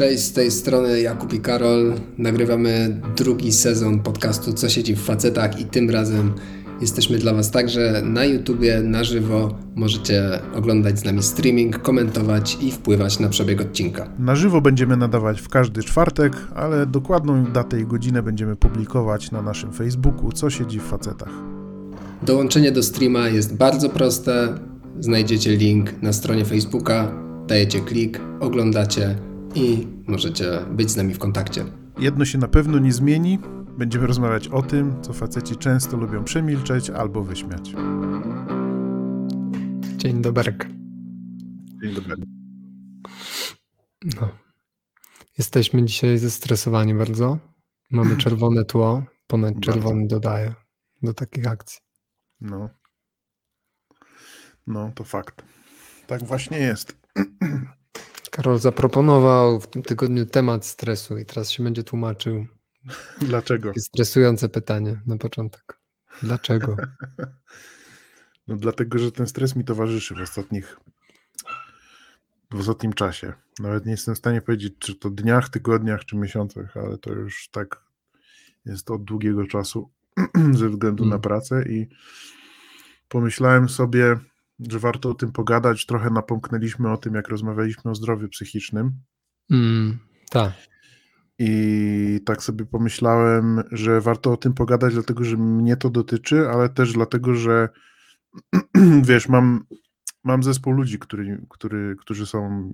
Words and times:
Cześć, 0.00 0.24
z 0.24 0.32
tej 0.32 0.50
strony 0.50 1.00
Jakub 1.00 1.32
i 1.32 1.40
Karol. 1.40 1.94
Nagrywamy 2.18 3.00
drugi 3.16 3.52
sezon 3.52 3.98
podcastu 3.98 4.52
Co 4.52 4.68
siedzi 4.68 4.94
w 4.96 5.02
facetach 5.02 5.60
i 5.60 5.64
tym 5.64 5.90
razem 5.90 6.32
jesteśmy 6.80 7.18
dla 7.18 7.34
Was 7.34 7.50
także 7.50 8.02
na 8.04 8.24
YouTubie, 8.24 8.82
na 8.82 9.04
żywo. 9.04 9.58
Możecie 9.74 10.38
oglądać 10.54 10.98
z 10.98 11.04
nami 11.04 11.22
streaming, 11.22 11.82
komentować 11.82 12.58
i 12.60 12.72
wpływać 12.72 13.18
na 13.18 13.28
przebieg 13.28 13.60
odcinka. 13.60 14.08
Na 14.18 14.36
żywo 14.36 14.60
będziemy 14.60 14.96
nadawać 14.96 15.40
w 15.40 15.48
każdy 15.48 15.82
czwartek, 15.82 16.32
ale 16.54 16.86
dokładną 16.86 17.44
datę 17.44 17.80
i 17.80 17.84
godzinę 17.84 18.22
będziemy 18.22 18.56
publikować 18.56 19.30
na 19.30 19.42
naszym 19.42 19.72
Facebooku 19.72 20.32
Co 20.32 20.50
siedzi 20.50 20.78
w 20.78 20.84
facetach. 20.84 21.32
Dołączenie 22.22 22.72
do 22.72 22.82
streama 22.82 23.28
jest 23.28 23.56
bardzo 23.56 23.88
proste. 23.88 24.54
Znajdziecie 25.00 25.56
link 25.56 26.02
na 26.02 26.12
stronie 26.12 26.44
Facebooka, 26.44 27.12
dajecie 27.46 27.80
klik, 27.80 28.20
oglądacie 28.40 29.29
i 29.54 29.86
możecie 30.06 30.60
być 30.70 30.90
z 30.90 30.96
nami 30.96 31.14
w 31.14 31.18
kontakcie. 31.18 31.64
Jedno 31.98 32.24
się 32.24 32.38
na 32.38 32.48
pewno 32.48 32.78
nie 32.78 32.92
zmieni. 32.92 33.38
Będziemy 33.78 34.06
rozmawiać 34.06 34.48
o 34.48 34.62
tym, 34.62 35.02
co 35.02 35.12
faceci 35.12 35.56
często 35.56 35.96
lubią 35.96 36.24
przemilczeć 36.24 36.90
albo 36.90 37.22
wyśmiać. 37.22 37.72
Dzień 39.96 40.22
dobry. 40.22 40.56
Dzień 41.82 41.94
dobry. 41.94 42.16
No. 44.20 44.28
Jesteśmy 45.38 45.84
dzisiaj 45.84 46.18
zestresowani 46.18 46.94
bardzo. 46.94 47.38
Mamy 47.90 48.16
czerwone 48.22 48.64
tło, 48.64 49.02
ponad 49.26 49.60
czerwony 49.60 50.06
dodaje 50.06 50.54
do 51.02 51.14
takich 51.14 51.46
akcji. 51.46 51.78
No. 52.40 52.70
No, 54.66 54.92
to 54.94 55.04
fakt. 55.04 55.42
Tak 56.06 56.24
właśnie 56.24 56.58
jest. 56.58 56.96
Karol 58.30 58.58
zaproponował 58.58 59.60
w 59.60 59.66
tym 59.66 59.82
tygodniu 59.82 60.26
temat 60.26 60.66
stresu 60.66 61.18
i 61.18 61.26
teraz 61.26 61.50
się 61.50 61.64
będzie 61.64 61.84
tłumaczył. 61.84 62.46
Dlaczego? 63.20 63.68
Takie 63.68 63.80
stresujące 63.80 64.48
pytanie 64.48 65.00
na 65.06 65.16
początek. 65.16 65.80
Dlaczego? 66.22 66.76
No 68.48 68.56
dlatego, 68.56 68.98
że 68.98 69.12
ten 69.12 69.26
stres 69.26 69.56
mi 69.56 69.64
towarzyszy 69.64 70.14
w 70.14 70.20
ostatnich 70.20 70.76
w 72.50 72.60
ostatnim 72.60 72.92
czasie. 72.92 73.32
Nawet 73.58 73.86
nie 73.86 73.90
jestem 73.90 74.14
w 74.14 74.18
stanie 74.18 74.40
powiedzieć, 74.40 74.74
czy 74.78 74.94
to 74.94 75.10
dniach, 75.10 75.48
tygodniach, 75.48 76.04
czy 76.04 76.16
miesiącach, 76.16 76.76
ale 76.76 76.98
to 76.98 77.12
już 77.12 77.48
tak 77.48 77.82
jest 78.66 78.90
od 78.90 79.04
długiego 79.04 79.46
czasu 79.46 79.90
ze 80.58 80.68
względu 80.68 81.04
na 81.04 81.18
pracę 81.18 81.64
i 81.68 81.88
pomyślałem 83.08 83.68
sobie, 83.68 84.16
że 84.68 84.78
warto 84.78 85.10
o 85.10 85.14
tym 85.14 85.32
pogadać. 85.32 85.86
Trochę 85.86 86.10
napomknęliśmy 86.10 86.92
o 86.92 86.96
tym, 86.96 87.14
jak 87.14 87.28
rozmawialiśmy 87.28 87.90
o 87.90 87.94
zdrowiu 87.94 88.28
psychicznym. 88.28 88.92
Mm, 89.50 89.98
tak. 90.30 90.52
I 91.38 92.20
tak 92.26 92.42
sobie 92.42 92.66
pomyślałem, 92.66 93.62
że 93.72 94.00
warto 94.00 94.32
o 94.32 94.36
tym 94.36 94.54
pogadać, 94.54 94.94
dlatego 94.94 95.24
że 95.24 95.36
mnie 95.36 95.76
to 95.76 95.90
dotyczy, 95.90 96.48
ale 96.48 96.68
też 96.68 96.92
dlatego, 96.92 97.34
że 97.34 97.68
wiesz, 99.08 99.28
mam, 99.28 99.64
mam 100.24 100.42
zespół 100.42 100.72
ludzi, 100.72 100.98
który, 100.98 101.46
który, 101.50 101.96
którzy 102.00 102.26
są, 102.26 102.72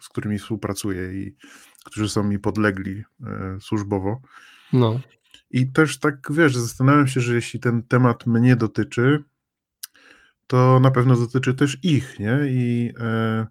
z 0.00 0.08
którymi 0.08 0.38
współpracuję 0.38 1.22
i 1.22 1.36
którzy 1.84 2.08
są 2.08 2.22
mi 2.22 2.38
podlegli 2.38 3.04
e, 3.26 3.58
służbowo. 3.60 4.20
No. 4.72 5.00
I 5.50 5.72
też 5.72 5.98
tak, 5.98 6.28
wiesz, 6.30 6.56
zastanawiam 6.56 7.08
się, 7.08 7.20
że 7.20 7.34
jeśli 7.34 7.60
ten 7.60 7.82
temat 7.82 8.26
mnie 8.26 8.56
dotyczy, 8.56 9.24
to 10.46 10.80
na 10.80 10.90
pewno 10.90 11.16
dotyczy 11.16 11.54
też 11.54 11.78
ich, 11.82 12.18
nie? 12.20 12.38
I 12.48 12.92
e, 13.00 13.46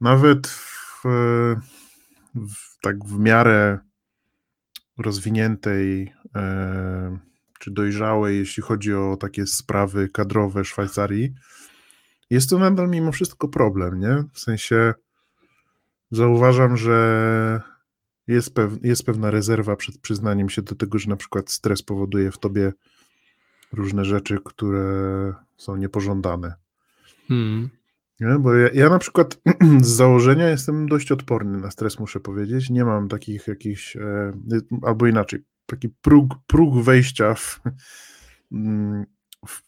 nawet 0.00 0.46
w, 0.46 1.02
w, 2.34 2.80
tak 2.82 3.04
w 3.04 3.18
miarę 3.18 3.78
rozwiniętej 4.98 6.12
e, 6.34 7.18
czy 7.58 7.70
dojrzałej, 7.70 8.38
jeśli 8.38 8.62
chodzi 8.62 8.94
o 8.94 9.16
takie 9.20 9.46
sprawy 9.46 10.08
kadrowe 10.08 10.64
Szwajcarii, 10.64 11.34
jest 12.30 12.50
to 12.50 12.58
nadal 12.58 12.88
mimo 12.88 13.12
wszystko 13.12 13.48
problem, 13.48 14.00
nie? 14.00 14.24
W 14.32 14.40
sensie 14.40 14.94
zauważam, 16.10 16.76
że 16.76 17.62
jest, 18.26 18.54
pew, 18.54 18.72
jest 18.82 19.06
pewna 19.06 19.30
rezerwa 19.30 19.76
przed 19.76 19.98
przyznaniem 19.98 20.48
się 20.48 20.62
do 20.62 20.74
tego, 20.74 20.98
że 20.98 21.10
na 21.10 21.16
przykład 21.16 21.50
stres 21.50 21.82
powoduje 21.82 22.30
w 22.30 22.38
tobie 22.38 22.72
różne 23.72 24.04
rzeczy, 24.04 24.38
które 24.44 25.34
są 25.56 25.76
niepożądane. 25.76 26.54
Hmm. 27.28 27.68
Nie? 28.20 28.38
Bo 28.38 28.54
ja, 28.54 28.68
ja, 28.74 28.88
na 28.88 28.98
przykład 28.98 29.40
z 29.82 29.86
założenia 29.86 30.48
jestem 30.48 30.88
dość 30.88 31.12
odporny 31.12 31.58
na 31.58 31.70
stres, 31.70 31.98
muszę 31.98 32.20
powiedzieć. 32.20 32.70
Nie 32.70 32.84
mam 32.84 33.08
takich 33.08 33.48
jakichś, 33.48 33.96
e, 33.96 34.32
albo 34.82 35.06
inaczej, 35.06 35.44
taki 35.66 35.88
próg, 35.88 36.34
próg 36.46 36.82
wejścia 36.82 37.34
w, 37.34 37.60
mm, 38.52 39.06
w 39.46 39.62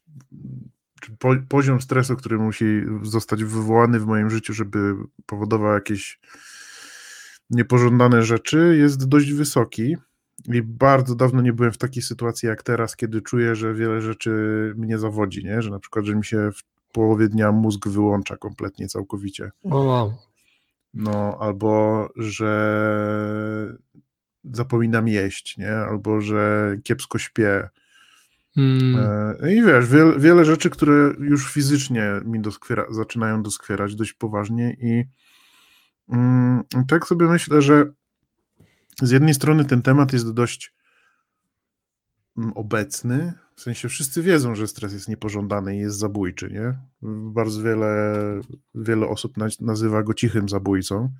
po, 1.18 1.34
poziom 1.48 1.80
stresu, 1.80 2.16
który 2.16 2.38
musi 2.38 2.82
zostać 3.02 3.44
wywołany 3.44 4.00
w 4.00 4.06
moim 4.06 4.30
życiu, 4.30 4.52
żeby 4.52 4.94
powodował 5.26 5.74
jakieś 5.74 6.20
niepożądane 7.50 8.22
rzeczy, 8.22 8.76
jest 8.78 9.08
dość 9.08 9.32
wysoki. 9.32 9.96
I 10.52 10.62
bardzo 10.62 11.14
dawno 11.14 11.42
nie 11.42 11.52
byłem 11.52 11.72
w 11.72 11.78
takiej 11.78 12.02
sytuacji 12.02 12.48
jak 12.48 12.62
teraz, 12.62 12.96
kiedy 12.96 13.22
czuję, 13.22 13.54
że 13.54 13.74
wiele 13.74 14.00
rzeczy 14.00 14.30
mnie 14.76 14.98
zawodzi, 14.98 15.44
nie? 15.44 15.62
że 15.62 15.70
na 15.70 15.78
przykład, 15.78 16.04
że 16.04 16.14
mi 16.14 16.24
się 16.24 16.50
w 16.52 16.62
połowie 16.92 17.28
dnia 17.28 17.52
mózg 17.52 17.88
wyłącza 17.88 18.36
kompletnie, 18.36 18.88
całkowicie. 18.88 19.50
O 19.64 19.78
wow. 19.78 20.14
No, 20.94 21.38
albo 21.40 22.08
że 22.16 23.76
zapominam 24.44 25.08
jeść, 25.08 25.58
nie? 25.58 25.72
Albo 25.72 26.20
że 26.20 26.76
kiepsko 26.84 27.18
śpię. 27.18 27.68
Hmm. 28.54 28.96
E, 29.40 29.54
I 29.54 29.62
wiesz, 29.62 29.86
wiele, 29.88 30.18
wiele 30.18 30.44
rzeczy, 30.44 30.70
które 30.70 31.14
już 31.18 31.52
fizycznie 31.52 32.12
mi 32.24 32.40
doskwiera, 32.40 32.86
zaczynają 32.90 33.42
doskwierać 33.42 33.94
dość 33.94 34.12
poważnie 34.12 34.76
i 34.80 35.04
mm, 36.08 36.64
tak 36.88 37.06
sobie 37.06 37.26
myślę, 37.26 37.62
że 37.62 37.92
z 39.02 39.10
jednej 39.10 39.34
strony 39.34 39.64
ten 39.64 39.82
temat 39.82 40.12
jest 40.12 40.32
dość 40.32 40.74
mm, 42.38 42.52
obecny, 42.52 43.32
w 43.56 43.60
sensie 43.60 43.88
wszyscy 43.88 44.22
wiedzą, 44.22 44.54
że 44.54 44.66
stres 44.66 44.92
jest 44.92 45.08
niepożądany 45.08 45.76
i 45.76 45.78
jest 45.78 45.98
zabójczy, 45.98 46.50
nie? 46.50 46.78
Bardzo 47.32 47.62
wiele, 47.62 48.14
wiele 48.74 49.08
osób 49.08 49.34
nazywa 49.60 50.02
go 50.02 50.14
cichym 50.14 50.48
zabójcą. 50.48 51.10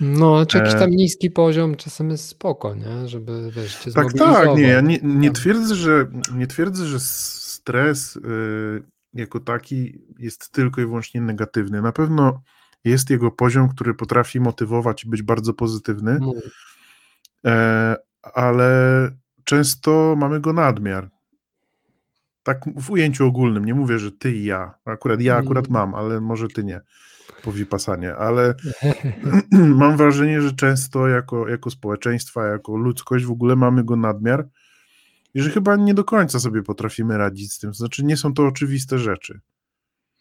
No, 0.00 0.46
czy 0.46 0.58
jakiś 0.58 0.74
e, 0.74 0.78
tam 0.78 0.90
niski 0.90 1.30
poziom 1.30 1.76
czasem 1.76 2.10
jest 2.10 2.28
spoko, 2.28 2.74
nie? 2.74 3.08
Żeby 3.08 3.50
wiesz, 3.56 3.76
cię 3.76 3.92
Tak, 3.92 4.12
tak, 4.12 4.56
nie, 4.56 4.62
ja 4.62 4.80
nie, 4.80 4.98
nie, 5.02 5.30
twierdzę, 5.30 5.74
że, 5.74 6.10
nie 6.34 6.46
twierdzę, 6.46 6.86
że 6.86 7.00
stres 7.00 8.16
y, 8.16 8.20
jako 9.14 9.40
taki 9.40 10.02
jest 10.18 10.52
tylko 10.52 10.80
i 10.80 10.84
wyłącznie 10.84 11.20
negatywny. 11.20 11.82
Na 11.82 11.92
pewno 11.92 12.42
jest 12.84 13.10
jego 13.10 13.30
poziom, 13.30 13.68
który 13.68 13.94
potrafi 13.94 14.40
motywować 14.40 15.04
i 15.04 15.08
być 15.08 15.22
bardzo 15.22 15.54
pozytywny. 15.54 16.18
E, 17.44 17.96
ale 18.22 18.70
często 19.44 20.16
mamy 20.18 20.40
go 20.40 20.52
nadmiar. 20.52 21.10
Tak 22.42 22.64
w 22.76 22.90
ujęciu 22.90 23.26
ogólnym, 23.26 23.64
nie 23.64 23.74
mówię, 23.74 23.98
że 23.98 24.12
ty 24.12 24.32
i 24.32 24.44
ja. 24.44 24.74
Akurat 24.84 25.20
ja 25.20 25.36
akurat 25.36 25.66
mm. 25.68 25.72
mam, 25.72 25.94
ale 25.94 26.20
może 26.20 26.48
ty 26.48 26.64
nie 26.64 26.80
po 27.42 27.52
Vipassanie, 27.52 28.16
ale 28.16 28.54
mam 29.80 29.96
wrażenie, 29.96 30.42
że 30.42 30.52
często 30.52 31.08
jako, 31.08 31.48
jako 31.48 31.70
społeczeństwo, 31.70 32.42
jako 32.42 32.76
ludzkość 32.76 33.24
w 33.24 33.30
ogóle 33.30 33.56
mamy 33.56 33.84
go 33.84 33.96
nadmiar 33.96 34.48
i 35.34 35.40
że 35.40 35.50
chyba 35.50 35.76
nie 35.76 35.94
do 35.94 36.04
końca 36.04 36.40
sobie 36.40 36.62
potrafimy 36.62 37.18
radzić 37.18 37.52
z 37.52 37.58
tym. 37.58 37.74
Znaczy, 37.74 38.04
nie 38.04 38.16
są 38.16 38.34
to 38.34 38.46
oczywiste 38.46 38.98
rzeczy. 38.98 39.40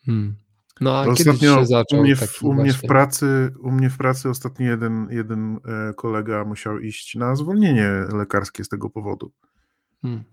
Hmm. 0.05 0.35
No 0.81 0.97
a 0.97 1.05
ostatnio 1.05 1.55
się 1.59 1.65
zaczął 1.65 1.99
u 1.99 2.03
mnie, 2.03 2.15
w, 2.15 2.43
u 2.43 2.53
mnie 2.53 2.73
w 2.73 2.81
pracy, 2.81 3.53
u 3.59 3.71
mnie 3.71 3.89
w 3.89 3.97
pracy 3.97 4.29
ostatnio 4.29 4.65
jeden, 4.65 5.07
jeden 5.11 5.59
e, 5.89 5.93
kolega 5.93 6.45
musiał 6.45 6.79
iść 6.79 7.15
na 7.15 7.35
zwolnienie 7.35 7.89
lekarskie 8.13 8.63
z 8.63 8.69
tego 8.69 8.89
powodu. 8.89 9.31
Hmm. 10.01 10.23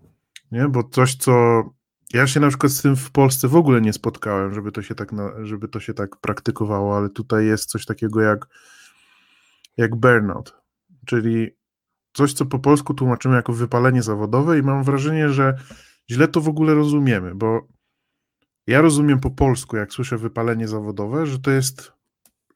Nie, 0.51 0.67
bo 0.67 0.83
coś, 0.83 1.15
co 1.15 1.63
ja 2.13 2.27
się 2.27 2.39
na 2.39 2.49
przykład 2.49 2.71
z 2.71 2.81
tym 2.81 2.95
w 2.95 3.11
Polsce 3.11 3.47
w 3.47 3.55
ogóle 3.55 3.81
nie 3.81 3.93
spotkałem, 3.93 4.53
żeby 4.53 4.71
to 4.71 4.81
się 4.81 4.95
tak, 4.95 5.11
na, 5.11 5.45
żeby 5.45 5.67
to 5.67 5.79
się 5.79 5.93
tak 5.93 6.17
praktykowało, 6.17 6.97
ale 6.97 7.09
tutaj 7.09 7.45
jest 7.45 7.69
coś 7.69 7.85
takiego 7.85 8.21
jak, 8.21 8.47
jak 9.77 9.95
burnout, 9.95 10.57
czyli 11.05 11.51
coś, 12.13 12.33
co 12.33 12.45
po 12.45 12.59
polsku 12.59 12.93
tłumaczymy 12.93 13.35
jako 13.35 13.53
wypalenie 13.53 14.01
zawodowe 14.01 14.59
i 14.59 14.61
mam 14.61 14.83
wrażenie, 14.83 15.29
że 15.29 15.57
źle 16.11 16.27
to 16.27 16.41
w 16.41 16.49
ogóle 16.49 16.73
rozumiemy, 16.73 17.35
bo 17.35 17.67
ja 18.67 18.81
rozumiem 18.81 19.19
po 19.19 19.31
polsku, 19.31 19.77
jak 19.77 19.93
słyszę 19.93 20.17
wypalenie 20.17 20.67
zawodowe, 20.67 21.25
że 21.25 21.39
to 21.39 21.51
jest 21.51 21.91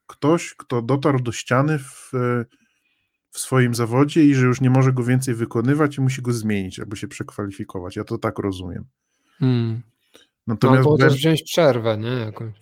ktoś, 0.06 0.54
kto 0.54 0.82
dotarł 0.82 1.20
do 1.20 1.32
ściany 1.32 1.78
w, 1.78 2.10
w 3.30 3.38
swoim 3.38 3.74
zawodzie 3.74 4.24
i 4.24 4.34
że 4.34 4.46
już 4.46 4.60
nie 4.60 4.70
może 4.70 4.92
go 4.92 5.04
więcej 5.04 5.34
wykonywać 5.34 5.98
i 5.98 6.00
musi 6.00 6.22
go 6.22 6.32
zmienić 6.32 6.80
albo 6.80 6.96
się 6.96 7.08
przekwalifikować. 7.08 7.96
Ja 7.96 8.04
to 8.04 8.18
tak 8.18 8.38
rozumiem. 8.38 8.84
Hmm. 9.38 9.82
Natomiast 10.46 10.88
no, 10.88 10.96
też 10.96 11.14
wziąć 11.14 11.42
przerwę, 11.42 11.98
nie? 11.98 12.10
Jakąś. 12.10 12.54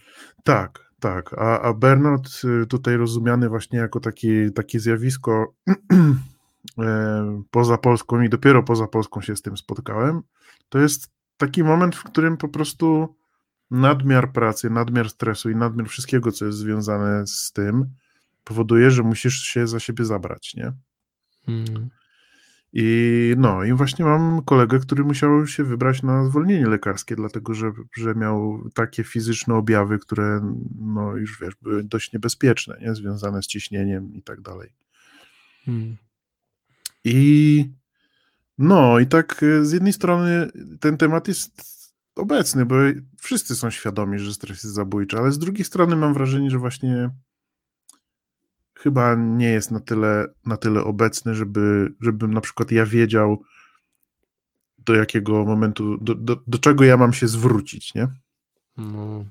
Tak, 0.44 0.88
Tak, 1.00 1.34
a, 1.38 1.60
a 1.60 1.72
burnout 1.72 2.40
y, 2.62 2.66
tutaj 2.66 2.96
rozumiany 2.96 3.48
właśnie 3.48 3.78
jako 3.78 4.00
taki, 4.00 4.52
takie 4.52 4.80
zjawisko 4.80 5.54
e, 6.78 7.42
poza 7.50 7.78
Polską 7.78 8.22
i 8.22 8.28
dopiero 8.28 8.62
poza 8.62 8.86
Polską 8.86 9.20
się 9.20 9.36
z 9.36 9.42
tym 9.42 9.56
spotkałem, 9.56 10.22
to 10.68 10.78
jest 10.78 11.10
taki 11.36 11.64
moment, 11.64 11.96
w 11.96 12.02
którym 12.02 12.36
po 12.36 12.48
prostu 12.48 13.16
nadmiar 13.70 14.32
pracy, 14.32 14.70
nadmiar 14.70 15.10
stresu 15.10 15.50
i 15.50 15.56
nadmiar 15.56 15.88
wszystkiego, 15.88 16.32
co 16.32 16.46
jest 16.46 16.58
związane 16.58 17.26
z 17.26 17.52
tym, 17.52 17.86
powoduje, 18.44 18.90
że 18.90 19.02
musisz 19.02 19.42
się 19.42 19.66
za 19.66 19.80
siebie 19.80 20.04
zabrać, 20.04 20.54
nie? 20.54 20.72
Hmm. 21.46 21.90
I 22.72 23.34
no, 23.38 23.64
i 23.64 23.72
właśnie 23.72 24.04
mam 24.04 24.42
kolegę, 24.44 24.78
który 24.78 25.04
musiał 25.04 25.46
się 25.46 25.64
wybrać 25.64 26.02
na 26.02 26.24
zwolnienie 26.24 26.66
lekarskie, 26.66 27.16
dlatego 27.16 27.54
że, 27.54 27.72
że 27.96 28.14
miał 28.14 28.64
takie 28.74 29.04
fizyczne 29.04 29.54
objawy, 29.54 29.98
które 29.98 30.54
no 30.80 31.16
już 31.16 31.40
wiesz, 31.40 31.54
były 31.62 31.84
dość 31.84 32.12
niebezpieczne, 32.12 32.78
nie? 32.80 32.94
związane 32.94 33.42
z 33.42 33.46
ciśnieniem 33.46 34.14
i 34.14 34.22
tak 34.22 34.40
dalej. 34.40 34.72
Hmm. 35.64 35.96
I 37.04 37.70
no, 38.58 38.98
i 38.98 39.06
tak 39.06 39.42
e, 39.42 39.64
z 39.64 39.72
jednej 39.72 39.92
strony 39.92 40.50
ten 40.80 40.96
temat 40.96 41.28
jest 41.28 41.77
obecny, 42.18 42.66
bo 42.66 42.74
wszyscy 43.18 43.56
są 43.56 43.70
świadomi, 43.70 44.18
że 44.18 44.34
stres 44.34 44.64
jest 44.64 44.74
zabójczy, 44.74 45.18
ale 45.18 45.32
z 45.32 45.38
drugiej 45.38 45.64
strony 45.64 45.96
mam 45.96 46.14
wrażenie, 46.14 46.50
że 46.50 46.58
właśnie 46.58 47.10
chyba 48.78 49.14
nie 49.14 49.50
jest 49.50 49.70
na 49.70 49.80
tyle, 49.80 50.26
na 50.46 50.56
tyle 50.56 50.84
obecny, 50.84 51.34
żeby, 51.34 51.92
żebym 52.00 52.34
na 52.34 52.40
przykład 52.40 52.70
ja 52.70 52.86
wiedział, 52.86 53.42
do 54.78 54.94
jakiego 54.94 55.44
momentu, 55.44 55.98
do, 56.00 56.14
do, 56.14 56.36
do 56.46 56.58
czego 56.58 56.84
ja 56.84 56.96
mam 56.96 57.12
się 57.12 57.28
zwrócić, 57.28 57.94
nie? 57.94 58.08
No. 58.76 59.24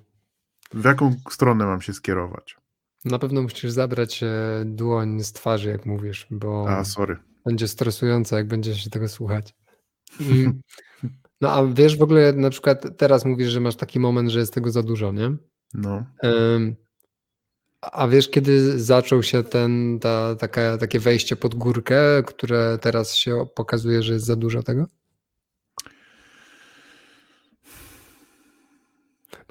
W 0.74 0.84
jaką 0.86 1.16
stronę 1.30 1.66
mam 1.66 1.81
się 1.81 1.94
skierować? 1.94 2.57
Na 3.06 3.19
pewno 3.19 3.42
musisz 3.42 3.72
zabrać 3.72 4.24
e, 4.24 4.28
dłoń 4.66 5.24
z 5.24 5.34
twarzy, 5.34 5.69
jak 5.69 5.86
mówisz, 5.86 6.28
bo 6.31 6.69
a, 6.69 6.84
sorry. 6.84 7.18
będzie 7.45 7.68
stresujące, 7.68 8.36
jak 8.36 8.48
będziesz 8.48 8.84
się 8.84 8.89
tego 8.89 9.07
słuchać. 9.07 9.56
no 11.42 11.51
a 11.51 11.66
wiesz, 11.66 11.98
w 11.98 12.01
ogóle 12.01 12.34
na 12.34 12.50
przykład 12.50 12.98
teraz 12.98 13.25
mówisz, 13.25 13.50
że 13.50 13.60
masz 13.60 13.75
taki 13.75 14.00
moment, 14.00 14.30
że 14.30 14.39
jest 14.39 14.54
tego 14.54 14.72
za 14.72 14.84
dużo, 14.84 15.12
nie? 15.12 15.36
No. 15.74 16.06
A 17.81 18.07
wiesz, 18.07 18.30
kiedy 18.30 18.80
zaczął 18.80 19.24
się 19.24 19.44
ten, 19.44 20.00
ta, 20.00 20.36
taka, 20.36 20.78
takie 20.78 21.00
wejście 21.00 21.36
pod 21.36 21.56
górkę, 21.56 22.24
które 22.25 22.78
teraz 22.81 23.16
się 23.16 23.45
pokazuje, 23.56 24.04
że 24.04 24.13
jest 24.13 24.25
za 24.25 24.36
dużo 24.36 24.63
tego? 24.63 24.86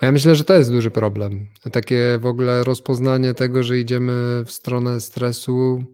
Bo 0.00 0.06
ja 0.06 0.12
myślę, 0.12 0.34
że 0.34 0.44
to 0.44 0.54
jest 0.54 0.72
duży 0.72 0.90
problem. 0.90 1.46
Takie 1.72 2.18
w 2.20 2.26
ogóle 2.26 2.64
rozpoznanie 2.64 3.34
tego, 3.34 3.62
że 3.62 3.78
idziemy 3.78 4.44
w 4.44 4.50
stronę 4.50 5.00
stresu 5.00 5.84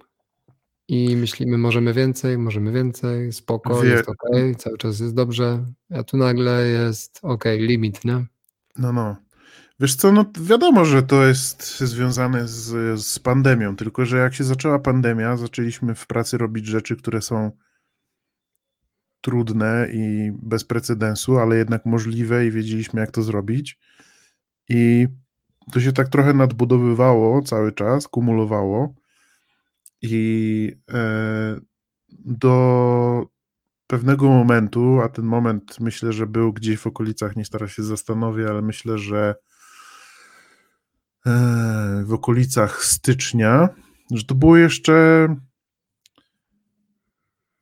i 0.88 1.16
myślimy, 1.16 1.58
możemy 1.58 1.92
więcej, 1.92 2.38
możemy 2.38 2.72
więcej, 2.72 3.32
spoko, 3.32 3.82
Wie... 3.82 3.90
jest 3.90 4.08
ok, 4.08 4.28
cały 4.58 4.78
czas 4.78 5.00
jest 5.00 5.14
dobrze, 5.14 5.64
a 5.90 6.02
tu 6.02 6.16
nagle 6.16 6.66
jest 6.66 7.18
ok, 7.22 7.44
limit, 7.58 8.04
nie? 8.04 8.26
No, 8.78 8.92
no. 8.92 9.16
Wiesz 9.80 9.94
co, 9.94 10.12
no 10.12 10.24
wiadomo, 10.40 10.84
że 10.84 11.02
to 11.02 11.26
jest 11.26 11.80
związane 11.80 12.48
z, 12.48 13.00
z 13.00 13.18
pandemią, 13.18 13.76
tylko 13.76 14.06
że 14.06 14.18
jak 14.18 14.34
się 14.34 14.44
zaczęła 14.44 14.78
pandemia, 14.78 15.36
zaczęliśmy 15.36 15.94
w 15.94 16.06
pracy 16.06 16.38
robić 16.38 16.66
rzeczy, 16.66 16.96
które 16.96 17.22
są 17.22 17.50
trudne 19.20 19.88
i 19.92 20.32
bez 20.42 20.64
precedensu, 20.64 21.38
ale 21.38 21.56
jednak 21.56 21.86
możliwe 21.86 22.46
i 22.46 22.50
wiedzieliśmy, 22.50 23.00
jak 23.00 23.10
to 23.10 23.22
zrobić. 23.22 23.78
I 24.68 25.08
to 25.72 25.80
się 25.80 25.92
tak 25.92 26.08
trochę 26.08 26.34
nadbudowywało 26.34 27.42
cały 27.42 27.72
czas, 27.72 28.08
kumulowało. 28.08 28.94
I 30.02 30.76
e, 30.92 31.60
do 32.10 33.26
pewnego 33.86 34.28
momentu, 34.28 35.00
a 35.00 35.08
ten 35.08 35.24
moment 35.24 35.80
myślę, 35.80 36.12
że 36.12 36.26
był 36.26 36.52
gdzieś 36.52 36.78
w 36.78 36.86
okolicach, 36.86 37.36
nie 37.36 37.44
stara 37.44 37.68
się 37.68 37.82
zastanowić, 37.82 38.46
ale 38.46 38.62
myślę, 38.62 38.98
że 38.98 39.34
E, 41.26 42.02
w 42.06 42.12
okolicach 42.12 42.84
stycznia, 42.84 43.68
że 44.10 44.24
to 44.24 44.34
było 44.34 44.56
jeszcze 44.56 45.28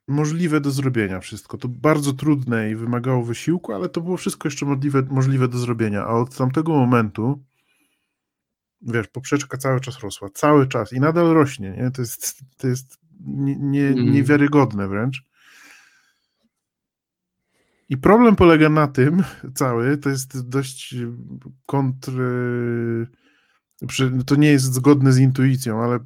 możliwe 0.08 0.60
do 0.60 0.70
zrobienia 0.70 1.20
wszystko. 1.20 1.58
To 1.58 1.69
bardzo 1.69 2.12
trudne 2.12 2.70
i 2.70 2.76
wymagało 2.76 3.25
wysiłku, 3.25 3.72
ale 3.72 3.88
to 3.88 4.00
było 4.00 4.16
wszystko 4.16 4.48
jeszcze 4.48 4.66
możliwe, 4.66 5.02
możliwe 5.10 5.48
do 5.48 5.58
zrobienia. 5.58 6.04
A 6.04 6.08
od 6.08 6.36
tamtego 6.36 6.72
momentu, 6.72 7.44
wiesz, 8.82 9.09
poprzeczka 9.09 9.59
cały 9.59 9.81
czas 9.81 10.00
rosła, 10.00 10.29
cały 10.35 10.67
czas 10.67 10.93
i 10.93 11.00
nadal 11.00 11.27
rośnie, 11.27 11.71
nie? 11.71 11.91
To 11.91 12.03
jest, 12.03 12.43
to 12.56 12.69
jest 12.69 12.99
nie, 13.27 13.56
nie, 13.56 13.87
mm. 13.88 14.12
niewiarygodne 14.12 14.88
wręcz. 14.88 15.23
I 17.88 17.97
problem 17.97 18.37
polega 18.37 18.69
na 18.69 18.88
tym, 18.88 19.23
cały, 19.55 19.99
to 19.99 20.11
jest 20.11 20.49
dość 20.49 20.94
kontr 21.67 22.12
to 24.27 24.37
nie 24.37 24.50
jest 24.50 24.73
zgodne 24.75 25.12
z 25.12 25.19
intuicją, 25.19 25.82
ale 25.82 25.99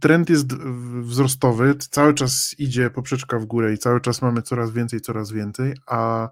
trend 0.00 0.30
jest 0.30 0.54
wzrostowy, 1.00 1.74
cały 1.74 2.14
czas 2.14 2.54
idzie 2.58 2.90
poprzeczka 2.90 3.38
w 3.38 3.44
górę 3.44 3.72
i 3.72 3.78
cały 3.78 4.00
czas 4.00 4.22
mamy 4.22 4.42
coraz 4.42 4.72
więcej, 4.72 5.00
coraz 5.00 5.32
więcej, 5.32 5.74
a 5.86 6.30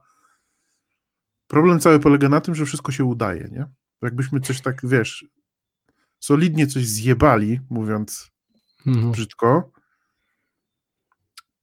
problem 1.46 1.80
cały 1.80 2.00
polega 2.00 2.28
na 2.28 2.40
tym, 2.40 2.54
że 2.54 2.66
wszystko 2.66 2.92
się 2.92 3.04
udaje, 3.04 3.48
nie? 3.52 3.66
Jakbyśmy 4.02 4.40
coś 4.40 4.60
tak, 4.60 4.80
wiesz, 4.84 5.24
solidnie 6.18 6.66
coś 6.66 6.86
zjebali, 6.86 7.60
mówiąc 7.70 8.30
mhm. 8.86 9.12
brzydko, 9.12 9.72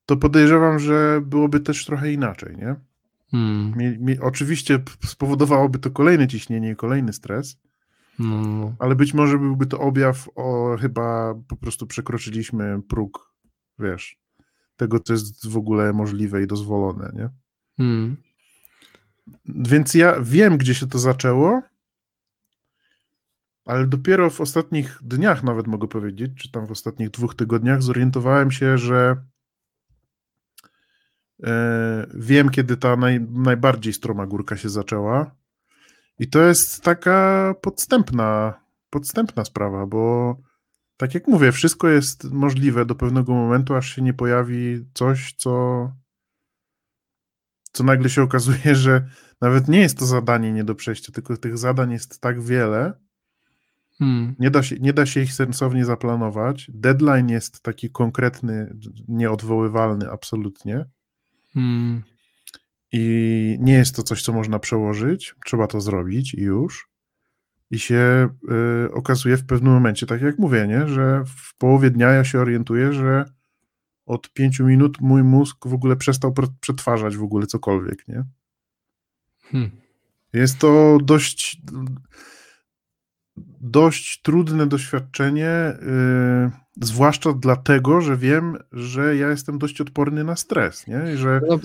to 0.05 0.17
podejrzewam, 0.17 0.79
że 0.79 1.21
byłoby 1.25 1.59
też 1.59 1.85
trochę 1.85 2.11
inaczej, 2.11 2.57
nie? 2.57 2.75
Hmm. 3.31 3.73
Mi, 3.77 3.99
mi, 3.99 4.19
oczywiście 4.19 4.79
spowodowałoby 5.05 5.79
to 5.79 5.91
kolejne 5.91 6.27
ciśnienie 6.27 6.71
i 6.71 6.75
kolejny 6.75 7.13
stres, 7.13 7.57
no. 8.19 8.75
Ale 8.79 8.95
być 8.95 9.13
może 9.13 9.37
byłby 9.37 9.65
to 9.65 9.79
objaw, 9.79 10.29
o 10.35 10.77
chyba 10.81 11.35
po 11.47 11.55
prostu 11.55 11.87
przekroczyliśmy 11.87 12.81
próg, 12.89 13.33
wiesz, 13.79 14.19
tego, 14.77 14.99
co 14.99 15.13
jest 15.13 15.47
w 15.47 15.57
ogóle 15.57 15.93
możliwe 15.93 16.43
i 16.43 16.47
dozwolone, 16.47 17.11
nie? 17.15 17.29
Hmm. 17.77 18.17
Więc 19.45 19.93
ja 19.93 20.21
wiem, 20.21 20.57
gdzie 20.57 20.75
się 20.75 20.87
to 20.87 20.99
zaczęło, 20.99 21.61
ale 23.67 23.87
dopiero 23.87 24.29
w 24.29 24.41
ostatnich 24.41 24.99
dniach, 25.01 25.43
nawet 25.43 25.67
mogę 25.67 25.87
powiedzieć, 25.87 26.31
czy 26.35 26.51
tam 26.51 26.65
w 26.65 26.71
ostatnich 26.71 27.09
dwóch 27.09 27.35
tygodniach, 27.35 27.83
zorientowałem 27.83 28.51
się, 28.51 28.77
że 28.77 29.23
e, 31.43 32.07
wiem, 32.13 32.49
kiedy 32.49 32.77
ta 32.77 32.95
naj, 32.95 33.21
najbardziej 33.21 33.93
stroma 33.93 34.25
górka 34.25 34.57
się 34.57 34.69
zaczęła. 34.69 35.35
I 36.19 36.27
to 36.27 36.41
jest 36.41 36.83
taka 36.83 37.53
podstępna, 37.61 38.59
podstępna 38.89 39.45
sprawa, 39.45 39.85
bo 39.85 40.35
tak 40.97 41.13
jak 41.13 41.27
mówię, 41.27 41.51
wszystko 41.51 41.87
jest 41.87 42.23
możliwe 42.31 42.85
do 42.85 42.95
pewnego 42.95 43.33
momentu, 43.33 43.75
aż 43.75 43.95
się 43.95 44.01
nie 44.01 44.13
pojawi 44.13 44.85
coś, 44.93 45.33
co, 45.33 45.91
co 47.71 47.83
nagle 47.83 48.09
się 48.09 48.23
okazuje, 48.23 48.75
że 48.85 49.09
nawet 49.41 49.67
nie 49.67 49.79
jest 49.79 49.97
to 49.97 50.05
zadanie 50.05 50.53
nie 50.53 50.63
do 50.63 50.75
przejścia, 50.75 51.11
tylko 51.11 51.37
tych 51.37 51.57
zadań 51.57 51.91
jest 51.91 52.21
tak 52.21 52.41
wiele, 52.41 53.06
hmm. 53.99 54.35
nie, 54.39 54.51
da 54.51 54.63
się, 54.63 54.75
nie 54.79 54.93
da 54.93 55.05
się 55.05 55.21
ich 55.21 55.33
sensownie 55.33 55.85
zaplanować. 55.85 56.71
Deadline 56.73 57.29
jest 57.29 57.61
taki 57.61 57.89
konkretny, 57.89 58.77
nieodwoływalny 59.07 60.11
absolutnie. 60.11 60.85
Hmm. 61.53 62.03
I 62.91 63.57
nie 63.59 63.73
jest 63.73 63.95
to 63.95 64.03
coś, 64.03 64.23
co 64.23 64.33
można 64.33 64.59
przełożyć, 64.59 65.35
trzeba 65.45 65.67
to 65.67 65.81
zrobić 65.81 66.33
i 66.33 66.41
już. 66.41 66.89
I 67.71 67.79
się 67.79 68.29
y, 68.85 68.91
okazuje 68.91 69.37
w 69.37 69.45
pewnym 69.45 69.73
momencie, 69.73 70.05
tak 70.05 70.21
jak 70.21 70.39
mówię, 70.39 70.67
nie? 70.67 70.87
że 70.87 71.23
w 71.25 71.57
połowie 71.57 71.89
dnia 71.89 72.11
ja 72.11 72.23
się 72.23 72.39
orientuję, 72.39 72.93
że 72.93 73.25
od 74.05 74.33
pięciu 74.33 74.65
minut 74.65 75.01
mój 75.01 75.23
mózg 75.23 75.67
w 75.67 75.73
ogóle 75.73 75.95
przestał 75.95 76.33
przetwarzać 76.59 77.17
w 77.17 77.23
ogóle 77.23 77.47
cokolwiek, 77.47 78.07
nie? 78.07 78.23
Hmm. 79.41 79.71
Jest 80.33 80.59
to 80.59 80.97
dość 81.03 81.61
dość 83.61 84.21
trudne 84.21 84.67
doświadczenie, 84.67 85.77
yy, 85.81 86.51
zwłaszcza 86.81 87.33
dlatego, 87.33 88.01
że 88.01 88.17
wiem, 88.17 88.57
że 88.71 89.15
ja 89.15 89.29
jestem 89.29 89.57
dość 89.57 89.81
odporny 89.81 90.23
na 90.23 90.35
stres, 90.35 90.87
nie? 90.87 91.17
że... 91.17 91.41
No 91.49 91.59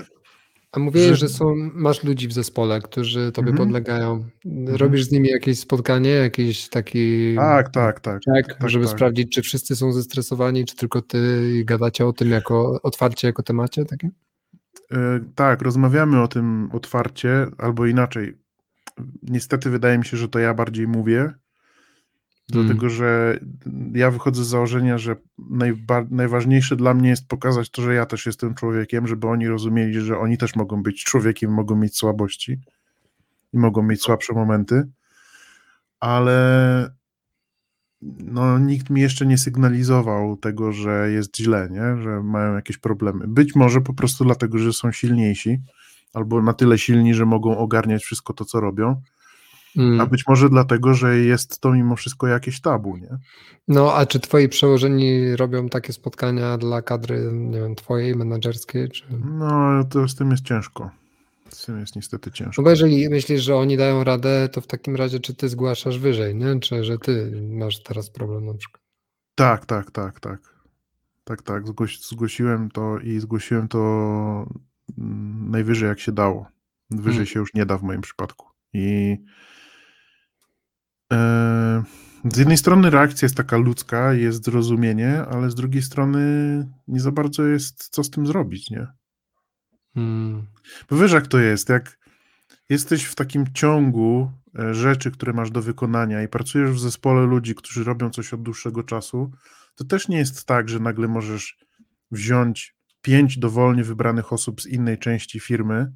a 0.72 0.78
mówiłeś, 0.78 1.08
że... 1.08 1.16
że 1.16 1.28
są, 1.28 1.54
masz 1.74 2.04
ludzi 2.04 2.28
w 2.28 2.32
zespole, 2.32 2.80
którzy 2.80 3.32
tobie 3.32 3.50
mhm. 3.50 3.68
podlegają. 3.68 4.24
Mhm. 4.46 4.76
Robisz 4.76 5.04
z 5.04 5.10
nimi 5.10 5.28
jakieś 5.28 5.58
spotkanie, 5.58 6.10
jakiś 6.10 6.68
taki. 6.68 7.34
Tak, 7.36 7.68
tak, 7.68 8.00
tak. 8.00 8.20
Check, 8.24 8.58
tak 8.58 8.70
żeby 8.70 8.84
tak. 8.84 8.94
sprawdzić, 8.94 9.32
czy 9.34 9.42
wszyscy 9.42 9.76
są 9.76 9.92
zestresowani, 9.92 10.64
czy 10.64 10.76
tylko 10.76 11.02
ty 11.02 11.52
i 11.54 11.64
gadacie 11.64 12.06
o 12.06 12.12
tym 12.12 12.30
jako 12.30 12.80
otwarcie, 12.82 13.28
jako 13.28 13.42
temacie 13.42 13.84
takim? 13.84 14.10
Yy, 14.90 15.24
tak, 15.34 15.62
rozmawiamy 15.62 16.22
o 16.22 16.28
tym 16.28 16.68
otwarcie, 16.72 17.46
albo 17.58 17.86
inaczej. 17.86 18.38
niestety 19.22 19.70
wydaje 19.70 19.98
mi 19.98 20.04
się, 20.04 20.16
że 20.16 20.28
to 20.28 20.38
ja 20.38 20.54
bardziej 20.54 20.88
mówię, 20.88 21.32
Dlatego, 22.48 22.80
hmm. 22.80 22.96
że 22.96 23.38
ja 23.94 24.10
wychodzę 24.10 24.44
z 24.44 24.46
założenia, 24.46 24.98
że 24.98 25.16
najba- 25.38 26.06
najważniejsze 26.10 26.76
dla 26.76 26.94
mnie 26.94 27.08
jest 27.08 27.28
pokazać 27.28 27.70
to, 27.70 27.82
że 27.82 27.94
ja 27.94 28.06
też 28.06 28.26
jestem 28.26 28.54
człowiekiem, 28.54 29.06
żeby 29.06 29.26
oni 29.26 29.48
rozumieli, 29.48 30.00
że 30.00 30.18
oni 30.18 30.38
też 30.38 30.56
mogą 30.56 30.82
być 30.82 31.04
człowiekiem, 31.04 31.52
mogą 31.52 31.76
mieć 31.76 31.96
słabości 31.96 32.60
i 33.52 33.58
mogą 33.58 33.82
mieć 33.82 34.02
słabsze 34.02 34.32
momenty, 34.32 34.88
ale 36.00 36.90
no, 38.18 38.58
nikt 38.58 38.90
mi 38.90 39.00
jeszcze 39.00 39.26
nie 39.26 39.38
sygnalizował 39.38 40.36
tego, 40.36 40.72
że 40.72 41.10
jest 41.10 41.36
źle, 41.36 41.68
nie? 41.70 42.02
że 42.02 42.22
mają 42.22 42.54
jakieś 42.54 42.78
problemy. 42.78 43.28
Być 43.28 43.54
może 43.54 43.80
po 43.80 43.94
prostu 43.94 44.24
dlatego, 44.24 44.58
że 44.58 44.72
są 44.72 44.92
silniejsi, 44.92 45.60
albo 46.14 46.42
na 46.42 46.52
tyle 46.52 46.78
silni, 46.78 47.14
że 47.14 47.26
mogą 47.26 47.58
ogarniać 47.58 48.02
wszystko 48.02 48.32
to, 48.32 48.44
co 48.44 48.60
robią 48.60 49.02
Mm. 49.76 50.00
A 50.00 50.06
być 50.06 50.26
może 50.28 50.48
dlatego, 50.48 50.94
że 50.94 51.18
jest 51.18 51.60
to 51.60 51.72
mimo 51.72 51.96
wszystko 51.96 52.26
jakieś 52.26 52.60
tabu, 52.60 52.96
nie? 52.96 53.18
No, 53.68 53.94
a 53.94 54.06
czy 54.06 54.20
twoi 54.20 54.48
przełożeni 54.48 55.36
robią 55.36 55.68
takie 55.68 55.92
spotkania 55.92 56.58
dla 56.58 56.82
kadry, 56.82 57.30
nie 57.32 57.60
wiem, 57.60 57.74
twojej, 57.74 58.16
menedżerskiej? 58.16 58.88
Czy... 58.88 59.04
No, 59.24 59.84
to 59.84 60.08
z 60.08 60.14
tym 60.14 60.30
jest 60.30 60.44
ciężko. 60.44 60.90
Z 61.48 61.66
tym 61.66 61.80
jest 61.80 61.96
niestety 61.96 62.30
ciężko. 62.30 62.62
No 62.62 62.64
bo 62.64 62.70
jeżeli 62.70 63.08
myślisz, 63.08 63.42
że 63.42 63.56
oni 63.56 63.76
dają 63.76 64.04
radę, 64.04 64.48
to 64.52 64.60
w 64.60 64.66
takim 64.66 64.96
razie 64.96 65.20
czy 65.20 65.34
ty 65.34 65.48
zgłaszasz 65.48 65.98
wyżej, 65.98 66.34
nie? 66.34 66.60
Czy 66.60 66.84
że 66.84 66.98
ty 66.98 67.42
masz 67.50 67.82
teraz 67.82 68.10
problem 68.10 68.46
na 68.46 68.54
przykład? 68.54 68.82
Tak, 69.34 69.66
tak, 69.66 69.90
tak, 69.90 70.20
tak. 70.20 70.52
Tak, 71.24 71.42
tak. 71.42 71.64
Zgłosiłem 72.10 72.70
to 72.70 72.98
i 72.98 73.20
zgłosiłem 73.20 73.68
to 73.68 73.78
mm, 74.98 75.50
najwyżej 75.50 75.88
jak 75.88 76.00
się 76.00 76.12
dało. 76.12 76.46
Wyżej 76.90 77.12
hmm. 77.12 77.26
się 77.26 77.40
już 77.40 77.54
nie 77.54 77.66
da 77.66 77.78
w 77.78 77.82
moim 77.82 78.00
przypadku. 78.00 78.46
I 78.72 79.16
z 82.24 82.38
jednej 82.38 82.56
strony 82.56 82.90
reakcja 82.90 83.26
jest 83.26 83.36
taka 83.36 83.56
ludzka, 83.56 84.14
jest 84.14 84.44
zrozumienie, 84.44 85.24
ale 85.30 85.50
z 85.50 85.54
drugiej 85.54 85.82
strony 85.82 86.20
nie 86.88 87.00
za 87.00 87.12
bardzo 87.12 87.46
jest 87.46 87.88
co 87.88 88.04
z 88.04 88.10
tym 88.10 88.26
zrobić, 88.26 88.70
nie? 88.70 88.86
Hmm. 89.94 90.46
Bo 90.90 90.96
wiesz, 90.96 91.12
jak 91.12 91.26
to 91.26 91.38
jest, 91.38 91.68
jak 91.68 91.98
jesteś 92.68 93.04
w 93.04 93.14
takim 93.14 93.44
ciągu 93.54 94.32
e, 94.58 94.74
rzeczy, 94.74 95.10
które 95.10 95.32
masz 95.32 95.50
do 95.50 95.62
wykonania 95.62 96.22
i 96.22 96.28
pracujesz 96.28 96.70
w 96.70 96.78
zespole 96.78 97.26
ludzi, 97.26 97.54
którzy 97.54 97.84
robią 97.84 98.10
coś 98.10 98.34
od 98.34 98.42
dłuższego 98.42 98.82
czasu, 98.82 99.30
to 99.74 99.84
też 99.84 100.08
nie 100.08 100.18
jest 100.18 100.44
tak, 100.44 100.68
że 100.68 100.80
nagle 100.80 101.08
możesz 101.08 101.58
wziąć 102.10 102.76
pięć 103.02 103.38
dowolnie 103.38 103.84
wybranych 103.84 104.32
osób 104.32 104.62
z 104.62 104.66
innej 104.66 104.98
części 104.98 105.40
firmy, 105.40 105.92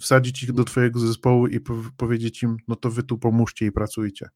wsadzić 0.00 0.42
ich 0.42 0.52
do 0.52 0.64
twojego 0.64 1.00
zespołu 1.00 1.46
i 1.46 1.60
powiedzieć 1.96 2.42
im, 2.42 2.56
no 2.68 2.76
to 2.76 2.90
wy 2.90 3.02
tu 3.02 3.18
pomóżcie 3.18 3.66
i 3.66 3.72
pracujcie. 3.72 4.28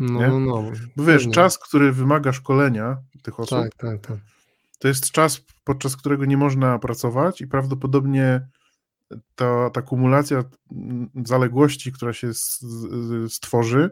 No, 0.00 0.20
no, 0.20 0.40
no. 0.40 0.62
Bo 0.96 1.04
wiesz, 1.04 1.16
pewnie. 1.16 1.32
czas, 1.32 1.58
który 1.58 1.92
wymaga 1.92 2.32
szkolenia 2.32 2.96
tych 3.22 3.40
osób, 3.40 3.58
tak, 3.58 3.74
tak, 3.74 4.06
tak. 4.06 4.18
to 4.78 4.88
jest 4.88 5.10
czas, 5.10 5.40
podczas 5.64 5.96
którego 5.96 6.24
nie 6.24 6.36
można 6.36 6.78
pracować 6.78 7.40
i 7.40 7.46
prawdopodobnie 7.46 8.48
ta, 9.34 9.70
ta 9.70 9.82
kumulacja 9.82 10.44
zaległości, 11.24 11.92
która 11.92 12.12
się 12.12 12.30
stworzy, 13.28 13.90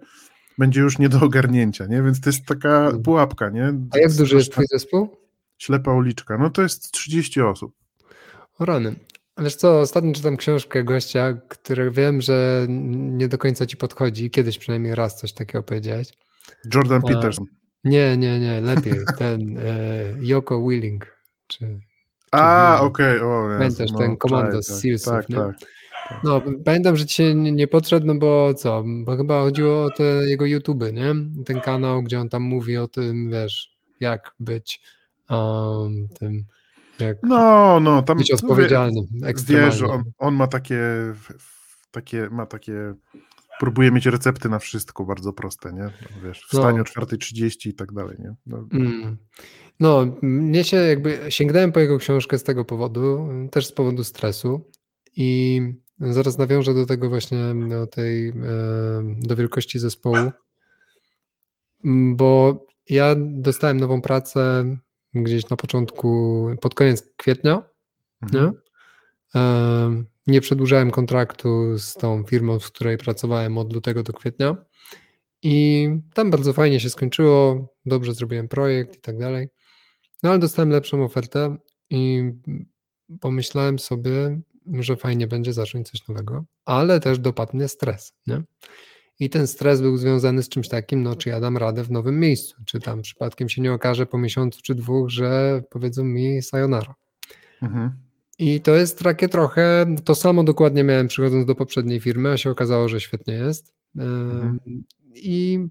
będzie 0.59 0.81
już 0.81 0.99
nie 0.99 1.09
do 1.09 1.21
ogarnięcia, 1.21 1.87
nie? 1.87 2.03
Więc 2.03 2.21
to 2.21 2.29
jest 2.29 2.47
taka 2.47 2.69
hmm. 2.69 3.03
pułapka, 3.03 3.51
nie? 3.51 3.75
A 3.91 3.99
jak 3.99 4.13
duży 4.13 4.37
jest 4.37 4.53
twój 4.53 4.65
zespół? 4.71 5.17
Ślepa 5.59 5.93
uliczka. 5.93 6.39
No 6.39 6.51
to 6.51 6.63
jest 6.63 6.91
30 6.91 7.43
osób. 7.43 7.75
O 8.59 8.65
rany. 8.65 8.95
Wiesz 9.39 9.57
co, 9.57 9.81
ostatnio 9.81 10.13
czytam 10.13 10.37
książkę 10.37 10.85
gościa, 10.85 11.35
który 11.49 11.91
wiem, 11.91 12.21
że 12.21 12.67
nie 12.69 13.29
do 13.29 13.39
końca 13.39 13.67
ci 13.67 13.77
podchodzi. 13.77 14.31
Kiedyś 14.31 14.59
przynajmniej 14.59 14.95
raz 14.95 15.17
coś 15.17 15.33
takiego 15.33 15.63
powiedziałeś. 15.63 16.09
Jordan 16.75 17.03
Peterson. 17.03 17.47
Nie, 17.85 18.17
nie, 18.17 18.41
nie, 18.41 18.61
lepiej. 18.61 18.95
Ten 19.19 19.59
e, 19.59 19.63
Yoko 20.21 20.69
Willing. 20.69 21.17
Czy, 21.47 21.81
A, 22.31 22.79
okej. 22.81 23.21
Okay. 23.21 23.59
Pamiętasz 23.59 23.91
no, 23.93 23.99
ten 23.99 24.17
komando 24.17 24.63
z 24.63 24.67
Sealsów, 24.67 25.13
tak, 25.13 25.29
nie? 25.29 25.37
Tak, 25.37 25.59
tak. 25.59 25.69
No, 26.25 26.43
pamiętam, 26.65 26.97
że 26.97 27.07
ci 27.07 27.15
się 27.15 27.35
nie 27.35 27.69
podszedł, 27.69 28.07
no 28.07 28.15
bo 28.15 28.55
co, 28.55 28.85
bo 29.05 29.17
chyba 29.17 29.41
chodziło 29.41 29.85
o 29.85 29.91
te 29.91 30.03
jego 30.03 30.47
YouTube, 30.47 30.93
nie? 30.93 31.15
Ten 31.45 31.61
kanał, 31.61 32.03
gdzie 32.03 32.21
on 32.21 32.29
tam 32.29 32.43
mówi 32.43 32.77
o 32.77 32.89
tym, 32.89 33.31
wiesz, 33.31 33.77
jak 34.01 34.35
być 34.41 34.81
um, 35.31 36.09
tym 36.19 36.45
jak 37.01 37.19
no, 37.23 37.81
no, 37.81 38.03
tam 38.03 38.19
być 38.19 38.33
odpowiedzialnym. 38.33 39.05
Wiesz, 39.49 39.83
on, 39.83 40.03
on 40.19 40.35
ma 40.35 40.47
takie, 40.47 40.83
takie, 41.91 42.29
ma 42.31 42.47
takie, 42.47 42.95
próbuje 43.59 43.91
mieć 43.91 44.07
recepty 44.07 44.49
na 44.49 44.59
wszystko 44.59 45.05
bardzo 45.05 45.33
proste, 45.33 45.73
nie? 45.73 45.83
No, 45.83 45.91
wiesz, 46.25 46.41
wstanie 46.41 46.79
no. 46.79 47.03
o 47.03 47.05
4.30 47.05 47.69
i 47.69 47.75
tak 47.75 47.93
dalej, 47.93 48.17
nie? 48.19 48.35
No. 48.47 48.67
Mm. 48.73 49.17
no, 49.81 50.07
mnie 50.23 50.65
się 50.65 50.77
jakby, 50.77 51.19
sięgnąłem 51.29 51.73
po 51.73 51.81
jego 51.81 51.99
książkę 51.99 52.39
z 52.39 52.45
tego 52.45 52.65
powodu, 52.65 53.29
też 53.51 53.67
z 53.67 53.73
powodu 53.73 54.05
stresu 54.05 54.71
i 55.17 55.61
zaraz 56.01 56.39
nawiążę 56.39 56.75
do 56.75 56.87
tego 56.87 57.09
właśnie, 57.09 57.39
do 57.69 57.87
tej, 57.87 58.33
do 59.19 59.37
wielkości 59.37 59.79
zespołu, 59.79 60.31
bo 62.15 62.67
ja 62.89 63.15
dostałem 63.19 63.81
nową 63.81 64.03
pracę 64.03 64.65
gdzieś 65.15 65.49
na 65.49 65.57
początku, 65.57 66.47
pod 66.61 66.75
koniec 66.75 67.13
kwietnia. 67.17 67.63
Mhm. 68.23 68.45
Nie? 68.45 68.53
nie 70.27 70.41
przedłużałem 70.41 70.91
kontraktu 70.91 71.79
z 71.79 71.95
tą 71.95 72.25
firmą, 72.25 72.59
w 72.59 72.67
której 72.67 72.99
pracowałem 72.99 73.59
od 73.59 73.73
lutego 73.73 74.03
do 74.03 74.13
kwietnia. 74.13 74.57
I 75.43 75.89
tam 76.15 76.31
bardzo 76.31 76.53
fajnie 76.53 76.81
się 76.81 76.91
skończyło, 76.91 77.69
dobrze 77.87 78.15
zrobiłem 78.15 78.49
projekt 78.49 78.97
i 78.97 79.01
tak 79.01 79.19
dalej. 79.19 79.49
No 80.23 80.31
ale 80.31 80.39
dostałem 80.39 80.71
lepszą 80.71 81.05
ofertę 81.05 81.57
i 81.91 82.33
pomyślałem 83.21 83.79
sobie, 83.79 84.41
że 84.81 84.97
fajnie 84.97 85.27
będzie 85.27 85.53
zacząć 85.53 85.91
coś 85.91 86.09
nowego, 86.09 86.45
ale 86.65 87.01
też 87.01 87.19
dopadł 87.19 87.57
mnie 87.57 87.69
stres. 87.69 88.13
Nie? 88.27 88.43
I 89.21 89.31
ten 89.31 89.47
stres 89.47 89.81
był 89.81 89.97
związany 89.97 90.43
z 90.43 90.49
czymś 90.49 90.69
takim, 90.69 91.03
no 91.03 91.17
czy 91.17 91.29
ja 91.29 91.41
dam 91.41 91.57
radę 91.57 91.85
w 91.85 91.91
nowym 91.91 92.21
miejscu, 92.21 92.57
czy 92.65 92.81
tam 92.81 93.03
przypadkiem 93.03 93.49
się 93.49 93.63
nie 93.63 93.73
okaże 93.73 94.07
po 94.07 94.19
miesiącu 94.19 94.61
czy 94.63 94.75
dwóch, 94.75 95.11
że 95.11 95.63
powiedzą 95.71 96.05
mi 96.05 96.43
sayonara. 96.43 96.95
Mhm. 97.63 97.91
I 98.39 98.61
to 98.61 98.75
jest 98.75 98.99
takie 98.99 99.29
trochę, 99.29 99.87
to 100.05 100.15
samo 100.15 100.45
dokładnie 100.45 100.85
miałem 100.85 101.09
przychodząc 101.09 101.47
do 101.47 101.55
poprzedniej 101.55 102.01
firmy, 102.01 102.31
a 102.31 102.37
się 102.37 102.51
okazało, 102.51 102.89
że 102.89 103.01
świetnie 103.01 103.35
jest. 103.35 103.75
Mhm. 103.97 104.61
I 105.15 105.69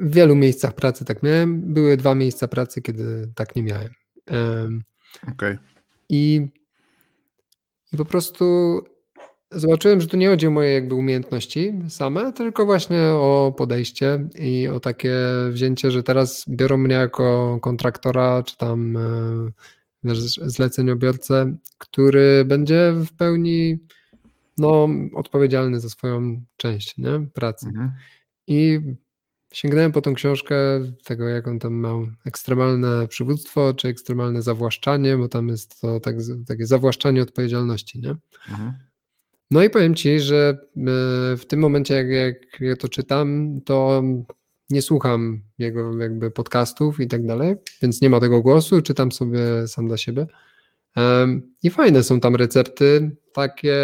w 0.00 0.14
wielu 0.14 0.34
miejscach 0.34 0.74
pracy 0.74 1.04
tak 1.04 1.22
miałem. 1.22 1.74
Były 1.74 1.96
dwa 1.96 2.14
miejsca 2.14 2.48
pracy, 2.48 2.82
kiedy 2.82 3.32
tak 3.34 3.56
nie 3.56 3.62
miałem. 3.62 3.90
Okej. 5.22 5.32
Okay. 5.32 5.58
I, 6.08 6.48
I 7.92 7.96
po 7.96 8.04
prostu 8.04 8.44
Zobaczyłem, 9.54 10.00
że 10.00 10.06
tu 10.06 10.16
nie 10.16 10.28
chodzi 10.28 10.46
o 10.46 10.50
moje 10.50 10.72
jakby 10.72 10.94
umiejętności 10.94 11.72
same, 11.88 12.32
tylko 12.32 12.66
właśnie 12.66 13.02
o 13.02 13.54
podejście 13.56 14.28
i 14.38 14.68
o 14.68 14.80
takie 14.80 15.16
wzięcie, 15.50 15.90
że 15.90 16.02
teraz 16.02 16.44
biorą 16.48 16.76
mnie 16.76 16.94
jako 16.94 17.58
kontraktora, 17.62 18.42
czy 18.42 18.56
tam 18.56 18.96
e, 18.96 20.12
zleceniobiorcę, 20.46 21.56
który 21.78 22.44
będzie 22.44 22.92
w 22.92 23.16
pełni 23.16 23.78
no, 24.58 24.88
odpowiedzialny 25.14 25.80
za 25.80 25.88
swoją 25.88 26.42
część 26.56 26.98
nie? 26.98 27.26
pracy. 27.34 27.66
Mhm. 27.66 27.92
I 28.46 28.80
sięgnąłem 29.52 29.92
po 29.92 30.00
tą 30.00 30.14
książkę 30.14 30.56
tego, 31.04 31.28
jak 31.28 31.48
on 31.48 31.58
tam 31.58 31.74
miał 31.80 32.06
ekstremalne 32.26 33.08
przywództwo, 33.08 33.74
czy 33.74 33.88
ekstremalne 33.88 34.42
zawłaszczanie, 34.42 35.16
bo 35.16 35.28
tam 35.28 35.48
jest 35.48 35.80
to 35.80 36.00
tak, 36.00 36.16
takie 36.46 36.66
zawłaszczanie 36.66 37.22
odpowiedzialności. 37.22 38.00
Nie? 38.00 38.16
Mhm. 38.50 38.74
No 39.50 39.62
i 39.62 39.70
powiem 39.70 39.94
Ci, 39.94 40.20
że 40.20 40.58
e, 40.76 40.80
w 41.36 41.44
tym 41.46 41.60
momencie, 41.60 41.94
jak, 41.94 42.08
jak 42.08 42.60
ja 42.60 42.76
to 42.76 42.88
czytam, 42.88 43.58
to 43.64 44.02
nie 44.70 44.82
słucham 44.82 45.42
jego 45.58 45.98
jakby 45.98 46.30
podcastów 46.30 47.00
i 47.00 47.06
tak 47.06 47.26
dalej, 47.26 47.54
więc 47.82 48.00
nie 48.00 48.10
ma 48.10 48.20
tego 48.20 48.42
głosu, 48.42 48.82
czytam 48.82 49.12
sobie 49.12 49.68
sam 49.68 49.88
dla 49.88 49.96
siebie. 49.96 50.26
I 51.62 51.70
fajne 51.70 52.02
są 52.02 52.20
tam 52.20 52.36
recepty, 52.36 53.16
takie, 53.32 53.76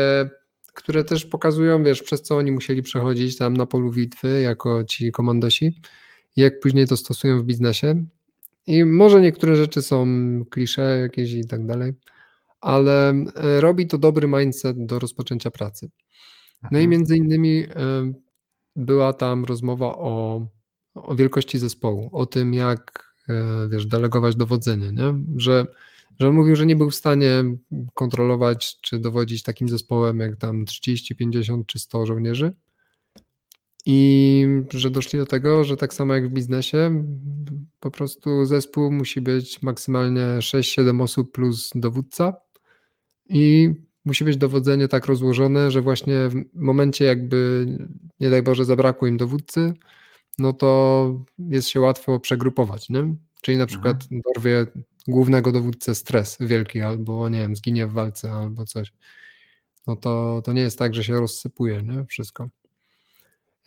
które 0.74 1.04
też 1.04 1.26
pokazują, 1.26 1.84
wiesz, 1.84 2.02
przez 2.02 2.22
co 2.22 2.36
oni 2.36 2.52
musieli 2.52 2.82
przechodzić 2.82 3.36
tam 3.36 3.56
na 3.56 3.66
polu 3.66 3.90
bitwy, 3.90 4.40
jako 4.40 4.84
ci 4.84 5.12
komandosi, 5.12 5.80
i 6.36 6.40
jak 6.40 6.60
później 6.60 6.86
to 6.86 6.96
stosują 6.96 7.40
w 7.40 7.44
biznesie. 7.44 8.04
I 8.66 8.84
może 8.84 9.20
niektóre 9.20 9.56
rzeczy 9.56 9.82
są 9.82 10.06
klisze 10.50 10.98
jakieś 11.00 11.32
i 11.32 11.46
tak 11.46 11.66
dalej, 11.66 11.92
ale 12.60 13.10
e, 13.10 13.60
robi 13.60 13.86
to 13.86 13.98
dobry 13.98 14.28
mindset 14.28 14.86
do 14.86 14.98
rozpoczęcia 14.98 15.50
pracy. 15.50 15.90
No 16.62 16.78
i 16.78 16.84
mhm. 16.84 16.90
między 16.90 17.16
innymi 17.16 17.64
e, 17.64 18.12
była 18.76 19.12
tam 19.12 19.44
rozmowa 19.44 19.86
o, 19.86 20.46
o 20.94 21.14
wielkości 21.14 21.58
zespołu, 21.58 22.10
o 22.12 22.26
tym, 22.26 22.54
jak 22.54 23.14
e, 23.28 23.68
wiesz, 23.68 23.86
delegować 23.86 24.36
dowodzenie, 24.36 24.92
nie? 24.92 25.14
Że, 25.36 25.66
że 26.20 26.28
on 26.28 26.34
mówił, 26.34 26.56
że 26.56 26.66
nie 26.66 26.76
był 26.76 26.90
w 26.90 26.94
stanie 26.94 27.44
kontrolować 27.94 28.80
czy 28.80 28.98
dowodzić 28.98 29.42
takim 29.42 29.68
zespołem 29.68 30.20
jak 30.20 30.36
tam 30.36 30.64
30, 30.64 31.16
50 31.16 31.66
czy 31.66 31.78
100 31.78 32.06
żołnierzy. 32.06 32.52
I 33.86 34.46
że 34.70 34.90
doszli 34.90 35.18
do 35.18 35.26
tego, 35.26 35.64
że 35.64 35.76
tak 35.76 35.94
samo 35.94 36.14
jak 36.14 36.28
w 36.28 36.32
biznesie, 36.32 37.04
po 37.80 37.90
prostu 37.90 38.44
zespół 38.44 38.92
musi 38.92 39.20
być 39.20 39.62
maksymalnie 39.62 40.26
6-7 40.38 41.02
osób 41.02 41.32
plus 41.32 41.70
dowódca 41.74 42.36
i 43.30 43.74
musi 44.04 44.24
być 44.24 44.36
dowodzenie 44.36 44.88
tak 44.88 45.06
rozłożone, 45.06 45.70
że 45.70 45.82
właśnie 45.82 46.28
w 46.28 46.34
momencie 46.54 47.04
jakby, 47.04 47.66
nie 48.20 48.30
daj 48.30 48.42
Boże, 48.42 48.64
zabrakło 48.64 49.08
im 49.08 49.16
dowódcy, 49.16 49.74
no 50.38 50.52
to 50.52 51.24
jest 51.38 51.68
się 51.68 51.80
łatwo 51.80 52.20
przegrupować, 52.20 52.88
nie? 52.88 53.14
Czyli 53.42 53.58
na 53.58 53.66
przykład 53.66 54.02
mhm. 54.02 54.22
dorwie 54.34 54.66
głównego 55.08 55.52
dowódcę 55.52 55.94
stres 55.94 56.36
wielki, 56.40 56.80
albo 56.80 57.28
nie 57.28 57.38
wiem, 57.38 57.56
zginie 57.56 57.86
w 57.86 57.92
walce, 57.92 58.32
albo 58.32 58.64
coś. 58.64 58.92
No 59.86 59.96
to, 59.96 60.42
to 60.44 60.52
nie 60.52 60.62
jest 60.62 60.78
tak, 60.78 60.94
że 60.94 61.04
się 61.04 61.20
rozsypuje, 61.20 61.82
nie? 61.82 62.04
Wszystko. 62.04 62.48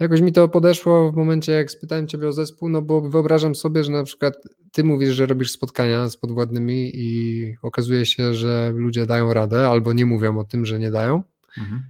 Jakoś 0.03 0.21
mi 0.21 0.31
to 0.31 0.47
podeszło 0.47 1.11
w 1.11 1.15
momencie, 1.15 1.51
jak 1.51 1.71
spytałem 1.71 2.07
Ciebie 2.07 2.27
o 2.27 2.33
zespół, 2.33 2.69
no 2.69 2.81
bo 2.81 3.01
wyobrażam 3.01 3.55
sobie, 3.55 3.83
że 3.83 3.91
na 3.91 4.03
przykład 4.03 4.33
Ty 4.71 4.83
mówisz, 4.83 5.09
że 5.15 5.25
robisz 5.25 5.51
spotkania 5.51 6.09
z 6.09 6.17
podwładnymi 6.17 6.91
i 6.93 7.55
okazuje 7.61 8.05
się, 8.05 8.33
że 8.33 8.71
ludzie 8.75 9.05
dają 9.05 9.33
radę 9.33 9.67
albo 9.67 9.93
nie 9.93 10.05
mówią 10.05 10.39
o 10.39 10.43
tym, 10.43 10.65
że 10.65 10.79
nie 10.79 10.91
dają. 10.91 11.23
Mhm. 11.57 11.83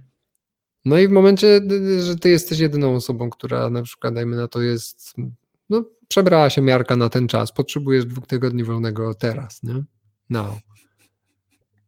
No 0.84 0.98
i 0.98 1.08
w 1.08 1.10
momencie, 1.10 1.60
że 2.00 2.16
Ty 2.16 2.28
jesteś 2.30 2.58
jedyną 2.58 2.94
osobą, 2.94 3.30
która 3.30 3.70
na 3.70 3.82
przykład, 3.82 4.14
dajmy 4.14 4.36
na 4.36 4.48
to, 4.48 4.62
jest, 4.62 5.14
no 5.70 5.84
przebrała 6.08 6.50
się 6.50 6.62
miarka 6.62 6.96
na 6.96 7.08
ten 7.08 7.28
czas, 7.28 7.52
potrzebujesz 7.52 8.04
dwóch 8.04 8.26
tygodni 8.26 8.64
wolnego 8.64 9.14
teraz, 9.14 9.62
nie? 9.62 9.84
No. 10.30 10.58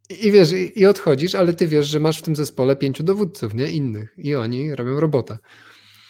I 0.09 0.31
wiesz, 0.31 0.49
i 0.75 0.85
odchodzisz, 0.85 1.35
ale 1.35 1.53
ty 1.53 1.67
wiesz, 1.67 1.87
że 1.87 1.99
masz 1.99 2.19
w 2.19 2.21
tym 2.21 2.35
zespole 2.35 2.75
pięciu 2.75 3.03
dowódców, 3.03 3.53
nie? 3.53 3.71
Innych. 3.71 4.13
I 4.17 4.35
oni 4.35 4.75
robią 4.75 4.99
robotę. 4.99 5.37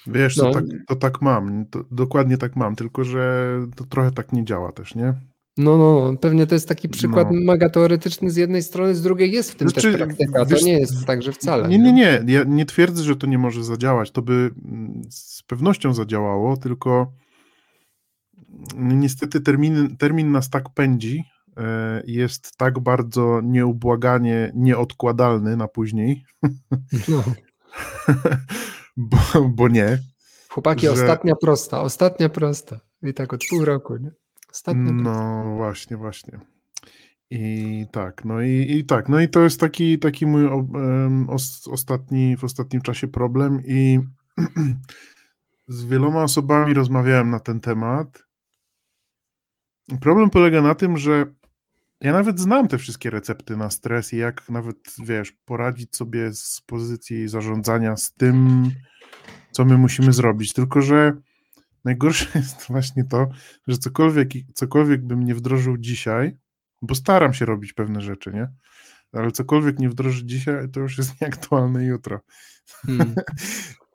Wiesz, 0.07 0.37
no. 0.37 0.43
to, 0.43 0.53
tak, 0.53 0.63
to 0.87 0.95
tak 0.95 1.21
mam, 1.21 1.65
to, 1.65 1.83
dokładnie 1.91 2.37
tak 2.37 2.55
mam, 2.55 2.75
tylko 2.75 3.03
że 3.03 3.51
to 3.75 3.83
trochę 3.83 4.11
tak 4.11 4.33
nie 4.33 4.45
działa 4.45 4.71
też, 4.71 4.95
nie? 4.95 5.13
No, 5.57 5.77
no, 5.77 6.11
no 6.11 6.17
pewnie 6.17 6.47
to 6.47 6.55
jest 6.55 6.67
taki 6.67 6.89
przykład 6.89 7.27
no. 7.31 7.39
mega 7.45 7.69
teoretyczny 7.69 8.31
z 8.31 8.35
jednej 8.35 8.63
strony, 8.63 8.95
z 8.95 9.01
drugiej 9.01 9.31
jest 9.31 9.51
w 9.51 9.55
tym 9.55 9.69
znaczy, 9.69 9.91
też 9.91 10.01
praktyka, 10.01 10.45
wiesz, 10.45 10.59
to 10.59 10.65
nie 10.65 10.79
jest 10.79 11.05
tak, 11.05 11.21
że 11.21 11.31
wcale. 11.31 11.67
Nie, 11.67 11.77
nie, 11.77 11.93
nie, 11.93 12.23
ja 12.27 12.43
nie 12.43 12.65
twierdzę, 12.65 13.03
że 13.03 13.15
to 13.15 13.27
nie 13.27 13.37
może 13.37 13.63
zadziałać, 13.63 14.11
to 14.11 14.21
by 14.21 14.51
mm, 14.65 15.01
z 15.09 15.43
pewnością 15.43 15.93
zadziałało, 15.93 16.57
tylko 16.57 17.11
niestety 18.75 19.41
termin, 19.41 19.97
termin 19.97 20.31
nas 20.31 20.49
tak 20.49 20.69
pędzi, 20.69 21.23
e, 21.57 22.03
jest 22.05 22.57
tak 22.57 22.79
bardzo 22.79 23.41
nieubłaganie 23.43 24.51
nieodkładalny 24.55 25.57
na 25.57 25.67
później, 25.67 26.23
no. 27.07 27.23
bo, 29.33 29.49
bo 29.49 29.67
nie. 29.67 29.99
Chłopaki, 30.49 30.81
że... 30.81 30.91
ostatnia 30.91 31.35
prosta, 31.35 31.81
ostatnia 31.81 32.29
prosta. 32.29 32.79
I 33.03 33.13
tak 33.13 33.33
od 33.33 33.41
pół 33.49 33.65
roku, 33.65 33.97
nie? 33.97 34.11
Ostatnia 34.51 34.91
no 34.91 35.03
prosta. 35.03 35.55
właśnie, 35.55 35.97
właśnie. 35.97 36.39
I 37.29 37.85
tak, 37.91 38.25
no 38.25 38.41
i, 38.41 38.65
i 38.69 38.85
tak, 38.85 39.09
no 39.09 39.19
i 39.19 39.29
to 39.29 39.41
jest 39.41 39.59
taki, 39.59 39.99
taki 39.99 40.25
mój 40.25 40.45
um, 40.45 41.27
ostatni, 41.71 42.37
w 42.37 42.43
ostatnim 42.43 42.81
czasie 42.81 43.07
problem 43.07 43.61
i 43.65 43.99
z 45.67 45.85
wieloma 45.85 46.23
osobami 46.23 46.73
rozmawiałem 46.73 47.29
na 47.29 47.39
ten 47.39 47.59
temat. 47.59 48.23
Problem 50.01 50.29
polega 50.29 50.61
na 50.61 50.75
tym, 50.75 50.97
że 50.97 51.25
ja 52.01 52.13
nawet 52.13 52.39
znam 52.39 52.67
te 52.67 52.77
wszystkie 52.77 53.09
recepty 53.09 53.57
na 53.57 53.69
stres 53.69 54.13
i 54.13 54.17
jak 54.17 54.49
nawet, 54.49 54.95
wiesz, 55.03 55.31
poradzić 55.45 55.95
sobie 55.95 56.33
z 56.33 56.61
pozycji 56.65 57.27
zarządzania 57.27 57.97
z 57.97 58.13
tym, 58.13 58.63
co 59.51 59.65
my 59.65 59.77
musimy 59.77 60.13
zrobić. 60.13 60.53
Tylko, 60.53 60.81
że 60.81 61.13
najgorsze 61.85 62.27
jest 62.39 62.67
właśnie 62.67 63.03
to, 63.03 63.27
że 63.67 63.77
cokolwiek, 63.77 64.29
cokolwiek 64.53 65.05
bym 65.05 65.23
nie 65.23 65.35
wdrożył 65.35 65.77
dzisiaj, 65.77 66.37
bo 66.81 66.95
staram 66.95 67.33
się 67.33 67.45
robić 67.45 67.73
pewne 67.73 68.01
rzeczy, 68.01 68.31
nie? 68.33 68.47
Ale 69.11 69.31
cokolwiek 69.31 69.79
nie 69.79 69.89
wdrożyć 69.89 70.29
dzisiaj, 70.29 70.69
to 70.69 70.79
już 70.79 70.97
jest 70.97 71.11
nieaktualne 71.21 71.85
jutro. 71.85 72.19
Hmm. 72.85 73.15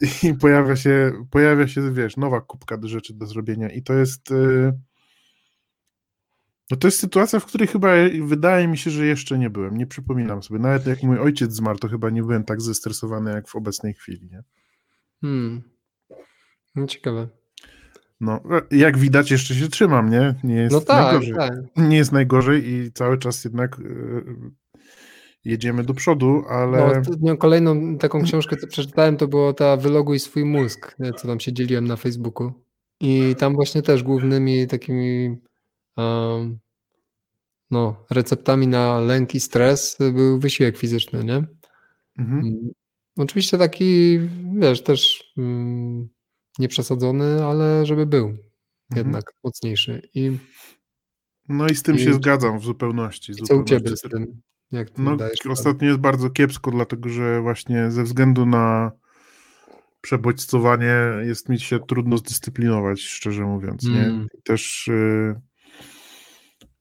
I 0.23 0.35
pojawia 0.35 0.77
się, 0.77 1.12
pojawia 1.31 1.69
się, 1.69 1.93
wiesz, 1.93 2.17
nowa 2.17 2.41
kubka 2.41 2.77
do 2.77 2.88
rzeczy 2.88 3.15
do 3.15 3.27
zrobienia 3.27 3.69
i 3.69 3.83
to 3.83 3.95
jest... 3.95 4.31
Yy, 4.31 4.73
no 6.73 6.77
to 6.77 6.89
jest 6.89 6.99
sytuacja, 6.99 7.41
w 7.41 7.47
której 7.47 7.69
chyba 7.69 7.89
wydaje 8.23 8.69
mi 8.69 8.79
się, 8.79 8.91
że 8.91 9.07
jeszcze 9.07 9.39
nie 9.39 9.51
byłem. 9.51 9.77
Nie 9.77 9.87
przypominam 9.87 10.43
sobie. 10.43 10.61
Nawet 10.61 10.87
jak 10.87 11.03
mój 11.03 11.19
ojciec 11.19 11.53
zmarł, 11.53 11.79
to 11.79 11.89
chyba 11.89 12.11
nie 12.11 12.23
byłem 12.23 12.45
tak 12.45 12.61
zestresowany 12.61 13.33
jak 13.33 13.49
w 13.49 13.57
obecnej 13.57 13.95
chwili. 13.95 14.29
Nie? 14.31 14.43
Hmm. 15.21 15.63
No 16.75 16.87
ciekawe. 16.87 17.29
No, 18.21 18.41
jak 18.71 18.99
widać, 18.99 19.31
jeszcze 19.31 19.55
się 19.55 19.69
trzymam, 19.69 20.11
nie? 20.11 20.35
Nie 20.45 20.55
jest 20.55 20.73
no 20.73 20.81
tak, 20.81 21.05
najgorzej. 21.05 21.35
Tak. 21.35 21.53
Nie 21.77 21.97
jest 21.97 22.13
najgorzej 22.13 22.69
i 22.69 22.93
cały 22.93 23.19
czas 23.19 23.45
jednak 23.45 23.79
yy, 23.79 24.25
jedziemy 25.45 25.85
do 25.85 25.95
przodu, 25.95 26.45
ale. 26.49 27.03
No, 27.21 27.37
kolejną 27.37 27.99
taką 27.99 28.23
książkę, 28.23 28.57
co 28.57 28.67
przeczytałem, 28.67 29.17
to 29.17 29.29
było 29.29 29.53
ta 29.53 29.77
Wyloguj 29.77 30.19
swój 30.19 30.45
mózg, 30.45 30.97
co 31.17 31.29
tam 31.29 31.41
się 31.41 31.53
dzieliłem 31.53 31.87
na 31.87 31.97
Facebooku. 31.97 32.53
I 33.01 33.35
tam 33.39 33.55
właśnie 33.55 33.83
też 33.83 34.03
głównymi 34.03 34.67
takimi 34.67 35.37
no, 37.71 38.05
receptami 38.11 38.67
na 38.67 39.01
lęk 39.01 39.35
i 39.35 39.41
stres 39.41 39.99
był 40.13 40.39
wysiłek 40.39 40.79
fizyczny, 40.79 41.25
nie? 41.25 41.45
Mhm. 42.19 42.41
Mm, 42.41 42.71
oczywiście 43.17 43.59
taki, 43.59 44.21
wiesz, 44.59 44.83
też 44.83 45.33
mm, 45.39 46.09
nieprzesadzony, 46.59 47.45
ale 47.45 47.87
żeby 47.87 48.07
był 48.07 48.27
mhm. 48.27 48.39
jednak 48.97 49.33
mocniejszy. 49.45 50.09
I, 50.15 50.39
no 51.49 51.67
i 51.67 51.75
z 51.75 51.83
tym 51.83 51.97
i, 51.97 51.99
się 51.99 52.15
zgadzam 52.15 52.59
w 52.59 52.65
zupełności. 52.65 53.35
co 53.35 53.57
u 53.57 53.65
Ciebie 53.65 53.97
z 53.97 54.01
tym? 54.01 54.41
Jak 54.73 54.91
ty 54.91 55.03
no, 55.03 55.17
ostatnio 55.51 55.89
jest 55.89 56.01
bardzo 56.01 56.31
kiepsko, 56.31 56.71
dlatego 56.71 57.09
że 57.09 57.41
właśnie 57.41 57.91
ze 57.91 58.05
względu 58.05 58.47
na 58.47 58.93
przebodźcowanie 60.01 60.95
jest 61.23 61.49
mi 61.49 61.61
się 61.61 61.79
trudno 61.81 62.19
zdyscyplinować, 62.19 63.01
szczerze 63.01 63.45
mówiąc. 63.45 63.85
Nie? 63.85 64.05
Mm. 64.05 64.29
Też 64.45 64.89
y, 64.89 65.41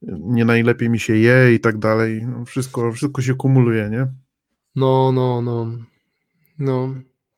nie 0.09 0.45
najlepiej 0.45 0.89
mi 0.89 0.99
się 0.99 1.15
je 1.15 1.53
i 1.53 1.59
tak 1.59 1.77
dalej. 1.77 2.25
No 2.27 2.45
wszystko, 2.45 2.91
wszystko 2.91 3.21
się 3.21 3.35
kumuluje, 3.35 3.89
nie? 3.89 4.07
No, 4.75 5.11
no, 5.11 5.41
no. 5.41 5.71
No, 6.59 6.95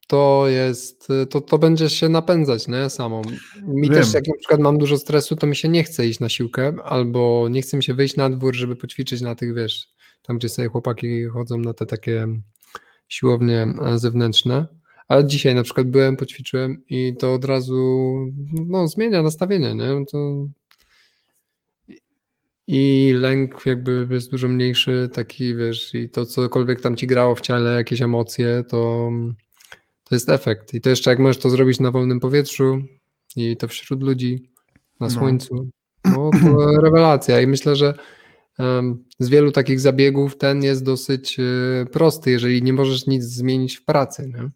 to 0.08 0.46
jest, 0.48 1.08
to, 1.30 1.42
to 1.42 1.58
będzie 1.58 1.90
się 1.90 2.10
napędzać, 2.10 2.68
nie? 2.68 2.90
Samo. 2.90 3.22
Mi 3.68 3.90
Wiem. 3.90 3.94
też, 3.94 4.14
jak 4.14 4.28
na 4.28 4.34
przykład 4.40 4.60
mam 4.60 4.78
dużo 4.78 4.98
stresu, 4.98 5.36
to 5.36 5.48
mi 5.48 5.56
się 5.56 5.70
nie 5.70 5.84
chce 5.84 6.08
iść 6.08 6.20
na 6.20 6.30
siłkę, 6.30 6.74
albo 6.84 7.48
nie 7.52 7.62
chce 7.62 7.78
mi 7.78 7.84
się 7.84 7.94
wyjść 7.94 8.16
na 8.16 8.30
dwór, 8.30 8.56
żeby 8.56 8.76
poćwiczyć 8.76 9.22
na 9.22 9.36
tych, 9.36 9.56
wiesz, 9.56 9.88
tam 10.22 10.38
gdzie 10.38 10.50
sobie 10.50 10.68
chłopaki 10.68 11.26
chodzą 11.26 11.58
na 11.58 11.74
te 11.74 11.86
takie 11.86 12.28
siłownie 13.08 13.68
zewnętrzne. 13.96 14.68
Ale 15.08 15.26
dzisiaj 15.26 15.56
na 15.56 15.64
przykład 15.64 15.88
byłem, 15.88 16.18
poćwiczyłem 16.18 16.84
i 16.90 17.16
to 17.20 17.34
od 17.34 17.46
razu 17.46 18.14
no, 18.68 18.88
zmienia 18.88 19.24
nastawienie, 19.24 19.76
nie? 19.76 20.06
To 20.12 20.48
i 22.68 23.14
lęk 23.16 23.66
jakby 23.66 24.08
jest 24.10 24.32
dużo 24.32 24.48
mniejszy, 24.48 25.10
taki 25.14 25.56
wiesz, 25.56 25.94
i 25.94 26.10
to 26.10 26.26
cokolwiek 26.26 26.82
tam 26.82 26.96
ci 26.96 27.08
grało 27.08 27.36
w 27.36 27.42
ciele, 27.42 27.76
jakieś 27.76 28.02
emocje, 28.02 28.64
to, 28.68 29.12
to 30.04 30.16
jest 30.16 30.30
efekt. 30.30 30.74
I 30.74 30.82
to 30.82 30.90
jeszcze 30.90 31.10
jak 31.10 31.20
możesz 31.20 31.38
to 31.38 31.50
zrobić 31.50 31.80
na 31.80 31.92
wolnym 31.92 32.20
powietrzu 32.20 32.82
i 33.36 33.58
to 33.58 33.68
wśród 33.68 34.04
ludzi, 34.04 34.50
na 35.00 35.08
no. 35.08 35.10
słońcu, 35.10 35.70
no 36.06 36.30
to 36.42 36.72
rewelacja. 36.82 37.42
I 37.42 37.48
myślę, 37.48 37.76
że 37.76 37.94
um, 38.60 39.04
z 39.20 39.30
wielu 39.30 39.52
takich 39.52 39.80
zabiegów 39.80 40.38
ten 40.38 40.64
jest 40.64 40.84
dosyć 40.84 41.40
y, 41.40 41.86
prosty, 41.92 42.32
jeżeli 42.32 42.64
nie 42.64 42.74
możesz 42.74 43.08
nic 43.08 43.24
zmienić 43.24 43.78
w 43.78 43.86
pracy, 43.86 44.32
nie? 44.36 44.50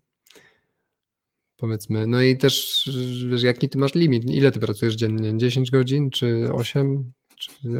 Powiedzmy. 1.58 2.08
No 2.08 2.22
i 2.22 2.38
też, 2.38 2.84
wiesz, 3.30 3.44
jaki 3.44 3.70
ty 3.70 3.78
masz 3.78 3.96
limit? 3.96 4.26
Ile 4.26 4.52
ty 4.52 4.60
pracujesz 4.60 4.96
dziennie? 4.96 5.38
10 5.38 5.72
godzin 5.72 6.10
czy 6.10 6.50
8? 6.54 7.12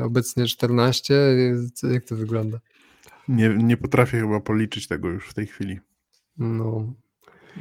Obecnie 0.04 0.46
14? 0.46 1.14
Jak 1.94 2.06
to 2.06 2.16
wygląda? 2.16 2.60
Nie, 3.28 3.50
nie 3.50 3.78
potrafię 3.78 4.20
chyba 4.20 4.40
policzyć 4.40 4.88
tego 4.88 5.10
już 5.10 5.30
w 5.30 5.34
tej 5.34 5.48
chwili. 5.48 5.80
No. 6.38 6.94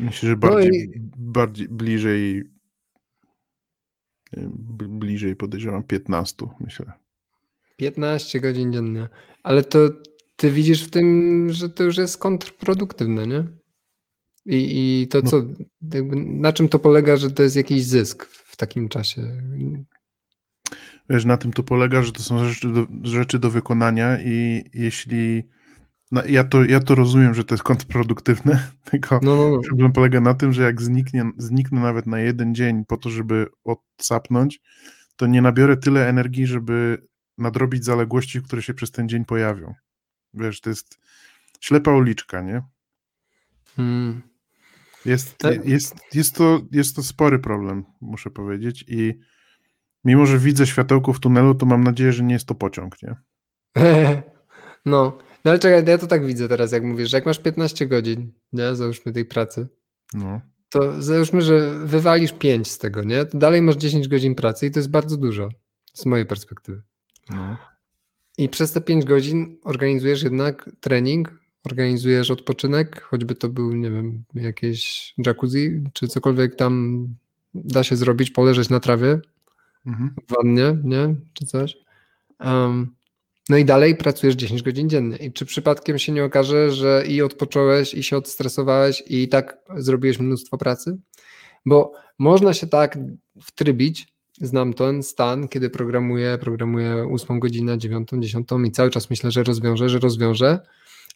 Myślę, 0.01 0.29
że 0.29 0.37
bardziej, 0.37 0.89
no 0.89 0.95
i... 0.95 1.11
bardziej 1.17 1.69
bliżej 1.69 2.45
bliżej 4.89 5.37
podejrzewam 5.37 5.83
15, 5.83 6.47
myślę. 6.61 6.93
15 7.77 8.41
godzin 8.41 8.73
dziennie. 8.73 9.09
Ale 9.43 9.65
to 9.65 9.79
ty 10.37 10.51
widzisz 10.51 10.85
w 10.85 10.91
tym, 10.91 11.47
że 11.53 11.71
to 11.71 11.85
już 11.85 11.97
jest 11.97 12.19
kontrproduktywne, 12.19 13.27
nie? 13.27 13.45
I, 14.47 15.03
i 15.03 15.09
to 15.09 15.21
no. 15.25 15.31
co, 15.31 15.43
na 16.17 16.53
czym 16.53 16.69
to 16.69 16.79
polega, 16.79 17.17
że 17.17 17.31
to 17.31 17.43
jest 17.43 17.57
jakiś 17.57 17.85
zysk 17.85 18.25
w 18.25 18.57
takim 18.57 18.89
czasie? 18.89 19.23
Wiesz, 21.11 21.25
na 21.25 21.37
tym 21.37 21.53
to 21.53 21.63
polega, 21.63 22.03
że 22.03 22.13
to 22.13 22.23
są 22.23 22.49
rzeczy 22.49 22.73
do, 22.73 22.87
rzeczy 23.03 23.39
do 23.39 23.51
wykonania 23.51 24.21
i 24.21 24.65
jeśli 24.75 25.43
no, 26.13 26.25
ja, 26.25 26.45
to, 26.45 26.65
ja 26.65 26.81
to 26.81 26.95
rozumiem, 26.95 27.35
że 27.35 27.45
to 27.45 27.55
jest 27.55 27.65
kontrproduktywne, 27.65 28.69
tylko 28.91 29.21
no, 29.23 29.37
no, 29.37 29.51
no. 29.51 29.61
problem 29.69 29.93
polega 29.93 30.21
na 30.21 30.35
tym, 30.35 30.53
że 30.53 30.63
jak 30.63 30.83
zniknie, 30.83 31.31
zniknę 31.37 31.81
nawet 31.81 32.07
na 32.07 32.19
jeden 32.21 32.55
dzień 32.55 32.85
po 32.85 32.97
to, 32.97 33.11
żeby 33.11 33.47
odsapnąć, 33.65 34.61
to 35.17 35.27
nie 35.27 35.43
nabiorę 35.43 35.77
tyle 35.77 36.09
energii, 36.09 36.47
żeby 36.47 37.07
nadrobić 37.39 37.85
zaległości, 37.85 38.43
które 38.43 38.63
się 38.63 38.75
przez 38.75 38.91
ten 38.91 39.09
dzień 39.09 39.25
pojawią. 39.25 39.75
Wiesz, 40.35 40.61
to 40.61 40.71
jest 40.71 40.99
ślepa 41.61 41.93
uliczka, 41.93 42.43
nie? 42.43 42.63
Hmm. 43.77 44.23
Jest, 45.05 45.39
tak. 45.39 45.67
jest, 45.67 45.97
jest, 46.15 46.35
to, 46.35 46.61
jest 46.73 46.97
to 46.97 47.03
spory 47.03 47.39
problem, 47.39 47.85
muszę 48.01 48.31
powiedzieć 48.31 48.85
i 48.89 49.15
mimo, 50.07 50.27
że 50.27 50.39
widzę 50.39 50.67
światełko 50.67 51.13
w 51.13 51.21
tunelu, 51.21 51.55
to 51.55 51.67
mam 51.67 51.85
nadzieję, 51.85 52.13
że 52.13 52.25
nie 52.25 52.35
jest 52.35 52.47
to 52.47 52.55
pociąg, 52.55 52.97
nie? 53.03 53.17
No, 54.87 55.19
no 55.45 55.51
ale 55.51 55.59
czekaj, 55.59 55.85
ja 55.87 55.99
to 55.99 56.07
tak 56.07 56.27
widzę 56.27 56.49
teraz, 56.49 56.73
jak 56.73 56.85
mówisz, 56.85 57.11
że 57.11 57.17
jak 57.17 57.27
masz 57.27 57.39
15 57.39 57.87
godzin, 57.87 58.33
nie, 58.53 58.75
załóżmy 58.75 59.13
tej 59.13 59.25
pracy, 59.25 59.69
no. 60.15 60.41
to 60.69 61.03
załóżmy, 61.03 61.43
że 61.43 61.79
wywalisz 61.85 62.33
5 62.33 62.71
z 62.71 62.79
tego, 62.79 63.05
nie, 63.05 63.25
to 63.25 63.39
dalej 63.39 63.63
masz 63.63 63.77
10 63.77 64.09
godzin 64.09 64.35
pracy 64.35 64.67
i 64.67 64.71
to 64.71 64.79
jest 64.79 64.91
bardzo 64.91 65.17
dużo, 65.17 65.49
z 65.93 66.07
mojej 66.07 66.27
perspektywy. 66.27 66.83
No. 67.31 67.57
I 68.39 68.49
przez 68.49 68.73
te 68.73 68.81
5 68.81 69.05
godzin 69.05 69.59
organizujesz 69.65 70.23
jednak 70.23 70.71
trening, 70.81 71.41
organizujesz 71.65 72.31
odpoczynek, 72.31 73.03
choćby 73.03 73.35
to 73.35 73.49
był, 73.49 73.73
nie 73.73 73.91
wiem, 73.91 74.25
jakieś 74.35 75.15
jacuzzi, 75.19 75.85
czy 75.93 76.09
cokolwiek 76.09 76.57
tam 76.57 77.07
da 77.55 77.85
się 77.85 77.97
zrobić, 77.97 78.31
poleżeć 78.31 78.69
na 78.69 78.81
trawie, 78.81 79.21
mhm. 79.87 80.15
wannie, 80.29 80.79
nie, 80.85 81.15
czy 81.33 81.47
coś. 81.47 81.77
Um, 82.41 82.97
no 83.49 83.57
i 83.57 83.65
dalej 83.65 83.97
pracujesz 83.97 84.35
10 84.35 84.63
godzin 84.63 84.89
dziennie. 84.89 85.17
I 85.17 85.33
czy 85.33 85.47
przypadkiem 85.47 85.99
się 85.99 86.13
nie 86.13 86.25
okaże, 86.25 86.73
że 86.73 87.05
i 87.09 87.23
odpocząłeś, 87.23 87.95
i 87.95 88.03
się 88.03 88.17
odstresowałeś, 88.17 89.03
i 89.07 89.29
tak 89.29 89.59
zrobiłeś 89.77 90.19
mnóstwo 90.19 90.59
pracy? 90.59 90.99
Bo 91.67 91.93
można 92.19 92.55
się 92.55 92.67
tak 92.67 92.99
wtrybić, 93.43 94.17
znam 94.41 94.75
ten 94.75 95.03
stan, 95.03 95.49
kiedy 95.49 95.71
programuję, 95.71 96.39
programuję 96.41 97.09
8 97.13 97.41
godzinę, 97.41 97.79
9, 97.79 98.09
10 98.19 98.49
i 98.65 98.71
cały 98.71 98.91
czas 98.91 99.11
myślę, 99.11 99.31
że 99.31 99.43
rozwiążę, 99.43 99.89
że 99.89 99.99
rozwiążę, 99.99 100.61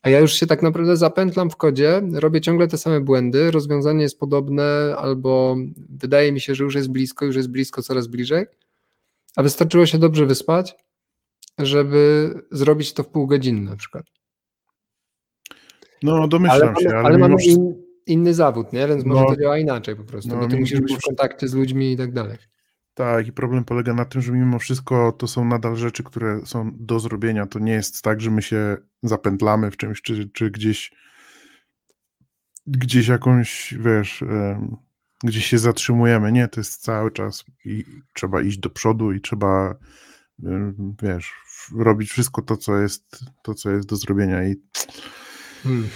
a 0.02 0.10
ja 0.10 0.20
już 0.20 0.32
się 0.32 0.46
tak 0.46 0.62
naprawdę 0.62 0.96
zapętlam 0.96 1.50
w 1.50 1.56
kodzie, 1.56 2.02
robię 2.12 2.40
ciągle 2.40 2.68
te 2.68 2.78
same 2.78 3.00
błędy, 3.00 3.50
rozwiązanie 3.50 4.02
jest 4.02 4.18
podobne, 4.18 4.94
albo 4.98 5.56
wydaje 5.88 6.32
mi 6.32 6.40
się, 6.40 6.54
że 6.54 6.64
już 6.64 6.74
jest 6.74 6.90
blisko, 6.90 7.24
już 7.24 7.36
jest 7.36 7.50
blisko, 7.50 7.82
coraz 7.82 8.06
bliżej, 8.06 8.46
a 9.36 9.42
wystarczyło 9.42 9.86
się 9.86 9.98
dobrze 9.98 10.26
wyspać, 10.26 10.74
żeby 11.58 12.34
zrobić 12.50 12.92
to 12.92 13.02
w 13.02 13.08
pół 13.08 13.26
godziny 13.26 13.60
na 13.60 13.76
przykład. 13.76 14.04
No, 16.02 16.28
domyślam 16.28 16.68
ale 16.68 16.74
się, 16.82 16.88
ale, 16.88 16.98
ale 16.98 17.18
mamy 17.18 17.44
in, 17.44 17.82
inny 18.06 18.34
zawód, 18.34 18.72
nie? 18.72 18.88
Więc 18.88 19.04
może 19.04 19.22
no, 19.22 19.30
to 19.30 19.36
działa 19.36 19.58
inaczej 19.58 19.96
po 19.96 20.04
prostu, 20.04 20.30
no, 20.30 20.36
bo 20.36 20.48
ty 20.48 20.56
musisz 20.56 20.80
być 20.80 20.96
w 20.96 21.00
kontakcie 21.00 21.48
z 21.48 21.54
ludźmi 21.54 21.92
i 21.92 21.96
tak 21.96 22.12
dalej. 22.12 22.38
Tak, 23.00 23.26
i 23.26 23.32
problem 23.32 23.64
polega 23.64 23.94
na 23.94 24.04
tym, 24.04 24.22
że 24.22 24.32
mimo 24.32 24.58
wszystko 24.58 25.12
to 25.12 25.26
są 25.28 25.44
nadal 25.44 25.76
rzeczy, 25.76 26.02
które 26.02 26.46
są 26.46 26.70
do 26.74 27.00
zrobienia. 27.00 27.46
To 27.46 27.58
nie 27.58 27.72
jest 27.72 28.02
tak, 28.02 28.20
że 28.20 28.30
my 28.30 28.42
się 28.42 28.76
zapętlamy 29.02 29.70
w 29.70 29.76
czymś, 29.76 30.02
czy, 30.02 30.28
czy 30.28 30.50
gdzieś 30.50 30.92
gdzieś 32.66 33.08
jakąś, 33.08 33.74
wiesz, 33.78 34.24
gdzieś 35.24 35.46
się 35.46 35.58
zatrzymujemy. 35.58 36.32
Nie, 36.32 36.48
to 36.48 36.60
jest 36.60 36.82
cały 36.82 37.10
czas 37.10 37.44
i 37.64 37.84
trzeba 38.14 38.42
iść 38.42 38.58
do 38.58 38.70
przodu 38.70 39.12
i 39.12 39.20
trzeba, 39.20 39.74
wiesz, 41.02 41.34
robić 41.76 42.10
wszystko 42.10 42.42
to, 42.42 42.56
co 42.56 42.78
jest, 42.78 43.24
to, 43.42 43.54
co 43.54 43.70
jest 43.70 43.88
do 43.88 43.96
zrobienia 43.96 44.48
i 44.48 44.56
hmm. 45.62 45.88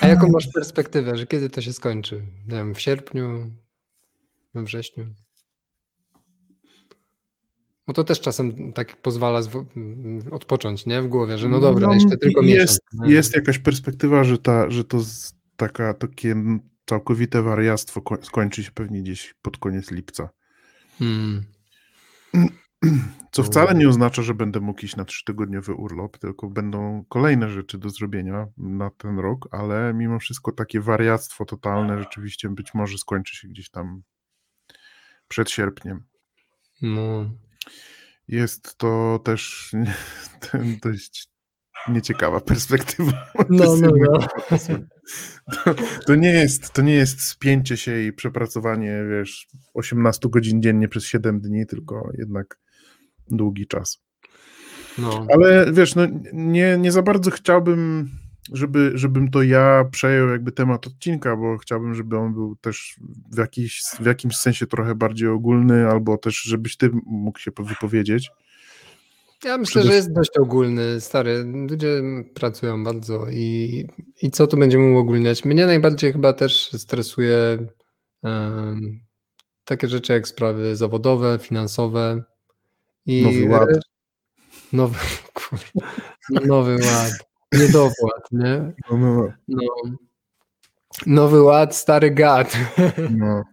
A 0.00 0.06
jaką 0.06 0.28
masz 0.28 0.48
perspektywę, 0.54 1.16
że 1.16 1.26
kiedy 1.26 1.50
to 1.50 1.60
się 1.60 1.72
skończy? 1.72 2.22
Nie 2.48 2.56
wiem, 2.56 2.74
w 2.74 2.80
sierpniu, 2.80 3.50
we 4.54 4.62
wrześniu? 4.62 5.14
Bo 7.88 7.94
to 7.94 8.04
też 8.04 8.20
czasem 8.20 8.72
tak 8.72 8.96
pozwala 8.96 9.40
odpocząć, 10.30 10.86
nie? 10.86 11.02
W 11.02 11.08
głowie, 11.08 11.38
że 11.38 11.48
no 11.48 11.60
dobra, 11.60 11.86
no, 11.86 11.94
jeszcze 11.94 12.16
tylko 12.16 12.42
jest, 12.42 12.80
miesiąc. 12.92 13.12
Jest 13.12 13.36
jakaś 13.36 13.58
perspektywa, 13.58 14.24
że, 14.24 14.38
ta, 14.38 14.70
że 14.70 14.84
to 14.84 14.98
taka, 15.56 15.94
takie 15.94 16.34
całkowite 16.86 17.42
wariactwo 17.42 18.02
skończy 18.22 18.64
się 18.64 18.70
pewnie 18.72 19.02
gdzieś 19.02 19.34
pod 19.42 19.58
koniec 19.58 19.90
lipca. 19.90 20.28
Hmm. 20.98 21.44
Co 23.32 23.42
wcale 23.42 23.74
nie 23.74 23.88
oznacza, 23.88 24.22
że 24.22 24.34
będę 24.34 24.60
mógł 24.60 24.84
iść 24.84 24.96
na 24.96 25.04
trzytygodniowy 25.04 25.74
urlop, 25.74 26.18
tylko 26.18 26.48
będą 26.48 27.04
kolejne 27.08 27.50
rzeczy 27.50 27.78
do 27.78 27.90
zrobienia 27.90 28.46
na 28.56 28.90
ten 28.90 29.18
rok, 29.18 29.48
ale 29.50 29.94
mimo 29.94 30.18
wszystko 30.18 30.52
takie 30.52 30.80
wariactwo 30.80 31.44
totalne 31.44 31.98
rzeczywiście 31.98 32.48
być 32.48 32.74
może 32.74 32.98
skończy 32.98 33.36
się 33.36 33.48
gdzieś 33.48 33.70
tam 33.70 34.02
przed 35.28 35.50
sierpniem. 35.50 36.04
No. 36.82 37.30
Jest 38.28 38.78
to 38.78 39.20
też 39.24 39.72
dość 40.84 41.28
nieciekawa 41.88 42.40
perspektywa. 42.40 43.12
No, 43.50 43.76
no, 43.76 43.90
no. 43.96 44.18
To, 45.64 45.74
to, 46.06 46.14
nie 46.14 46.30
jest, 46.30 46.72
to 46.72 46.82
nie 46.82 46.94
jest 46.94 47.20
spięcie 47.20 47.76
się 47.76 48.02
i 48.02 48.12
przepracowanie, 48.12 49.04
wiesz, 49.10 49.48
18 49.74 50.28
godzin 50.28 50.62
dziennie 50.62 50.88
przez 50.88 51.04
7 51.04 51.40
dni, 51.40 51.66
tylko 51.66 52.10
jednak 52.18 52.58
długi 53.30 53.66
czas. 53.66 54.02
No. 54.98 55.26
Ale 55.34 55.72
wiesz, 55.72 55.94
no, 55.94 56.06
nie, 56.32 56.78
nie 56.78 56.92
za 56.92 57.02
bardzo 57.02 57.30
chciałbym 57.30 58.10
żeby, 58.52 58.90
żebym 58.94 59.30
to 59.30 59.42
ja 59.42 59.84
przejął 59.90 60.28
jakby 60.28 60.52
temat 60.52 60.86
odcinka, 60.86 61.36
bo 61.36 61.58
chciałbym, 61.58 61.94
żeby 61.94 62.18
on 62.18 62.34
był 62.34 62.56
też 62.56 62.96
w, 63.32 63.38
jakiś, 63.38 63.82
w 64.00 64.06
jakimś 64.06 64.36
sensie 64.36 64.66
trochę 64.66 64.94
bardziej 64.94 65.28
ogólny, 65.28 65.88
albo 65.88 66.18
też 66.18 66.42
żebyś 66.42 66.76
ty 66.76 66.90
mógł 67.06 67.38
się 67.38 67.50
wypowiedzieć. 67.58 68.30
Ja 69.44 69.58
myślę, 69.58 69.82
że 69.82 69.94
jest 69.94 70.12
dość 70.12 70.38
ogólny, 70.38 71.00
stary. 71.00 71.44
Ludzie 71.70 72.02
pracują 72.34 72.84
bardzo 72.84 73.26
i, 73.30 73.86
i 74.22 74.30
co 74.30 74.46
tu 74.46 74.56
będziemy 74.56 74.92
uogólniać? 74.92 75.44
Mnie 75.44 75.66
najbardziej 75.66 76.12
chyba 76.12 76.32
też 76.32 76.70
stresuje 76.72 77.66
um, 78.22 79.00
takie 79.64 79.88
rzeczy 79.88 80.12
jak 80.12 80.28
sprawy 80.28 80.76
zawodowe, 80.76 81.38
finansowe. 81.42 82.22
I 83.06 83.22
nowy 83.22 83.48
ład. 83.48 83.68
Nowy, 84.72 84.98
nowy 86.46 86.74
ład. 86.74 87.27
Niedowład, 87.52 88.32
nie? 88.32 88.72
No, 88.90 88.96
no, 88.96 89.32
no. 89.48 89.62
Nowy 91.06 91.42
ład, 91.42 91.76
stary 91.76 92.10
gad. 92.10 92.58
No. 93.10 93.44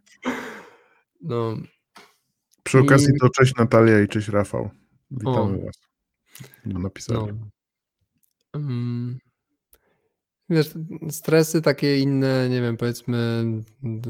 no. 1.22 1.58
Przy 2.64 2.80
okazji 2.80 3.14
I... 3.16 3.20
to 3.20 3.30
cześć 3.30 3.56
Natalia 3.56 4.02
i 4.02 4.08
cześć 4.08 4.28
Rafał. 4.28 4.70
Witamy 5.12 5.62
o. 5.62 5.66
Was. 5.66 5.76
No, 6.66 6.80
napisali. 6.80 7.20
No. 7.20 7.48
Um, 8.54 9.20
wiesz, 10.50 10.74
stresy 11.10 11.62
takie 11.62 12.00
inne, 12.00 12.50
nie 12.50 12.62
wiem, 12.62 12.78
powiedzmy 12.78 13.46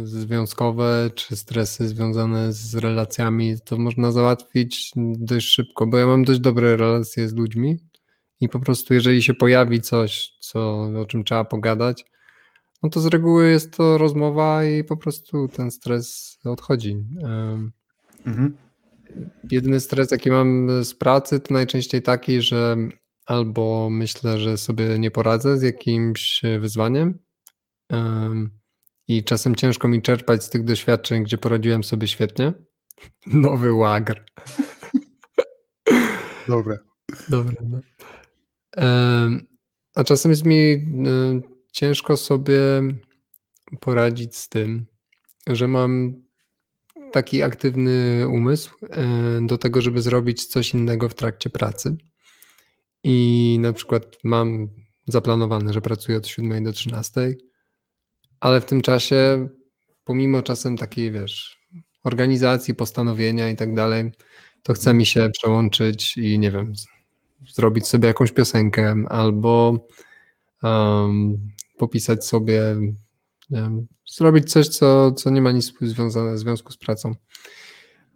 związkowe, 0.04 1.10
czy 1.16 1.36
stresy 1.36 1.88
związane 1.88 2.54
z 2.54 2.76
relacjami, 2.76 3.56
to 3.66 3.78
można 3.78 4.12
załatwić 4.12 4.92
dość 4.96 5.48
szybko, 5.48 5.88
bo 5.88 5.98
ja 5.98 6.08
mam 6.08 6.24
dość 6.24 6.40
dobre 6.40 6.78
relacje 6.78 7.30
z 7.30 7.34
ludźmi 7.34 7.78
i 8.42 8.50
po 8.50 8.60
prostu 8.60 8.94
jeżeli 8.94 9.24
się 9.24 9.34
pojawi 9.34 9.82
coś, 9.82 10.38
co, 10.40 10.82
o 10.82 11.06
czym 11.06 11.24
trzeba 11.24 11.46
pogadać, 11.46 12.06
no 12.84 12.90
to 12.90 13.00
z 13.00 13.06
reguły 13.06 13.50
jest 13.50 13.78
to 13.78 13.98
rozmowa 13.98 14.66
i 14.66 14.84
po 14.84 14.98
prostu 14.98 15.48
ten 15.48 15.72
stres 15.72 16.38
odchodzi. 16.46 16.98
Mhm. 18.26 18.58
Jedyny 19.52 19.80
stres, 19.80 20.12
jaki 20.12 20.32
mam 20.32 20.70
z 20.84 20.94
pracy, 20.94 21.40
to 21.40 21.54
najczęściej 21.54 22.02
taki, 22.02 22.42
że 22.42 22.78
albo 23.26 23.90
myślę, 23.92 24.40
że 24.40 24.58
sobie 24.58 25.00
nie 25.00 25.12
poradzę 25.12 25.58
z 25.58 25.62
jakimś 25.62 26.42
wyzwaniem 26.60 27.20
i 29.08 29.24
czasem 29.24 29.56
ciężko 29.56 29.88
mi 29.88 30.02
czerpać 30.02 30.44
z 30.44 30.50
tych 30.50 30.64
doświadczeń, 30.64 31.24
gdzie 31.24 31.38
poradziłem 31.38 31.84
sobie 31.84 32.08
świetnie. 32.08 32.54
Nowy 33.28 33.74
łagr. 33.74 34.26
Dobre. 36.48 36.78
Dobre. 37.30 37.56
No. 37.62 37.80
A 39.96 40.04
czasem 40.04 40.32
jest 40.32 40.46
mi 40.46 40.86
ciężko 41.72 42.18
sobie 42.18 42.60
poradzić 43.80 44.36
z 44.36 44.50
tym, 44.50 44.86
że 45.48 45.68
mam 45.68 46.14
taki 47.12 47.44
aktywny 47.44 48.26
umysł 48.28 48.76
do 49.42 49.58
tego, 49.58 49.82
żeby 49.82 50.02
zrobić 50.02 50.46
coś 50.46 50.74
innego 50.74 51.10
w 51.10 51.16
trakcie 51.16 51.50
pracy. 51.50 51.98
I 53.04 53.58
na 53.62 53.74
przykład 53.74 54.18
mam 54.24 54.70
zaplanowane, 55.08 55.74
że 55.74 55.82
pracuję 55.82 56.18
od 56.18 56.28
7 56.28 56.64
do 56.64 56.74
13, 56.74 57.36
ale 58.40 58.62
w 58.62 58.66
tym 58.66 58.82
czasie, 58.82 59.48
pomimo 60.04 60.42
czasem 60.42 60.78
takiej, 60.78 61.12
wiesz, 61.12 61.60
organizacji, 62.04 62.76
postanowienia 62.76 63.50
i 63.50 63.56
tak 63.56 63.76
dalej, 63.76 64.12
to 64.64 64.74
chce 64.74 64.94
mi 64.94 65.06
się 65.06 65.30
przełączyć 65.30 66.18
i 66.18 66.40
nie 66.40 66.52
wiem, 66.52 66.74
zrobić 67.54 67.88
sobie 67.88 68.08
jakąś 68.08 68.32
piosenkę 68.32 68.96
albo 69.10 69.80
um, 70.64 71.38
popisać 71.78 72.26
sobie, 72.26 72.62
wiem, 73.50 73.88
zrobić 74.06 74.52
coś, 74.52 74.68
co, 74.68 75.12
co 75.12 75.30
nie 75.30 75.42
ma 75.42 75.52
nic 75.52 75.74
związane, 75.82 76.34
w 76.34 76.40
związku 76.40 76.72
z 76.72 76.78
pracą. 76.78 77.16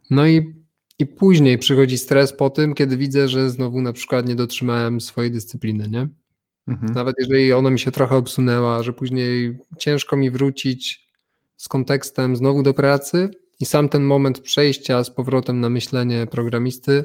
No 0.09 0.27
i, 0.27 0.53
i 0.99 1.05
później 1.05 1.57
przychodzi 1.57 1.97
stres 1.97 2.33
po 2.33 2.49
tym, 2.49 2.73
kiedy 2.73 2.97
widzę, 2.97 3.27
że 3.27 3.49
znowu 3.49 3.81
na 3.81 3.93
przykład 3.93 4.27
nie 4.27 4.35
dotrzymałem 4.35 5.01
swojej 5.01 5.31
dyscypliny, 5.31 5.89
nie? 5.89 6.07
Mhm. 6.67 6.93
Nawet 6.93 7.15
jeżeli 7.19 7.53
ona 7.53 7.69
mi 7.69 7.79
się 7.79 7.91
trochę 7.91 8.15
obsunęła, 8.15 8.83
że 8.83 8.93
później 8.93 9.59
ciężko 9.77 10.17
mi 10.17 10.31
wrócić 10.31 11.09
z 11.57 11.67
kontekstem 11.67 12.35
znowu 12.35 12.63
do 12.63 12.73
pracy 12.73 13.29
i 13.59 13.65
sam 13.65 13.89
ten 13.89 14.03
moment 14.03 14.39
przejścia 14.39 15.03
z 15.03 15.09
powrotem 15.09 15.59
na 15.59 15.69
myślenie 15.69 16.27
programisty. 16.27 17.03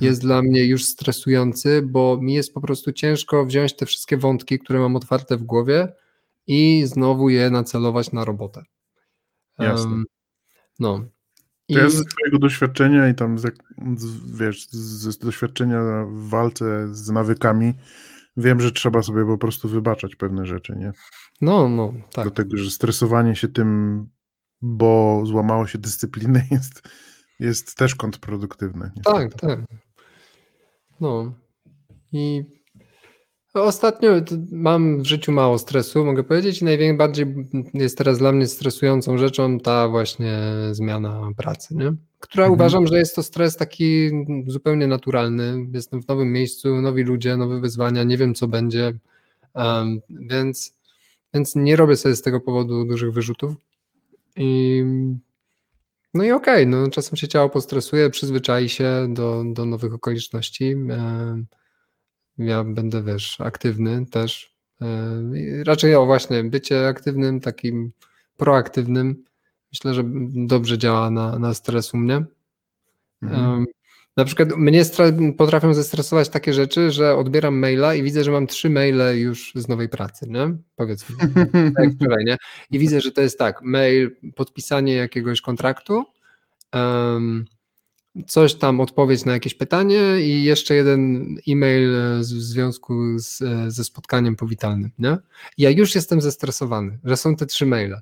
Jest 0.00 0.20
dla 0.20 0.42
mnie 0.42 0.64
już 0.64 0.84
stresujący, 0.84 1.82
bo 1.82 2.18
mi 2.22 2.34
jest 2.34 2.54
po 2.54 2.60
prostu 2.60 2.92
ciężko 2.92 3.46
wziąć 3.46 3.76
te 3.76 3.86
wszystkie 3.86 4.16
wątki, 4.16 4.58
które 4.58 4.78
mam 4.78 4.96
otwarte 4.96 5.36
w 5.36 5.42
głowie 5.42 5.92
i 6.46 6.82
znowu 6.86 7.28
je 7.28 7.50
nacelować 7.50 8.12
na 8.12 8.24
robotę. 8.24 8.64
Jasne. 9.58 9.90
Um, 9.90 10.04
no. 10.78 11.04
I... 11.68 11.74
Ja 11.74 11.90
z 11.90 12.04
twojego 12.06 12.38
doświadczenia 12.38 13.08
i 13.08 13.14
tam, 13.14 13.38
z, 13.38 13.46
wiesz, 14.38 14.68
z 14.70 15.18
doświadczenia 15.18 15.80
w 16.04 16.28
walce 16.28 16.94
z 16.94 17.10
nawykami, 17.10 17.74
wiem, 18.36 18.60
że 18.60 18.72
trzeba 18.72 19.02
sobie 19.02 19.26
po 19.26 19.38
prostu 19.38 19.68
wybaczać 19.68 20.16
pewne 20.16 20.46
rzeczy, 20.46 20.76
nie? 20.76 20.92
No, 21.40 21.68
no, 21.68 21.92
tak. 22.12 22.24
Dlatego, 22.24 22.56
że 22.56 22.70
stresowanie 22.70 23.36
się 23.36 23.48
tym, 23.48 24.06
bo 24.62 25.22
złamało 25.26 25.66
się 25.66 25.78
dyscyplinę, 25.78 26.44
jest, 26.50 26.82
jest 27.40 27.76
też 27.76 27.94
kontrproduktywne. 27.94 28.90
Niestety. 28.96 29.18
Tak, 29.18 29.40
tak. 29.40 29.60
No. 31.00 31.32
I 32.12 32.44
ostatnio 33.54 34.10
mam 34.52 35.02
w 35.02 35.06
życiu 35.06 35.32
mało 35.32 35.58
stresu, 35.58 36.04
mogę 36.04 36.24
powiedzieć, 36.24 36.62
i 36.62 36.64
najbardziej 36.64 37.26
jest 37.74 37.98
teraz 37.98 38.18
dla 38.18 38.32
mnie 38.32 38.46
stresującą 38.46 39.18
rzeczą 39.18 39.60
ta 39.60 39.88
właśnie 39.88 40.38
zmiana 40.72 41.30
pracy, 41.36 41.74
nie? 41.76 41.94
która 42.24 42.44
mhm. 42.44 42.60
uważam, 42.60 42.86
że 42.86 42.98
jest 42.98 43.16
to 43.16 43.22
stres 43.22 43.56
taki 43.56 44.10
zupełnie 44.46 44.86
naturalny. 44.86 45.66
Jestem 45.72 46.02
w 46.02 46.08
nowym 46.08 46.32
miejscu, 46.32 46.80
nowi 46.80 47.02
ludzie, 47.02 47.36
nowe 47.36 47.60
wyzwania, 47.60 48.04
nie 48.04 48.16
wiem 48.16 48.34
co 48.34 48.48
będzie, 48.48 48.92
um, 49.54 50.00
więc, 50.10 50.74
więc 51.34 51.56
nie 51.56 51.76
robię 51.76 51.96
sobie 51.96 52.16
z 52.16 52.22
tego 52.22 52.40
powodu 52.40 52.84
dużych 52.84 53.12
wyrzutów. 53.12 53.54
I, 54.36 54.84
no 56.14 56.24
i 56.24 56.30
okej, 56.30 56.54
okay, 56.54 56.66
no, 56.66 56.90
czasem 56.90 57.16
się 57.16 57.28
ciało 57.28 57.48
postresuje, 57.48 58.10
przyzwyczai 58.10 58.68
się 58.68 59.06
do, 59.08 59.44
do 59.46 59.66
nowych 59.66 59.94
okoliczności. 59.94 60.76
Ja 62.38 62.64
będę, 62.64 63.02
wiesz, 63.02 63.40
aktywny 63.40 64.06
też. 64.06 64.54
Raczej 65.64 65.94
o 65.94 66.06
właśnie, 66.06 66.44
bycie 66.44 66.88
aktywnym, 66.88 67.40
takim 67.40 67.92
proaktywnym 68.36 69.24
myślę, 69.74 69.94
że 69.94 70.02
dobrze 70.46 70.78
działa 70.78 71.10
na, 71.10 71.38
na 71.38 71.54
stres 71.54 71.94
u 71.94 71.96
mnie. 71.96 72.24
Mhm. 73.22 73.66
Na 74.16 74.24
przykład 74.24 74.56
mnie 74.56 74.82
potrafią 75.36 75.74
zestresować 75.74 76.28
takie 76.28 76.52
rzeczy, 76.52 76.90
że 76.90 77.16
odbieram 77.16 77.58
maila 77.58 77.94
i 77.94 78.02
widzę, 78.02 78.24
że 78.24 78.30
mam 78.30 78.46
trzy 78.46 78.70
maile 78.70 79.18
już 79.18 79.52
z 79.54 79.68
nowej 79.68 79.88
pracy, 79.88 80.26
nie? 80.28 80.56
Powiedzmy, 80.76 81.16
tak 81.76 81.90
wczoraj, 81.96 82.24
nie? 82.24 82.36
I 82.70 82.78
widzę, 82.78 83.00
że 83.00 83.12
to 83.12 83.20
jest 83.20 83.38
tak, 83.38 83.62
mail, 83.62 84.16
podpisanie 84.36 84.94
jakiegoś 84.94 85.40
kontraktu, 85.40 86.04
um, 86.74 87.44
coś 88.26 88.54
tam, 88.54 88.80
odpowiedź 88.80 89.24
na 89.24 89.32
jakieś 89.32 89.54
pytanie 89.54 90.20
i 90.20 90.44
jeszcze 90.44 90.74
jeden 90.74 91.26
e-mail 91.48 91.90
w 92.18 92.24
związku 92.24 93.18
z, 93.18 93.42
ze 93.74 93.84
spotkaniem 93.84 94.36
powitalnym, 94.36 94.90
nie? 94.98 95.16
Ja 95.58 95.70
już 95.70 95.94
jestem 95.94 96.20
zestresowany, 96.20 96.98
że 97.04 97.16
są 97.16 97.36
te 97.36 97.46
trzy 97.46 97.66
maile. 97.66 98.00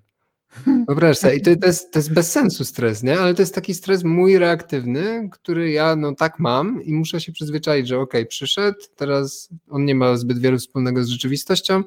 Wyobraź 0.88 1.18
sobie, 1.18 1.36
i 1.36 1.40
to, 1.40 1.56
to, 1.56 1.66
jest, 1.66 1.92
to 1.92 1.98
jest 1.98 2.12
bez 2.12 2.32
sensu 2.32 2.64
stres, 2.64 3.02
nie? 3.02 3.20
Ale 3.20 3.34
to 3.34 3.42
jest 3.42 3.54
taki 3.54 3.74
stres 3.74 4.04
mój 4.04 4.38
reaktywny, 4.38 5.28
który 5.32 5.70
ja 5.70 5.96
no 5.96 6.14
tak 6.14 6.38
mam 6.38 6.82
i 6.82 6.92
muszę 6.92 7.20
się 7.20 7.32
przyzwyczaić, 7.32 7.88
że 7.88 7.98
okej, 7.98 8.20
okay, 8.20 8.28
przyszedł, 8.28 8.78
teraz 8.96 9.48
on 9.70 9.84
nie 9.84 9.94
ma 9.94 10.16
zbyt 10.16 10.38
wiele 10.38 10.58
wspólnego 10.58 11.04
z 11.04 11.08
rzeczywistością, 11.08 11.82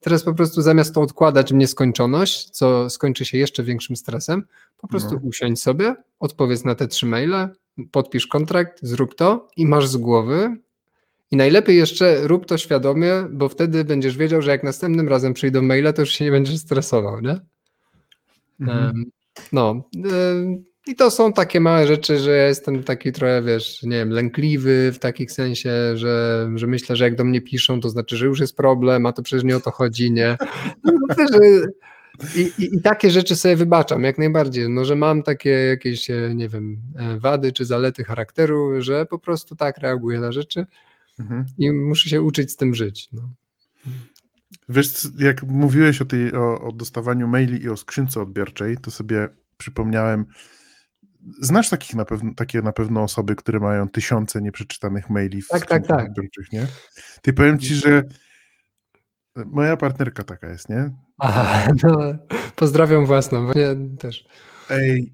teraz 0.00 0.22
po 0.22 0.34
prostu 0.34 0.62
zamiast 0.62 0.94
to 0.94 1.00
odkładać 1.00 1.52
w 1.52 1.56
nieskończoność, 1.56 2.50
co 2.50 2.90
skończy 2.90 3.24
się 3.24 3.38
jeszcze 3.38 3.62
większym 3.62 3.96
stresem, 3.96 4.44
po 4.78 4.88
prostu 4.88 5.14
no. 5.14 5.20
usiądź 5.22 5.62
sobie, 5.62 5.94
odpowiedz 6.20 6.64
na 6.64 6.74
te 6.74 6.88
trzy 6.88 7.06
maile, 7.06 7.48
podpisz 7.90 8.26
kontrakt, 8.26 8.78
zrób 8.82 9.14
to 9.14 9.48
i 9.56 9.66
masz 9.66 9.88
z 9.88 9.96
głowy, 9.96 10.56
i 11.30 11.36
najlepiej 11.36 11.76
jeszcze 11.76 12.26
rób 12.26 12.46
to 12.46 12.58
świadomie, 12.58 13.12
bo 13.30 13.48
wtedy 13.48 13.84
będziesz 13.84 14.16
wiedział, 14.16 14.42
że 14.42 14.50
jak 14.50 14.64
następnym 14.64 15.08
razem 15.08 15.34
przyjdą 15.34 15.62
maile, 15.62 15.92
to 15.92 16.02
już 16.02 16.10
się 16.10 16.24
nie 16.24 16.30
będziesz 16.30 16.58
stresował, 16.58 17.20
nie? 17.20 17.40
Mhm. 18.68 19.04
No. 19.52 19.88
I 20.86 20.94
to 20.96 21.10
są 21.10 21.32
takie 21.32 21.60
małe 21.60 21.86
rzeczy, 21.86 22.18
że 22.18 22.30
ja 22.30 22.46
jestem 22.46 22.82
taki 22.82 23.12
trochę, 23.12 23.42
wiesz, 23.42 23.82
nie 23.82 23.96
wiem, 23.96 24.10
lękliwy 24.10 24.92
w 24.92 24.98
takim 24.98 25.28
sensie, 25.28 25.70
że, 25.94 26.48
że 26.54 26.66
myślę, 26.66 26.96
że 26.96 27.04
jak 27.04 27.16
do 27.16 27.24
mnie 27.24 27.40
piszą, 27.40 27.80
to 27.80 27.90
znaczy, 27.90 28.16
że 28.16 28.26
już 28.26 28.40
jest 28.40 28.56
problem, 28.56 29.06
a 29.06 29.12
to 29.12 29.22
przecież 29.22 29.44
nie 29.44 29.56
o 29.56 29.60
to 29.60 29.70
chodzi, 29.70 30.12
nie? 30.12 30.36
No, 30.84 30.92
I, 32.36 32.40
i, 32.40 32.76
I, 32.76 32.82
takie 32.82 33.10
rzeczy 33.10 33.36
sobie 33.36 33.56
wybaczam, 33.56 34.04
jak 34.04 34.18
najbardziej, 34.18 34.68
no, 34.68 34.84
że 34.84 34.96
mam 34.96 35.22
takie 35.22 35.50
jakieś, 35.50 36.10
e, 36.10 36.34
nie 36.34 36.48
wiem, 36.48 36.76
e, 36.96 37.18
wady 37.18 37.52
czy 37.52 37.64
zalety 37.64 38.04
charakteru, 38.04 38.82
że 38.82 39.06
po 39.06 39.18
prostu 39.18 39.56
tak 39.56 39.78
reaguję 39.78 40.20
na 40.20 40.32
rzeczy 40.32 40.66
mhm. 41.20 41.44
i 41.58 41.72
muszę 41.72 42.08
się 42.08 42.22
uczyć 42.22 42.52
z 42.52 42.56
tym 42.56 42.74
żyć. 42.74 43.08
No. 43.12 43.22
Wiesz, 44.68 45.08
jak 45.18 45.42
mówiłeś 45.42 46.02
o, 46.02 46.04
tej, 46.04 46.34
o, 46.34 46.60
o 46.60 46.72
dostawaniu 46.72 47.28
maili 47.28 47.62
i 47.62 47.68
o 47.68 47.76
skrzynce 47.76 48.20
odbiorczej, 48.20 48.76
to 48.76 48.90
sobie 48.90 49.28
przypomniałem, 49.56 50.26
znasz 51.40 51.70
takich 51.70 51.94
na 51.94 52.04
pewno, 52.04 52.34
takie 52.36 52.62
na 52.62 52.72
pewno 52.72 53.02
osoby, 53.02 53.36
które 53.36 53.60
mają 53.60 53.88
tysiące 53.88 54.42
nieprzeczytanych 54.42 55.10
maili 55.10 55.42
w 55.42 55.48
tak, 55.48 55.66
tak, 55.66 55.86
tak. 55.86 56.08
odbiorczych, 56.08 56.52
nie? 56.52 56.66
Ty 57.22 57.32
powiem 57.32 57.58
ci, 57.58 57.74
że 57.74 58.02
moja 59.36 59.76
partnerka 59.76 60.24
taka 60.24 60.48
jest, 60.48 60.68
nie? 60.68 60.90
Aha, 61.18 61.72
no, 61.82 62.14
pozdrawiam 62.56 63.06
własną, 63.06 63.46
bo 63.46 63.52
nie 63.54 63.96
też. 63.98 64.28
Ej, 64.70 65.12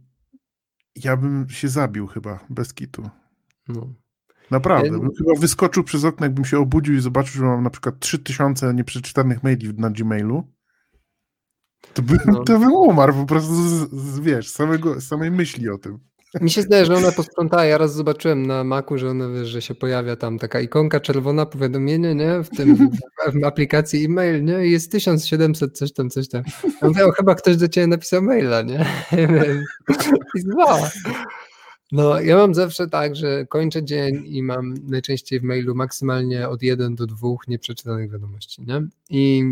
ja 0.96 1.16
bym 1.16 1.48
się 1.48 1.68
zabił 1.68 2.06
chyba, 2.06 2.44
bez 2.50 2.74
kitu. 2.74 3.10
No. 3.68 3.94
Naprawdę, 4.50 4.90
bym 4.90 5.10
chyba 5.18 5.34
wyskoczył 5.40 5.84
przez 5.84 6.04
okno, 6.04 6.26
jakbym 6.26 6.44
się 6.44 6.58
obudził 6.58 6.94
i 6.94 7.00
zobaczył, 7.00 7.40
że 7.40 7.46
mam 7.46 7.64
na 7.64 7.70
przykład 7.70 7.98
3000 7.98 8.74
nieprzeczytanych 8.74 9.42
maili 9.42 9.74
na 9.74 9.90
Gmailu. 9.90 10.44
To 11.94 12.02
bym, 12.02 12.18
no. 12.26 12.44
to 12.44 12.58
bym 12.58 12.72
umarł 12.72 13.14
po 13.14 13.26
prostu, 13.26 13.54
z, 13.54 13.90
z, 13.90 14.20
wiesz, 14.20 14.48
samego, 14.48 15.00
samej 15.00 15.30
myśli 15.30 15.68
o 15.68 15.78
tym. 15.78 15.98
Mi 16.40 16.50
się 16.50 16.62
zdaje, 16.62 16.84
że 16.84 16.94
ona 16.96 17.12
posprzątała. 17.12 17.64
Ja 17.64 17.78
raz 17.78 17.94
zobaczyłem 17.94 18.46
na 18.46 18.64
Macu, 18.64 18.98
że 18.98 19.10
ona 19.10 19.28
wiesz, 19.28 19.48
że 19.48 19.62
się 19.62 19.74
pojawia 19.74 20.16
tam 20.16 20.38
taka 20.38 20.60
ikonka 20.60 21.00
czerwona, 21.00 21.46
powiadomienie, 21.46 22.14
nie? 22.14 22.42
W 22.42 22.48
tym 22.48 22.90
w 23.40 23.44
aplikacji 23.44 24.04
e-mail, 24.04 24.44
nie? 24.44 24.66
I 24.66 24.70
jest 24.70 24.92
1700, 24.92 25.78
coś 25.78 25.92
tam, 25.92 26.10
coś 26.10 26.28
tam. 26.28 26.42
Ja 26.82 26.88
mówię, 26.88 27.02
chyba 27.16 27.34
ktoś 27.34 27.56
do 27.56 27.68
ciebie 27.68 27.86
napisał 27.86 28.22
maila, 28.22 28.62
nie? 28.62 28.86
I 30.34 30.40
zła. 30.40 30.90
No, 31.92 32.20
ja 32.20 32.36
mam 32.36 32.54
zawsze 32.54 32.88
tak, 32.88 33.16
że 33.16 33.46
kończę 33.46 33.84
dzień 33.84 34.22
i 34.26 34.42
mam 34.42 34.74
najczęściej 34.88 35.40
w 35.40 35.42
mailu 35.42 35.74
maksymalnie 35.74 36.48
od 36.48 36.62
1 36.62 36.94
do 36.94 37.06
2 37.06 37.28
nieprzeczytanych 37.48 38.10
wiadomości, 38.10 38.62
nie? 38.62 38.82
I, 39.10 39.44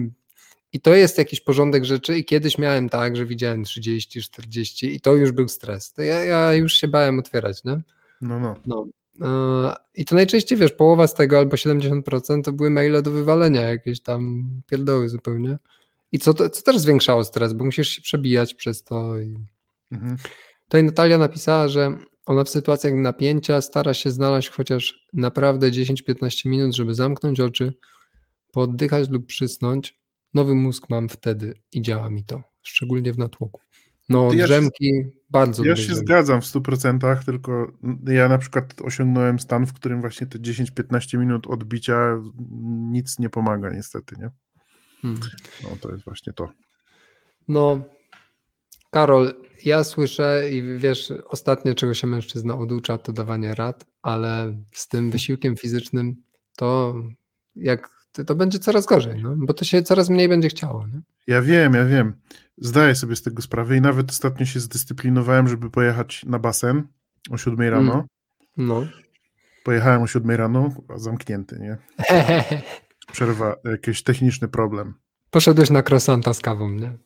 I 0.73 0.81
to 0.81 0.95
jest 0.95 1.19
jakiś 1.19 1.41
porządek 1.41 1.85
rzeczy 1.85 2.19
i 2.19 2.25
kiedyś 2.25 2.59
miałem 2.59 2.89
tak, 2.89 3.17
że 3.17 3.27
widziałem 3.27 3.65
30, 3.65 4.23
40 4.23 4.95
i 4.95 5.01
to 5.01 5.15
już 5.15 5.33
był 5.33 5.49
stres. 5.49 5.93
To 5.93 6.03
ja, 6.03 6.25
ja 6.25 6.53
już 6.55 6.73
się 6.73 6.89
bałem 6.89 7.19
otwierać, 7.19 7.65
nie? 7.65 7.81
No, 8.21 8.41
no. 8.41 8.57
no. 8.67 8.87
E, 9.23 9.77
I 9.95 10.05
to 10.05 10.15
najczęściej, 10.15 10.59
wiesz, 10.59 10.73
połowa 10.73 11.07
z 11.07 11.15
tego 11.15 11.39
albo 11.39 11.57
70% 11.57 12.43
to 12.43 12.53
były 12.53 12.71
maile 12.71 13.03
do 13.03 13.11
wywalenia, 13.11 13.61
jakieś 13.61 14.01
tam 14.01 14.51
pierdoły 14.67 15.09
zupełnie. 15.09 15.59
I 16.13 16.19
co, 16.19 16.35
co 16.35 16.63
też 16.63 16.79
zwiększało 16.79 17.25
stres, 17.25 17.53
bo 17.53 17.65
musisz 17.65 17.89
się 17.89 18.03
przebijać 18.03 18.55
przez 18.55 18.85
to. 18.85 19.19
I... 19.19 19.37
Mhm. 19.93 20.17
Tutaj 20.65 20.85
Natalia 20.85 21.19
napisała, 21.19 21.69
że 21.69 21.99
ona 22.27 22.45
w 22.45 22.49
sytuacjach 22.49 22.95
napięcia 22.95 23.61
stara 23.61 23.95
się 23.95 24.11
znaleźć 24.11 24.49
chociaż 24.49 25.07
naprawdę 25.13 25.71
10-15 25.71 26.49
minut, 26.49 26.77
żeby 26.77 26.95
zamknąć 26.95 27.41
oczy, 27.41 27.73
poddychać 28.53 29.09
lub 29.11 29.27
przysnąć. 29.27 30.01
Nowy 30.35 30.55
mózg 30.55 30.91
mam 30.91 31.09
wtedy 31.09 31.55
i 31.73 31.83
działa 31.83 32.11
mi 32.11 32.25
to, 32.25 32.43
szczególnie 32.63 33.13
w 33.13 33.19
natłoku. 33.19 33.61
No, 34.09 34.33
ja 34.33 34.45
drzemki 34.45 34.87
się, 34.87 35.11
bardzo 35.31 35.65
Ja 35.65 35.77
się 35.77 35.95
zgadzam 35.95 36.41
w 36.41 36.45
100%, 36.45 37.25
tylko 37.25 37.73
ja 38.07 38.29
na 38.29 38.39
przykład 38.39 38.75
osiągnąłem 38.85 39.39
stan, 39.39 39.67
w 39.67 39.73
którym 39.73 40.01
właśnie 40.01 40.27
te 40.27 40.39
10-15 40.39 41.19
minut 41.19 41.47
odbicia 41.47 42.23
nic 42.91 43.19
nie 43.19 43.31
pomaga, 43.31 43.71
niestety, 43.71 44.17
nie? 44.19 44.31
Hmm. 45.03 45.21
No, 45.63 45.69
to 45.81 45.93
jest 45.93 46.05
właśnie 46.05 46.33
to. 46.33 46.49
No, 47.49 47.81
Karol, 48.91 49.35
ja 49.65 49.85
słyszę 49.85 50.51
i 50.53 50.79
wiesz, 50.79 51.13
ostatnie 51.27 51.75
czego 51.75 51.95
się 51.95 52.07
mężczyzna 52.07 52.59
oducza 52.59 52.99
to 52.99 53.13
dawanie 53.13 53.55
rad, 53.55 53.87
ale 54.03 54.57
z 54.73 54.89
tym 54.89 55.11
wysiłkiem 55.11 55.57
fizycznym 55.57 56.17
to 56.57 56.95
jak 57.57 57.97
to 58.27 58.35
będzie 58.35 58.59
coraz 58.59 58.87
gorzej, 58.87 59.23
no, 59.23 59.35
bo 59.37 59.55
to 59.55 59.65
się 59.65 59.83
coraz 59.83 60.11
mniej 60.11 60.29
będzie 60.29 60.49
chciało. 60.49 60.87
Nie? 60.87 61.01
Ja 61.27 61.43
wiem, 61.43 61.75
ja 61.75 61.85
wiem. 61.85 62.15
Zdaję 62.59 62.95
sobie 62.95 63.17
z 63.17 63.23
tego 63.23 63.43
sprawę 63.43 63.77
i 63.77 63.81
nawet 63.81 64.11
ostatnio 64.11 64.47
się 64.47 64.61
zdyscyplinowałem, 64.61 65.49
żeby 65.49 65.71
pojechać 65.71 66.25
na 66.25 66.39
basen 66.39 66.89
o 67.31 67.39
7 67.39 67.71
rano. 67.71 67.93
Mm. 67.93 68.07
No. 68.57 68.87
Pojechałem 69.65 70.03
o 70.03 70.07
7 70.07 70.31
rano, 70.31 70.71
a 70.89 70.99
zamknięty, 70.99 71.59
nie? 71.59 71.77
Przerwa, 73.13 73.57
jakiś 73.65 74.03
techniczny 74.03 74.49
problem. 74.49 74.95
Poszedłeś 75.31 75.71
na 75.71 75.83
krosanta 75.83 76.35
z 76.35 76.41
kawą, 76.41 76.71
nie? 76.71 76.99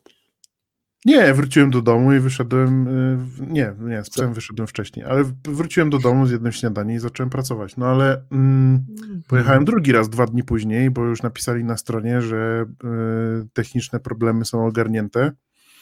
Nie, 1.05 1.35
wróciłem 1.35 1.71
do 1.71 1.83
domu 1.83 2.13
i 2.13 2.21
wyszedłem. 2.21 2.89
Y, 2.89 3.47
nie, 3.47 3.75
nie, 3.81 4.05
z 4.05 4.11
psem 4.11 4.35
wyszedłem 4.35 4.67
wcześniej, 4.67 5.07
ale 5.07 5.25
wróciłem 5.45 5.91
do 5.91 5.99
domu 5.99 6.27
z 6.27 6.31
jednym 6.31 6.53
śniadaniem 6.53 6.97
i 6.97 7.01
zacząłem 7.01 7.31
pracować. 7.31 7.77
No 7.77 7.87
ale 7.87 8.25
mm, 8.33 8.87
pojechałem 9.29 9.65
drugi 9.65 9.93
raz 9.93 10.09
dwa 10.09 10.27
dni 10.27 10.43
później, 10.43 10.91
bo 10.91 11.05
już 11.05 11.23
napisali 11.23 11.65
na 11.65 11.77
stronie, 11.77 12.23
że 12.23 12.67
y, 13.45 13.49
techniczne 13.53 14.01
problemy 14.01 14.45
są 14.45 14.67
ogarnięte. 14.67 15.33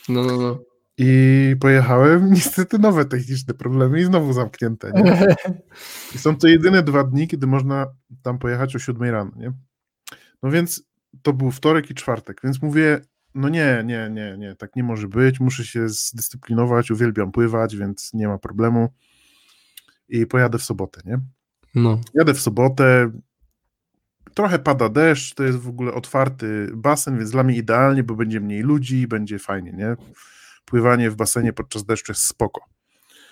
No, 0.08 0.24
no, 0.24 0.36
no. 0.36 0.58
I 0.98 1.56
pojechałem, 1.60 2.30
niestety 2.34 2.78
nowe 2.78 3.04
techniczne 3.04 3.54
problemy 3.54 4.00
i 4.00 4.04
znowu 4.04 4.32
zamknięte. 4.32 4.92
Nie? 4.94 5.36
I 6.14 6.18
są 6.18 6.36
to 6.36 6.48
jedyne 6.48 6.82
dwa 6.82 7.04
dni, 7.04 7.28
kiedy 7.28 7.46
można 7.46 7.86
tam 8.22 8.38
pojechać 8.38 8.76
o 8.76 8.78
7 8.78 9.10
rano, 9.10 9.30
nie? 9.36 9.52
No 10.42 10.50
więc 10.50 10.82
to 11.22 11.32
był 11.32 11.50
wtorek 11.50 11.90
i 11.90 11.94
czwartek, 11.94 12.40
więc 12.44 12.62
mówię, 12.62 13.00
no 13.34 13.48
nie, 13.48 13.82
nie, 13.86 14.10
nie, 14.10 14.36
nie, 14.38 14.54
tak 14.54 14.76
nie 14.76 14.82
może 14.82 15.08
być, 15.08 15.40
muszę 15.40 15.64
się 15.64 15.88
zdyscyplinować, 15.88 16.90
uwielbiam 16.90 17.32
pływać, 17.32 17.76
więc 17.76 18.10
nie 18.14 18.28
ma 18.28 18.38
problemu 18.38 18.88
i 20.08 20.26
pojadę 20.26 20.58
w 20.58 20.62
sobotę, 20.62 21.00
nie? 21.04 21.20
No. 21.74 22.00
Jadę 22.14 22.34
w 22.34 22.40
sobotę, 22.40 23.10
trochę 24.34 24.58
pada 24.58 24.88
deszcz, 24.88 25.34
to 25.34 25.44
jest 25.44 25.58
w 25.58 25.68
ogóle 25.68 25.94
otwarty 25.94 26.70
basen, 26.74 27.18
więc 27.18 27.30
dla 27.30 27.42
mnie 27.42 27.56
idealnie, 27.56 28.02
bo 28.02 28.14
będzie 28.14 28.40
mniej 28.40 28.62
ludzi, 28.62 29.06
będzie 29.06 29.38
fajnie, 29.38 29.72
nie? 29.72 29.96
Pływanie 30.64 31.10
w 31.10 31.16
basenie 31.16 31.52
podczas 31.52 31.84
deszczu 31.84 32.12
jest 32.12 32.26
spoko. 32.26 32.60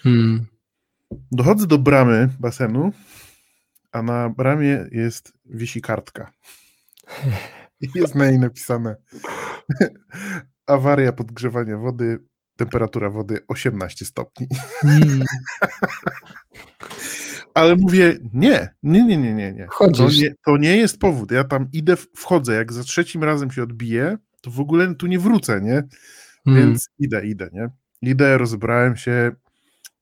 Hmm. 0.02 0.46
Dochodzę 1.32 1.66
do 1.66 1.78
bramy 1.78 2.28
basenu, 2.40 2.92
a 3.92 4.02
na 4.02 4.28
bramie 4.28 4.86
jest, 4.92 5.32
wisi 5.44 5.80
kartka. 5.80 6.32
I 7.80 7.88
jest 7.94 8.14
na 8.14 8.30
niej 8.30 8.38
napisane 8.38 8.96
awaria 10.66 11.12
podgrzewania 11.12 11.78
wody, 11.78 12.18
temperatura 12.56 13.10
wody 13.10 13.38
18 13.48 14.04
stopni. 14.04 14.46
Mm. 14.84 15.24
Ale 17.54 17.76
mówię, 17.76 18.18
nie, 18.32 18.68
nie, 18.82 19.04
nie, 19.04 19.16
nie, 19.16 19.34
nie. 19.34 19.52
nie. 19.52 19.66
To, 19.78 20.08
nie. 20.08 20.34
to 20.44 20.56
nie 20.56 20.76
jest 20.76 20.98
powód. 20.98 21.30
Ja 21.30 21.44
tam 21.44 21.68
idę, 21.72 21.96
wchodzę, 21.96 22.54
jak 22.54 22.72
za 22.72 22.82
trzecim 22.82 23.24
razem 23.24 23.50
się 23.50 23.62
odbiję, 23.62 24.18
to 24.40 24.50
w 24.50 24.60
ogóle 24.60 24.94
tu 24.94 25.06
nie 25.06 25.18
wrócę, 25.18 25.60
nie? 25.60 25.82
Mm. 26.46 26.60
Więc 26.60 26.88
idę, 26.98 27.26
idę, 27.26 27.48
nie? 27.52 27.70
Idę, 28.02 28.38
rozbrałem 28.38 28.96
się 28.96 29.32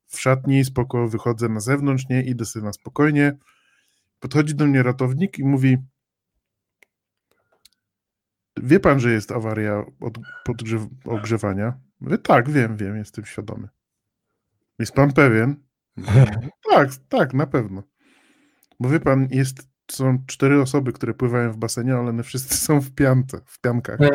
w 0.06 0.20
szatni, 0.20 0.64
spoko, 0.64 1.08
wychodzę 1.08 1.48
na 1.48 1.60
zewnątrz, 1.60 2.08
nie? 2.08 2.22
Idę 2.22 2.44
sobie 2.44 2.64
na 2.64 2.72
spokojnie. 2.72 3.36
Podchodzi 4.20 4.54
do 4.54 4.66
mnie 4.66 4.82
ratownik 4.82 5.38
i 5.38 5.44
mówi, 5.44 5.78
Wie 8.62 8.80
pan, 8.80 9.00
że 9.00 9.12
jest 9.12 9.32
awaria 9.32 9.84
od 10.00 10.18
ogrzewania? 11.04 11.72
Mówię, 12.00 12.18
tak, 12.18 12.50
wiem, 12.50 12.76
wiem, 12.76 12.96
jestem 12.96 13.24
świadomy. 13.24 13.68
Jest 14.78 14.92
pan 14.92 15.12
pewien? 15.12 15.56
tak, 16.70 16.88
tak, 17.08 17.34
na 17.34 17.46
pewno. 17.46 17.82
Bo 18.80 18.88
wie 18.88 19.00
pan, 19.00 19.28
jest, 19.30 19.68
są 19.90 20.18
cztery 20.26 20.60
osoby, 20.60 20.92
które 20.92 21.14
pływają 21.14 21.52
w 21.52 21.56
basenie, 21.56 21.94
ale 21.94 22.10
one 22.10 22.22
wszyscy 22.22 22.56
są 22.56 22.80
w 22.80 22.90
piance, 22.90 23.40
w 23.46 23.60
piankach. 23.60 23.98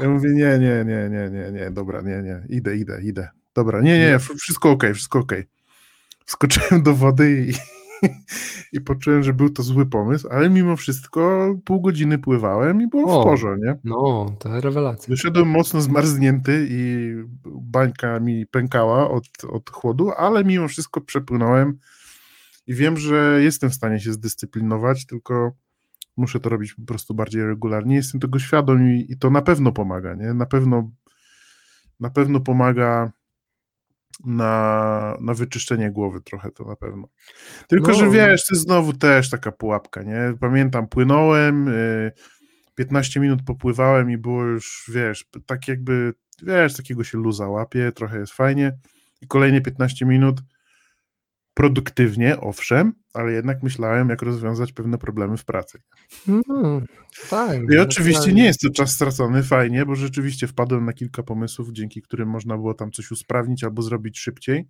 Ja 0.00 0.08
mówię, 0.08 0.30
nie, 0.30 0.58
nie, 0.58 0.84
nie, 0.84 1.08
nie, 1.10 1.30
nie, 1.30 1.52
nie, 1.52 1.70
dobra, 1.70 2.00
nie, 2.00 2.22
nie, 2.22 2.42
idę, 2.48 2.76
idę, 2.76 3.02
idę. 3.02 3.28
Dobra, 3.54 3.80
nie, 3.80 3.98
nie, 3.98 4.18
wszystko 4.18 4.70
ok, 4.70 4.84
wszystko 4.94 5.18
ok. 5.18 5.32
Wskoczyłem 6.26 6.82
do 6.82 6.94
wody 6.94 7.46
i 7.48 7.54
i 8.72 8.80
poczułem, 8.80 9.22
że 9.22 9.32
był 9.32 9.50
to 9.50 9.62
zły 9.62 9.86
pomysł, 9.86 10.28
ale 10.30 10.50
mimo 10.50 10.76
wszystko 10.76 11.54
pół 11.64 11.80
godziny 11.80 12.18
pływałem 12.18 12.82
i 12.82 12.86
było 12.86 13.18
o, 13.18 13.22
w 13.22 13.24
porze, 13.24 13.56
nie? 13.58 13.78
No, 13.84 14.36
to 14.38 14.60
rewelacja. 14.60 15.08
Wyszedłem 15.08 15.48
mocno 15.48 15.80
zmarznięty 15.80 16.66
i 16.70 17.14
bańka 17.46 18.20
mi 18.20 18.46
pękała 18.46 19.10
od, 19.10 19.24
od 19.50 19.70
chłodu, 19.70 20.10
ale 20.16 20.44
mimo 20.44 20.68
wszystko 20.68 21.00
przepłynąłem 21.00 21.78
i 22.66 22.74
wiem, 22.74 22.96
że 22.96 23.38
jestem 23.42 23.70
w 23.70 23.74
stanie 23.74 24.00
się 24.00 24.12
zdyscyplinować, 24.12 25.06
tylko 25.06 25.52
muszę 26.16 26.40
to 26.40 26.48
robić 26.48 26.74
po 26.74 26.82
prostu 26.82 27.14
bardziej 27.14 27.46
regularnie. 27.46 27.96
Jestem 27.96 28.20
tego 28.20 28.38
świadom 28.38 28.90
i, 28.90 29.06
i 29.08 29.18
to 29.18 29.30
na 29.30 29.42
pewno 29.42 29.72
pomaga, 29.72 30.14
nie? 30.14 30.34
Na 30.34 30.46
pewno 30.46 30.90
na 32.00 32.10
pewno 32.10 32.40
pomaga 32.40 33.12
na, 34.24 35.16
na 35.20 35.34
wyczyszczenie 35.34 35.90
głowy 35.90 36.20
trochę 36.20 36.50
to 36.50 36.64
na 36.64 36.76
pewno. 36.76 37.08
Tylko, 37.68 37.92
no. 37.92 37.98
że 37.98 38.10
wiesz, 38.10 38.46
to 38.46 38.54
jest 38.54 38.64
znowu 38.64 38.92
też 38.92 39.30
taka 39.30 39.52
pułapka, 39.52 40.02
nie? 40.02 40.34
Pamiętam, 40.40 40.88
płynąłem, 40.88 41.70
15 42.74 43.20
y, 43.20 43.22
minut 43.22 43.42
popływałem 43.46 44.10
i 44.10 44.18
było 44.18 44.44
już, 44.44 44.90
wiesz, 44.94 45.24
tak 45.46 45.68
jakby, 45.68 46.14
wiesz, 46.42 46.76
takiego 46.76 47.04
się 47.04 47.18
luza 47.18 47.48
łapie, 47.48 47.92
trochę 47.92 48.18
jest 48.18 48.32
fajnie 48.32 48.72
i 49.20 49.26
kolejne 49.26 49.60
15 49.60 50.06
minut 50.06 50.40
produktywnie, 51.60 52.40
owszem, 52.40 52.92
ale 53.14 53.32
jednak 53.32 53.62
myślałem, 53.62 54.08
jak 54.08 54.22
rozwiązać 54.22 54.72
pewne 54.72 54.98
problemy 54.98 55.36
w 55.36 55.44
pracy. 55.44 55.78
Tak. 57.30 57.58
I 57.72 57.78
oczywiście 57.78 58.32
nie 58.32 58.44
jest 58.44 58.60
to 58.60 58.70
czas 58.70 58.92
stracony, 58.92 59.42
fajnie, 59.42 59.86
bo 59.86 59.94
rzeczywiście 59.94 60.46
wpadłem 60.46 60.84
na 60.84 60.92
kilka 60.92 61.22
pomysłów, 61.22 61.72
dzięki 61.72 62.02
którym 62.02 62.28
można 62.28 62.56
było 62.56 62.74
tam 62.74 62.92
coś 62.92 63.10
usprawnić 63.10 63.64
albo 63.64 63.82
zrobić 63.82 64.18
szybciej. 64.18 64.68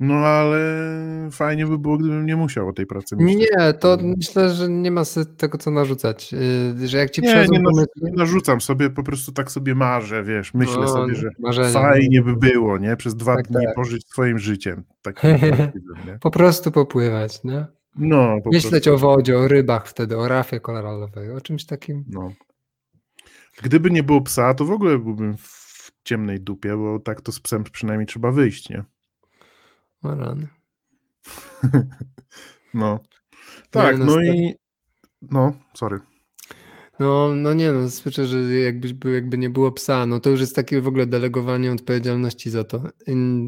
No 0.00 0.14
ale 0.14 0.58
fajnie 1.30 1.66
by 1.66 1.78
było, 1.78 1.98
gdybym 1.98 2.26
nie 2.26 2.36
musiał 2.36 2.68
o 2.68 2.72
tej 2.72 2.86
pracy 2.86 3.16
myśleć. 3.16 3.50
Nie, 3.58 3.72
to 3.72 3.98
myślę, 4.02 4.50
że 4.50 4.68
nie 4.68 4.90
ma 4.90 5.02
tego 5.36 5.58
co 5.58 5.70
narzucać. 5.70 6.34
Y, 6.82 6.88
że 6.88 6.98
jak 6.98 7.10
ci 7.10 7.22
nie, 7.22 7.46
nie, 7.50 7.62
pomysły... 7.62 7.86
nie 8.02 8.12
narzucam 8.12 8.60
sobie, 8.60 8.90
po 8.90 9.02
prostu 9.02 9.32
tak 9.32 9.50
sobie 9.50 9.74
marzę, 9.74 10.22
wiesz, 10.22 10.54
myślę 10.54 10.80
no, 10.80 10.88
sobie, 10.88 11.14
że 11.14 11.30
marzenie. 11.38 11.72
fajnie 11.72 12.22
by 12.22 12.36
było, 12.36 12.78
nie? 12.78 12.96
Przez 12.96 13.16
dwa 13.16 13.36
tak, 13.36 13.48
dni 13.48 13.66
tak. 13.66 13.74
pożyć 13.74 14.08
swoim 14.08 14.38
życiem. 14.38 14.84
Takim? 15.02 15.38
Po 16.20 16.30
prostu 16.30 16.72
popływać, 16.72 17.44
nie? 17.44 17.66
No, 17.96 18.40
po 18.44 18.50
Myśleć 18.50 18.84
prostu. 18.84 19.06
o 19.06 19.16
wodzie, 19.16 19.38
o 19.38 19.48
rybach 19.48 19.88
wtedy, 19.88 20.16
o 20.16 20.28
rafie 20.28 20.60
koralowej, 20.60 21.30
o 21.30 21.40
czymś 21.40 21.66
takim. 21.66 22.04
No. 22.08 22.32
Gdyby 23.62 23.90
nie 23.90 24.02
było 24.02 24.20
psa, 24.20 24.54
to 24.54 24.64
w 24.64 24.70
ogóle 24.70 24.98
byłbym 24.98 25.36
w 25.36 25.92
ciemnej 26.04 26.40
dupie, 26.40 26.76
bo 26.76 26.98
tak 26.98 27.20
to 27.20 27.32
z 27.32 27.40
psem 27.40 27.64
przynajmniej 27.64 28.06
trzeba 28.06 28.30
wyjść, 28.30 28.68
nie? 28.68 28.84
O 30.04 30.14
rany. 30.14 30.48
No. 32.74 33.00
Tak, 33.70 33.98
no, 33.98 34.04
no 34.04 34.22
i. 34.22 34.54
No, 35.22 35.52
sorry. 35.74 36.00
No, 37.00 37.34
no 37.34 37.54
nie 37.54 37.72
no, 37.72 37.90
słyszę, 37.90 38.26
że 38.26 38.54
jakbyś 38.54 38.92
był, 38.92 39.12
jakby 39.12 39.38
nie 39.38 39.50
było 39.50 39.72
psa, 39.72 40.06
no 40.06 40.20
to 40.20 40.30
już 40.30 40.40
jest 40.40 40.56
takie 40.56 40.80
w 40.80 40.88
ogóle 40.88 41.06
delegowanie 41.06 41.72
odpowiedzialności 41.72 42.50
za 42.50 42.64
to. 42.64 42.82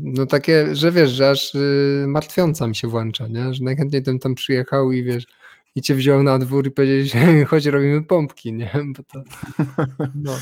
No 0.02 0.26
takie, 0.26 0.74
że 0.74 0.92
wiesz, 0.92 1.10
że 1.10 1.30
aż 1.30 1.54
y, 1.54 2.04
martwiąca 2.08 2.66
mi 2.66 2.76
się 2.76 2.88
włącza, 2.88 3.28
nie? 3.28 3.54
Że 3.54 3.64
najchętniej 3.64 4.02
ten 4.02 4.18
tam 4.18 4.34
przyjechał 4.34 4.92
i 4.92 5.02
wiesz, 5.02 5.26
i 5.74 5.82
cię 5.82 5.94
wziął 5.94 6.22
na 6.22 6.38
dwór 6.38 6.66
i 6.66 6.70
powiedzieć, 6.70 7.14
chodź 7.48 7.66
robimy 7.66 8.02
pompki, 8.02 8.52
nie? 8.52 8.70
Bo 8.96 9.02
to, 9.02 9.22
no. 10.14 10.38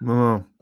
No, 0.00 0.14
no. 0.14 0.53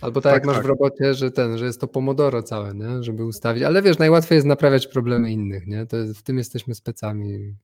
Albo 0.00 0.20
tak, 0.20 0.32
tak 0.32 0.42
jak 0.42 0.46
masz 0.46 0.56
tak. 0.56 0.64
w 0.64 0.68
robocie, 0.68 1.14
że 1.14 1.30
ten, 1.30 1.58
że 1.58 1.64
jest 1.64 1.80
to 1.80 1.88
pomodoro 1.88 2.42
całe, 2.42 2.74
nie? 2.74 3.02
żeby 3.02 3.24
ustawić. 3.24 3.62
Ale 3.62 3.82
wiesz, 3.82 3.98
najłatwiej 3.98 4.36
jest 4.36 4.46
naprawiać 4.46 4.86
problemy 4.86 5.32
innych, 5.32 5.66
nie? 5.66 5.86
To 5.86 5.96
jest, 5.96 6.18
w 6.18 6.22
tym 6.22 6.38
jesteśmy 6.38 6.74
specami. 6.74 7.54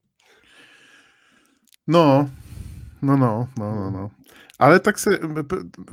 No, 1.86 2.28
no, 3.02 3.16
no, 3.16 3.48
no, 3.56 3.74
no, 3.74 3.90
no. 3.90 4.10
Ale 4.58 4.80
tak 4.80 5.00
sobie, 5.00 5.18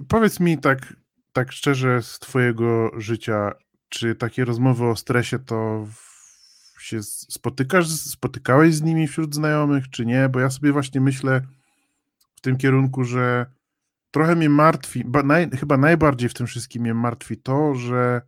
powiedz 0.07 0.39
mi 0.39 0.57
tak, 0.57 0.93
tak 1.33 1.51
szczerze 1.51 2.01
z 2.01 2.19
twojego 2.19 2.91
życia, 2.97 3.51
czy 3.89 4.15
takie 4.15 4.45
rozmowy 4.45 4.85
o 4.85 4.95
stresie 4.95 5.39
to 5.39 5.87
się 6.79 7.03
spotykasz, 7.03 7.87
spotykałeś 7.87 8.75
z 8.75 8.81
nimi 8.81 9.07
wśród 9.07 9.35
znajomych, 9.35 9.89
czy 9.89 10.05
nie? 10.05 10.29
Bo 10.29 10.39
ja 10.39 10.49
sobie 10.49 10.71
właśnie 10.71 11.01
myślę 11.01 11.41
w 12.35 12.41
tym 12.41 12.57
kierunku, 12.57 13.03
że 13.03 13.45
trochę 14.11 14.35
mnie 14.35 14.49
martwi, 14.49 15.05
naj, 15.23 15.49
chyba 15.49 15.77
najbardziej 15.77 16.29
w 16.29 16.33
tym 16.33 16.47
wszystkim 16.47 16.81
mnie 16.81 16.93
martwi 16.93 17.37
to, 17.37 17.75
że 17.75 18.21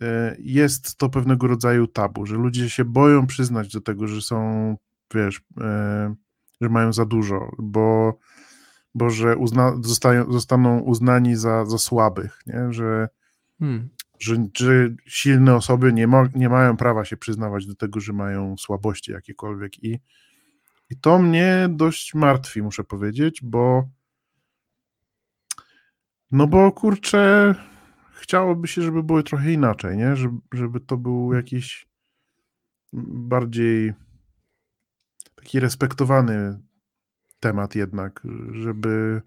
e, 0.00 0.36
jest 0.38 0.96
to 0.96 1.08
pewnego 1.08 1.46
rodzaju 1.46 1.86
tabu, 1.86 2.26
że 2.26 2.36
ludzie 2.36 2.70
się 2.70 2.84
boją 2.84 3.26
przyznać 3.26 3.72
do 3.72 3.80
tego, 3.80 4.08
że 4.08 4.22
są, 4.22 4.76
wiesz, 5.14 5.42
e, 5.60 6.14
że 6.60 6.68
mają 6.68 6.92
za 6.92 7.04
dużo, 7.04 7.50
bo 7.58 8.18
bo 8.94 9.10
że 9.10 9.36
uzna, 9.36 9.72
zostają, 9.80 10.32
zostaną 10.32 10.78
uznani 10.78 11.36
za, 11.36 11.64
za 11.64 11.78
słabych, 11.78 12.42
nie? 12.46 12.72
Że, 12.72 13.08
hmm. 13.58 13.88
że, 14.18 14.36
że 14.56 14.88
silne 15.06 15.54
osoby 15.56 15.92
nie, 15.92 16.06
ma, 16.06 16.28
nie 16.34 16.48
mają 16.48 16.76
prawa 16.76 17.04
się 17.04 17.16
przyznawać 17.16 17.66
do 17.66 17.74
tego, 17.74 18.00
że 18.00 18.12
mają 18.12 18.56
słabości 18.56 19.12
jakiekolwiek 19.12 19.84
i, 19.84 20.00
i 20.90 20.96
to 20.96 21.18
mnie 21.18 21.68
dość 21.70 22.14
martwi, 22.14 22.62
muszę 22.62 22.84
powiedzieć, 22.84 23.40
bo 23.42 23.88
no 26.32 26.46
bo 26.46 26.72
kurczę, 26.72 27.54
chciałoby 28.12 28.68
się, 28.68 28.82
żeby 28.82 29.02
było 29.02 29.22
trochę 29.22 29.52
inaczej, 29.52 29.96
nie? 29.96 30.16
Żeby, 30.16 30.38
żeby 30.52 30.80
to 30.80 30.96
był 30.96 31.32
jakiś 31.32 31.86
bardziej 32.92 33.94
taki 35.34 35.60
respektowany 35.60 36.60
temat 37.40 37.74
jednak, 37.74 38.22
żeby 38.50 39.22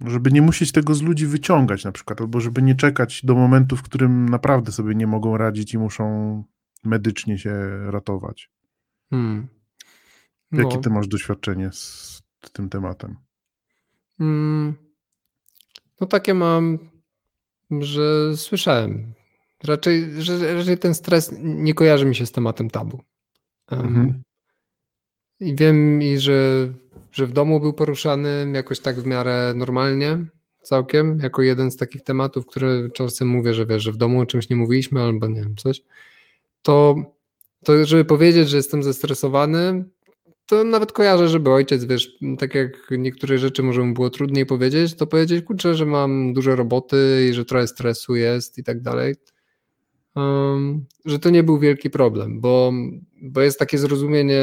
żeby 0.00 0.32
nie 0.32 0.42
musieć 0.42 0.72
tego 0.72 0.94
z 0.94 1.02
ludzi 1.02 1.26
wyciągać 1.26 1.84
na 1.84 1.92
przykład, 1.92 2.20
albo 2.20 2.40
żeby 2.40 2.62
nie 2.62 2.74
czekać 2.74 3.24
do 3.24 3.34
momentu, 3.34 3.76
w 3.76 3.82
którym 3.82 4.28
naprawdę 4.28 4.72
sobie 4.72 4.94
nie 4.94 5.06
mogą 5.06 5.36
radzić 5.36 5.74
i 5.74 5.78
muszą 5.78 6.44
medycznie 6.84 7.38
się 7.38 7.52
ratować. 7.90 8.50
Hmm. 9.10 9.48
No. 10.52 10.62
Jakie 10.62 10.78
ty 10.78 10.90
masz 10.90 11.08
doświadczenie 11.08 11.70
z 11.72 12.22
tym 12.52 12.68
tematem? 12.68 13.16
Hmm. 14.18 14.87
No 16.00 16.06
takie 16.06 16.34
mam, 16.34 16.78
że 17.70 18.36
słyszałem. 18.36 19.12
Raczej, 19.64 20.22
że, 20.22 20.54
raczej 20.54 20.78
ten 20.78 20.94
stres 20.94 21.34
nie 21.42 21.74
kojarzy 21.74 22.06
mi 22.06 22.14
się 22.14 22.26
z 22.26 22.32
tematem 22.32 22.70
tabu. 22.70 23.00
Mhm. 23.70 24.22
I 25.40 25.56
wiem, 25.56 26.02
i 26.02 26.18
że, 26.18 26.68
że 27.12 27.26
w 27.26 27.32
domu 27.32 27.60
był 27.60 27.72
poruszany 27.72 28.52
jakoś 28.54 28.80
tak 28.80 29.00
w 29.00 29.06
miarę 29.06 29.52
normalnie, 29.56 30.18
całkiem, 30.62 31.18
jako 31.22 31.42
jeden 31.42 31.70
z 31.70 31.76
takich 31.76 32.02
tematów, 32.02 32.46
które 32.46 32.90
czasem 32.90 33.28
mówię, 33.28 33.54
że 33.54 33.66
wiesz, 33.66 33.82
że 33.82 33.92
w 33.92 33.96
domu 33.96 34.20
o 34.20 34.26
czymś 34.26 34.48
nie 34.48 34.56
mówiliśmy, 34.56 35.02
albo 35.02 35.26
nie 35.26 35.40
wiem, 35.40 35.56
coś. 35.56 35.82
To, 36.62 36.94
to 37.64 37.86
żeby 37.86 38.04
powiedzieć, 38.04 38.48
że 38.48 38.56
jestem 38.56 38.82
zestresowany, 38.82 39.84
to 40.48 40.64
nawet 40.64 40.92
kojarzę, 40.92 41.28
żeby 41.28 41.50
ojciec, 41.50 41.84
wiesz, 41.84 42.18
tak 42.38 42.54
jak 42.54 42.90
niektóre 42.90 43.38
rzeczy 43.38 43.62
może 43.62 43.82
mu 43.82 43.94
było 43.94 44.10
trudniej 44.10 44.46
powiedzieć, 44.46 44.94
to 44.94 45.06
powiedzieć, 45.06 45.44
kurczę, 45.44 45.74
że 45.74 45.86
mam 45.86 46.32
dużo 46.32 46.56
roboty 46.56 47.28
i 47.30 47.34
że 47.34 47.44
trochę 47.44 47.66
stresu 47.66 48.16
jest 48.16 48.58
i 48.58 48.64
tak 48.64 48.82
dalej. 48.82 49.14
Um, 50.14 50.86
że 51.04 51.18
to 51.18 51.30
nie 51.30 51.42
był 51.42 51.58
wielki 51.58 51.90
problem, 51.90 52.40
bo, 52.40 52.72
bo 53.22 53.40
jest 53.40 53.58
takie 53.58 53.78
zrozumienie, 53.78 54.42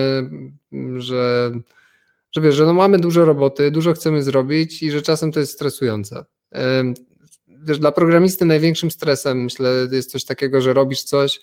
że, 0.97 1.51
że 2.31 2.41
wiesz, 2.41 2.55
że 2.55 2.65
no 2.65 2.73
mamy 2.73 2.99
dużo 2.99 3.25
roboty, 3.25 3.71
dużo 3.71 3.93
chcemy 3.93 4.23
zrobić 4.23 4.83
i 4.83 4.91
że 4.91 5.01
czasem 5.01 5.31
to 5.31 5.39
jest 5.39 5.53
stresujące. 5.53 6.25
Um, 6.51 6.93
wiesz, 7.47 7.79
dla 7.79 7.91
programisty 7.91 8.45
największym 8.45 8.91
stresem, 8.91 9.43
myślę, 9.43 9.87
jest 9.91 10.11
coś 10.11 10.25
takiego, 10.25 10.61
że 10.61 10.73
robisz 10.73 11.03
coś, 11.03 11.41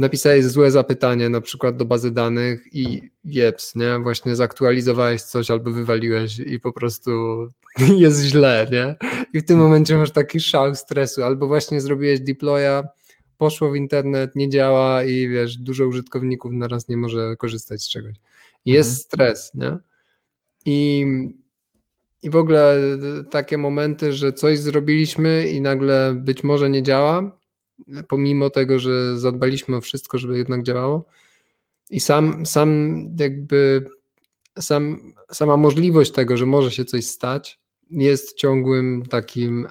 napisałeś 0.00 0.44
złe 0.44 0.70
zapytanie 0.70 1.28
na 1.28 1.40
przykład 1.40 1.76
do 1.76 1.84
bazy 1.84 2.10
danych 2.10 2.66
i 2.72 3.10
jeps, 3.24 3.74
nie? 3.76 3.98
Właśnie 4.02 4.36
zaktualizowałeś 4.36 5.22
coś 5.22 5.50
albo 5.50 5.70
wywaliłeś 5.70 6.38
i 6.38 6.60
po 6.60 6.72
prostu 6.72 7.10
jest 8.04 8.22
źle, 8.22 8.66
nie? 8.72 8.96
I 9.34 9.40
w 9.40 9.44
tym 9.44 9.58
momencie 9.58 9.96
masz 9.96 10.10
taki 10.10 10.40
szał 10.40 10.74
stresu, 10.74 11.22
albo 11.22 11.46
właśnie 11.46 11.80
zrobiłeś 11.80 12.20
deploya, 12.20 12.82
poszło 13.38 13.70
w 13.70 13.76
internet, 13.76 14.36
nie 14.36 14.48
działa 14.48 15.04
i 15.04 15.28
wiesz, 15.28 15.56
dużo 15.56 15.86
użytkowników 15.86 16.52
naraz 16.52 16.88
nie 16.88 16.96
może 16.96 17.36
korzystać 17.36 17.82
z 17.82 17.88
czegoś. 17.88 18.16
Jest 18.64 18.90
mhm. 18.90 19.32
stres, 19.32 19.54
nie? 19.54 19.78
I, 20.64 21.06
I 22.22 22.30
w 22.30 22.36
ogóle 22.36 22.80
takie 23.30 23.58
momenty, 23.58 24.12
że 24.12 24.32
coś 24.32 24.58
zrobiliśmy 24.58 25.48
i 25.48 25.60
nagle 25.60 26.14
być 26.14 26.44
może 26.44 26.70
nie 26.70 26.82
działa, 26.82 27.39
pomimo 28.08 28.50
tego, 28.50 28.78
że 28.78 29.18
zadbaliśmy 29.18 29.76
o 29.76 29.80
wszystko, 29.80 30.18
żeby 30.18 30.38
jednak 30.38 30.62
działało. 30.62 31.04
I 31.90 32.00
sam, 32.00 32.46
sam 32.46 33.00
jakby 33.18 33.86
sam, 34.58 35.12
sama 35.32 35.56
możliwość 35.56 36.12
tego, 36.12 36.36
że 36.36 36.46
może 36.46 36.70
się 36.70 36.84
coś 36.84 37.06
stać, 37.06 37.60
jest 37.90 38.36
ciągłym 38.36 39.02
takim 39.08 39.66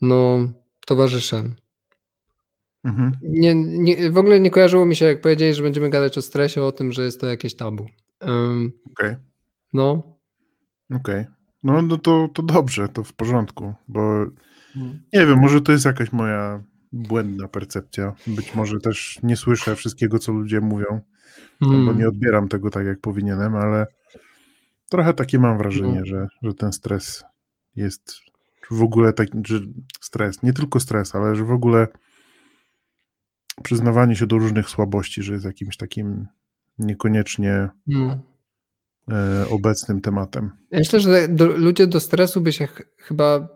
no, 0.00 0.48
towarzyszem. 0.86 1.54
Mhm. 2.84 3.12
Nie, 3.22 3.54
nie, 3.54 4.10
w 4.10 4.18
ogóle 4.18 4.40
nie 4.40 4.50
kojarzyło 4.50 4.86
mi 4.86 4.96
się, 4.96 5.04
jak 5.04 5.20
powiedziałeś, 5.20 5.56
że 5.56 5.62
będziemy 5.62 5.90
gadać 5.90 6.18
o 6.18 6.22
stresie, 6.22 6.62
o 6.62 6.72
tym, 6.72 6.92
że 6.92 7.04
jest 7.04 7.20
to 7.20 7.26
jakieś 7.26 7.56
tabu. 7.56 7.86
Um, 8.20 8.72
Okej. 8.92 9.10
Okay. 9.10 9.16
No. 9.72 9.90
Okej. 10.90 11.20
Okay. 11.20 11.26
No, 11.62 11.82
no 11.82 11.98
to, 11.98 12.28
to 12.34 12.42
dobrze, 12.42 12.88
to 12.88 13.04
w 13.04 13.12
porządku, 13.12 13.74
bo 13.88 14.26
nie 15.12 15.26
wiem, 15.26 15.38
może 15.38 15.60
to 15.60 15.72
jest 15.72 15.84
jakaś 15.84 16.12
moja 16.12 16.62
błędna 16.92 17.48
percepcja. 17.48 18.14
Być 18.26 18.54
może 18.54 18.80
też 18.80 19.18
nie 19.22 19.36
słyszę 19.36 19.76
wszystkiego, 19.76 20.18
co 20.18 20.32
ludzie 20.32 20.60
mówią, 20.60 21.00
hmm. 21.60 21.86
bo 21.86 21.92
nie 21.92 22.08
odbieram 22.08 22.48
tego 22.48 22.70
tak, 22.70 22.86
jak 22.86 23.00
powinienem, 23.00 23.56
ale 23.56 23.86
trochę 24.88 25.14
takie 25.14 25.38
mam 25.38 25.58
wrażenie, 25.58 25.88
hmm. 25.88 26.06
że, 26.06 26.26
że 26.42 26.54
ten 26.54 26.72
stres 26.72 27.24
jest 27.76 28.14
w 28.70 28.82
ogóle 28.82 29.12
taki, 29.12 29.38
że 29.46 29.60
stres, 30.00 30.42
nie 30.42 30.52
tylko 30.52 30.80
stres, 30.80 31.14
ale 31.14 31.36
że 31.36 31.44
w 31.44 31.50
ogóle 31.50 31.88
przyznawanie 33.62 34.16
się 34.16 34.26
do 34.26 34.38
różnych 34.38 34.68
słabości, 34.68 35.22
że 35.22 35.32
jest 35.32 35.44
jakimś 35.44 35.76
takim 35.76 36.26
niekoniecznie 36.78 37.68
hmm. 37.90 38.18
e, 39.10 39.48
obecnym 39.48 40.00
tematem. 40.00 40.50
Ja 40.70 40.78
myślę, 40.78 41.00
że 41.00 41.28
do, 41.28 41.46
ludzie 41.46 41.86
do 41.86 42.00
stresu 42.00 42.40
by 42.40 42.52
się 42.52 42.66
ch 42.66 42.82
chyba 42.96 43.48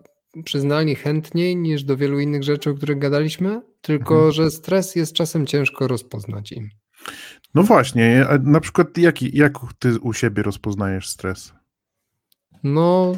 przyznali 0.44 0.94
chętniej 0.94 1.56
niż 1.56 1.84
do 1.84 1.96
wielu 1.96 2.20
innych 2.20 2.42
rzeczy, 2.42 2.70
o 2.70 2.74
których 2.74 2.98
gadaliśmy, 2.98 3.62
tylko 3.80 4.14
mhm. 4.14 4.32
że 4.32 4.50
stres 4.50 4.96
jest 4.96 5.12
czasem 5.12 5.46
ciężko 5.46 5.88
rozpoznać 5.88 6.52
im. 6.52 6.70
No 7.54 7.62
właśnie, 7.62 8.26
a 8.28 8.38
na 8.38 8.60
przykład 8.60 8.98
jaki, 8.98 9.36
jak 9.36 9.58
ty 9.78 9.98
u 10.00 10.12
siebie 10.12 10.42
rozpoznajesz 10.42 11.08
stres? 11.08 11.52
No, 12.62 13.16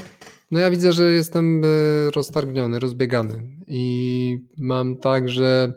no 0.50 0.60
ja 0.60 0.70
widzę, 0.70 0.92
że 0.92 1.12
jestem 1.12 1.62
e, 1.64 1.68
roztargniony, 2.10 2.78
rozbiegany 2.78 3.56
i 3.66 4.38
mam 4.58 4.96
tak, 4.96 5.28
że 5.28 5.72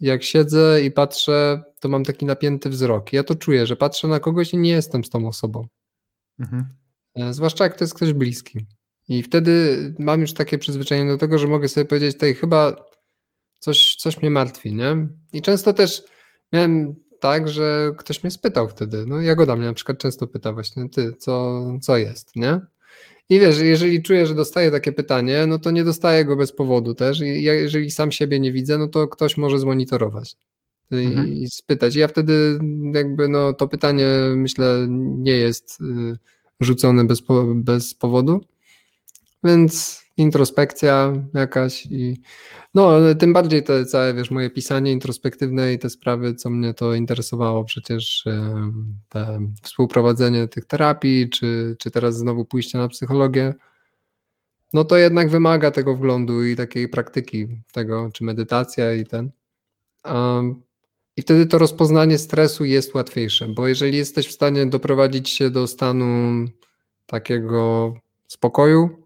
jak 0.00 0.22
siedzę 0.22 0.82
i 0.84 0.90
patrzę, 0.90 1.62
to 1.80 1.88
mam 1.88 2.04
taki 2.04 2.26
napięty 2.26 2.68
wzrok. 2.70 3.12
Ja 3.12 3.24
to 3.24 3.34
czuję, 3.34 3.66
że 3.66 3.76
patrzę 3.76 4.08
na 4.08 4.20
kogoś 4.20 4.52
i 4.52 4.58
nie 4.58 4.70
jestem 4.70 5.04
z 5.04 5.10
tą 5.10 5.28
osobą. 5.28 5.66
Mhm. 6.38 6.64
E, 7.14 7.32
zwłaszcza 7.34 7.64
jak 7.64 7.76
to 7.76 7.84
jest 7.84 7.94
ktoś 7.94 8.12
bliski. 8.12 8.66
I 9.08 9.22
wtedy 9.22 9.94
mam 9.98 10.20
już 10.20 10.32
takie 10.32 10.58
przyzwyczajenie 10.58 11.10
do 11.10 11.18
tego, 11.18 11.38
że 11.38 11.48
mogę 11.48 11.68
sobie 11.68 11.84
powiedzieć, 11.84 12.14
tutaj 12.14 12.34
chyba 12.34 12.76
coś, 13.58 13.96
coś 13.96 14.22
mnie 14.22 14.30
martwi, 14.30 14.74
nie? 14.74 15.08
I 15.32 15.42
często 15.42 15.72
też 15.72 16.02
miałem 16.52 16.94
tak, 17.20 17.48
że 17.48 17.92
ktoś 17.98 18.22
mnie 18.22 18.30
spytał 18.30 18.68
wtedy, 18.68 19.04
no 19.06 19.20
Jagoda 19.20 19.56
mnie 19.56 19.66
na 19.66 19.74
przykład 19.74 19.98
często 19.98 20.26
pyta 20.26 20.52
właśnie, 20.52 20.88
ty, 20.88 21.12
co, 21.12 21.64
co 21.80 21.96
jest, 21.96 22.36
nie? 22.36 22.60
I 23.28 23.40
wiesz, 23.40 23.58
jeżeli 23.58 24.02
czuję, 24.02 24.26
że 24.26 24.34
dostaję 24.34 24.70
takie 24.70 24.92
pytanie, 24.92 25.46
no 25.46 25.58
to 25.58 25.70
nie 25.70 25.84
dostaję 25.84 26.24
go 26.24 26.36
bez 26.36 26.52
powodu 26.52 26.94
też. 26.94 27.20
I 27.20 27.42
ja, 27.42 27.54
jeżeli 27.54 27.90
sam 27.90 28.12
siebie 28.12 28.40
nie 28.40 28.52
widzę, 28.52 28.78
no 28.78 28.88
to 28.88 29.08
ktoś 29.08 29.36
może 29.36 29.58
zmonitorować 29.58 30.36
i, 30.90 31.06
mhm. 31.06 31.32
i 31.32 31.48
spytać. 31.50 31.96
I 31.96 31.98
ja 31.98 32.08
wtedy 32.08 32.58
jakby 32.94 33.28
no 33.28 33.52
to 33.52 33.68
pytanie 33.68 34.06
myślę 34.36 34.86
nie 35.18 35.32
jest 35.32 35.80
y, 35.80 36.18
rzucone 36.60 37.04
bez, 37.04 37.22
bez 37.54 37.94
powodu. 37.94 38.40
Więc 39.44 40.02
introspekcja 40.16 41.12
jakaś 41.34 41.86
i 41.86 42.22
no 42.74 43.14
tym 43.18 43.32
bardziej 43.32 43.62
te 43.62 43.84
całe, 43.84 44.14
wiesz, 44.14 44.30
moje 44.30 44.50
pisanie 44.50 44.92
introspektywne 44.92 45.72
i 45.72 45.78
te 45.78 45.90
sprawy, 45.90 46.34
co 46.34 46.50
mnie 46.50 46.74
to 46.74 46.94
interesowało, 46.94 47.64
przecież 47.64 48.24
te 49.08 49.40
współprowadzenie 49.62 50.48
tych 50.48 50.64
terapii, 50.64 51.30
czy, 51.30 51.76
czy 51.78 51.90
teraz 51.90 52.16
znowu 52.16 52.44
pójście 52.44 52.78
na 52.78 52.88
psychologię, 52.88 53.54
no 54.72 54.84
to 54.84 54.96
jednak 54.96 55.30
wymaga 55.30 55.70
tego 55.70 55.96
wglądu 55.96 56.44
i 56.44 56.56
takiej 56.56 56.88
praktyki 56.88 57.48
tego, 57.72 58.10
czy 58.12 58.24
medytacja 58.24 58.94
i 58.94 59.06
ten. 59.06 59.30
Um, 60.04 60.62
I 61.16 61.22
wtedy 61.22 61.46
to 61.46 61.58
rozpoznanie 61.58 62.18
stresu 62.18 62.64
jest 62.64 62.94
łatwiejsze, 62.94 63.48
bo 63.48 63.68
jeżeli 63.68 63.96
jesteś 63.98 64.28
w 64.28 64.32
stanie 64.32 64.66
doprowadzić 64.66 65.30
się 65.30 65.50
do 65.50 65.66
stanu 65.66 66.44
takiego 67.06 67.94
spokoju, 68.28 69.01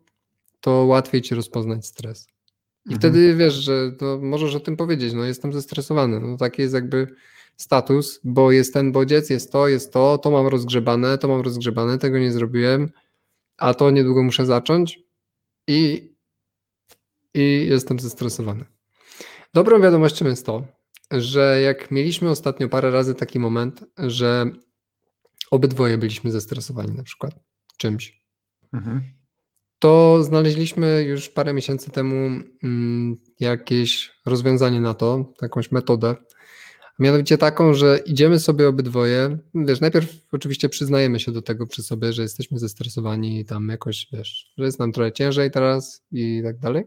to 0.66 0.84
łatwiej 0.84 1.22
ci 1.22 1.34
rozpoznać 1.34 1.86
stres. 1.86 2.28
I 2.86 2.94
mhm. 2.94 2.98
wtedy 2.98 3.34
wiesz, 3.34 3.54
że 3.54 3.92
to 3.92 4.18
możesz 4.22 4.54
o 4.54 4.60
tym 4.60 4.76
powiedzieć, 4.76 5.12
no 5.12 5.24
jestem 5.24 5.52
zestresowany. 5.52 6.20
No 6.20 6.36
taki 6.36 6.62
jest 6.62 6.74
jakby 6.74 7.06
status, 7.56 8.20
bo 8.24 8.52
jest 8.52 8.74
ten 8.74 8.92
bodziec, 8.92 9.30
jest 9.30 9.52
to, 9.52 9.68
jest 9.68 9.92
to, 9.92 10.18
to 10.18 10.30
mam 10.30 10.46
rozgrzebane, 10.46 11.18
to 11.18 11.28
mam 11.28 11.40
rozgrzebane, 11.40 11.98
tego 11.98 12.18
nie 12.18 12.32
zrobiłem, 12.32 12.90
a 13.56 13.74
to 13.74 13.90
niedługo 13.90 14.22
muszę 14.22 14.46
zacząć 14.46 15.00
i, 15.66 16.12
i 17.34 17.66
jestem 17.70 17.98
zestresowany. 17.98 18.64
Dobrą 19.54 19.80
wiadomością 19.80 20.26
jest 20.26 20.46
to, 20.46 20.66
że 21.10 21.60
jak 21.62 21.90
mieliśmy 21.90 22.30
ostatnio 22.30 22.68
parę 22.68 22.90
razy 22.90 23.14
taki 23.14 23.38
moment, 23.38 23.84
że 23.98 24.50
obydwoje 25.50 25.98
byliśmy 25.98 26.30
zestresowani 26.30 26.96
na 26.96 27.02
przykład 27.02 27.34
czymś, 27.76 28.22
mhm. 28.72 29.16
To 29.78 30.24
znaleźliśmy 30.24 31.02
już 31.02 31.28
parę 31.28 31.52
miesięcy 31.52 31.90
temu 31.90 32.40
mm, 32.62 33.16
jakieś 33.40 34.12
rozwiązanie 34.26 34.80
na 34.80 34.94
to, 34.94 35.32
jakąś 35.42 35.72
metodę. 35.72 36.14
Mianowicie 36.98 37.38
taką, 37.38 37.74
że 37.74 37.98
idziemy 38.06 38.38
sobie 38.40 38.68
obydwoje. 38.68 39.38
Wiesz, 39.54 39.80
najpierw 39.80 40.14
oczywiście 40.32 40.68
przyznajemy 40.68 41.20
się 41.20 41.32
do 41.32 41.42
tego 41.42 41.66
przy 41.66 41.82
sobie, 41.82 42.12
że 42.12 42.22
jesteśmy 42.22 42.58
zestresowani 42.58 43.40
i 43.40 43.44
tam 43.44 43.68
jakoś, 43.68 44.08
wiesz, 44.12 44.52
że 44.58 44.64
jest 44.64 44.78
nam 44.78 44.92
trochę 44.92 45.12
ciężej 45.12 45.50
teraz 45.50 46.04
i 46.12 46.40
tak 46.44 46.58
dalej. 46.58 46.84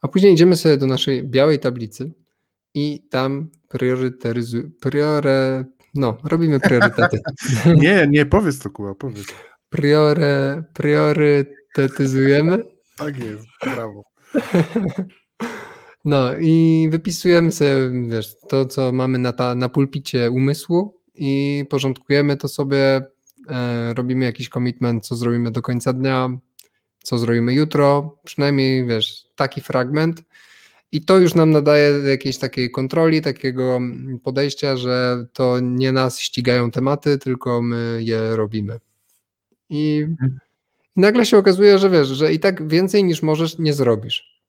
A 0.00 0.08
później 0.08 0.32
idziemy 0.32 0.56
sobie 0.56 0.76
do 0.76 0.86
naszej 0.86 1.28
białej 1.28 1.58
tablicy 1.58 2.12
i 2.74 3.06
tam 3.10 3.50
prioryteryzujemy, 3.68 4.70
priore, 4.80 5.64
no, 5.94 6.18
robimy 6.24 6.60
priorytety. 6.60 7.20
nie, 7.76 8.06
nie, 8.10 8.26
powiedz 8.26 8.58
to, 8.58 8.70
Kuba, 8.70 8.94
powiedz. 8.94 9.26
Priore, 9.70 10.64
priorytetyzujemy. 11.74 12.64
Tak 12.96 13.18
jest, 13.18 13.46
brawo. 13.64 14.04
No 16.04 16.38
i 16.40 16.88
wypisujemy 16.90 17.52
sobie, 17.52 17.90
wiesz, 18.08 18.36
to, 18.48 18.66
co 18.66 18.92
mamy 18.92 19.18
na, 19.18 19.32
ta, 19.32 19.54
na 19.54 19.68
pulpicie 19.68 20.30
umysłu 20.30 21.00
i 21.14 21.64
porządkujemy 21.70 22.36
to 22.36 22.48
sobie, 22.48 23.02
e, 23.48 23.94
robimy 23.94 24.24
jakiś 24.24 24.48
commitment, 24.48 25.06
co 25.06 25.16
zrobimy 25.16 25.50
do 25.50 25.62
końca 25.62 25.92
dnia, 25.92 26.38
co 27.02 27.18
zrobimy 27.18 27.54
jutro, 27.54 28.18
przynajmniej, 28.24 28.86
wiesz, 28.86 29.26
taki 29.36 29.60
fragment 29.60 30.22
i 30.92 31.04
to 31.04 31.18
już 31.18 31.34
nam 31.34 31.50
nadaje 31.50 31.90
jakiejś 31.90 32.38
takiej 32.38 32.70
kontroli, 32.70 33.22
takiego 33.22 33.80
podejścia, 34.22 34.76
że 34.76 35.26
to 35.32 35.60
nie 35.60 35.92
nas 35.92 36.20
ścigają 36.20 36.70
tematy, 36.70 37.18
tylko 37.18 37.62
my 37.62 37.98
je 38.02 38.36
robimy. 38.36 38.78
I 39.70 40.06
mhm. 40.96 41.12
nagle 41.12 41.26
się 41.26 41.38
okazuje, 41.38 41.78
że 41.78 41.90
wiesz, 41.90 42.08
że 42.08 42.32
i 42.32 42.38
tak 42.38 42.68
więcej 42.68 43.04
niż 43.04 43.22
możesz 43.22 43.58
nie 43.58 43.72
zrobisz. 43.72 44.42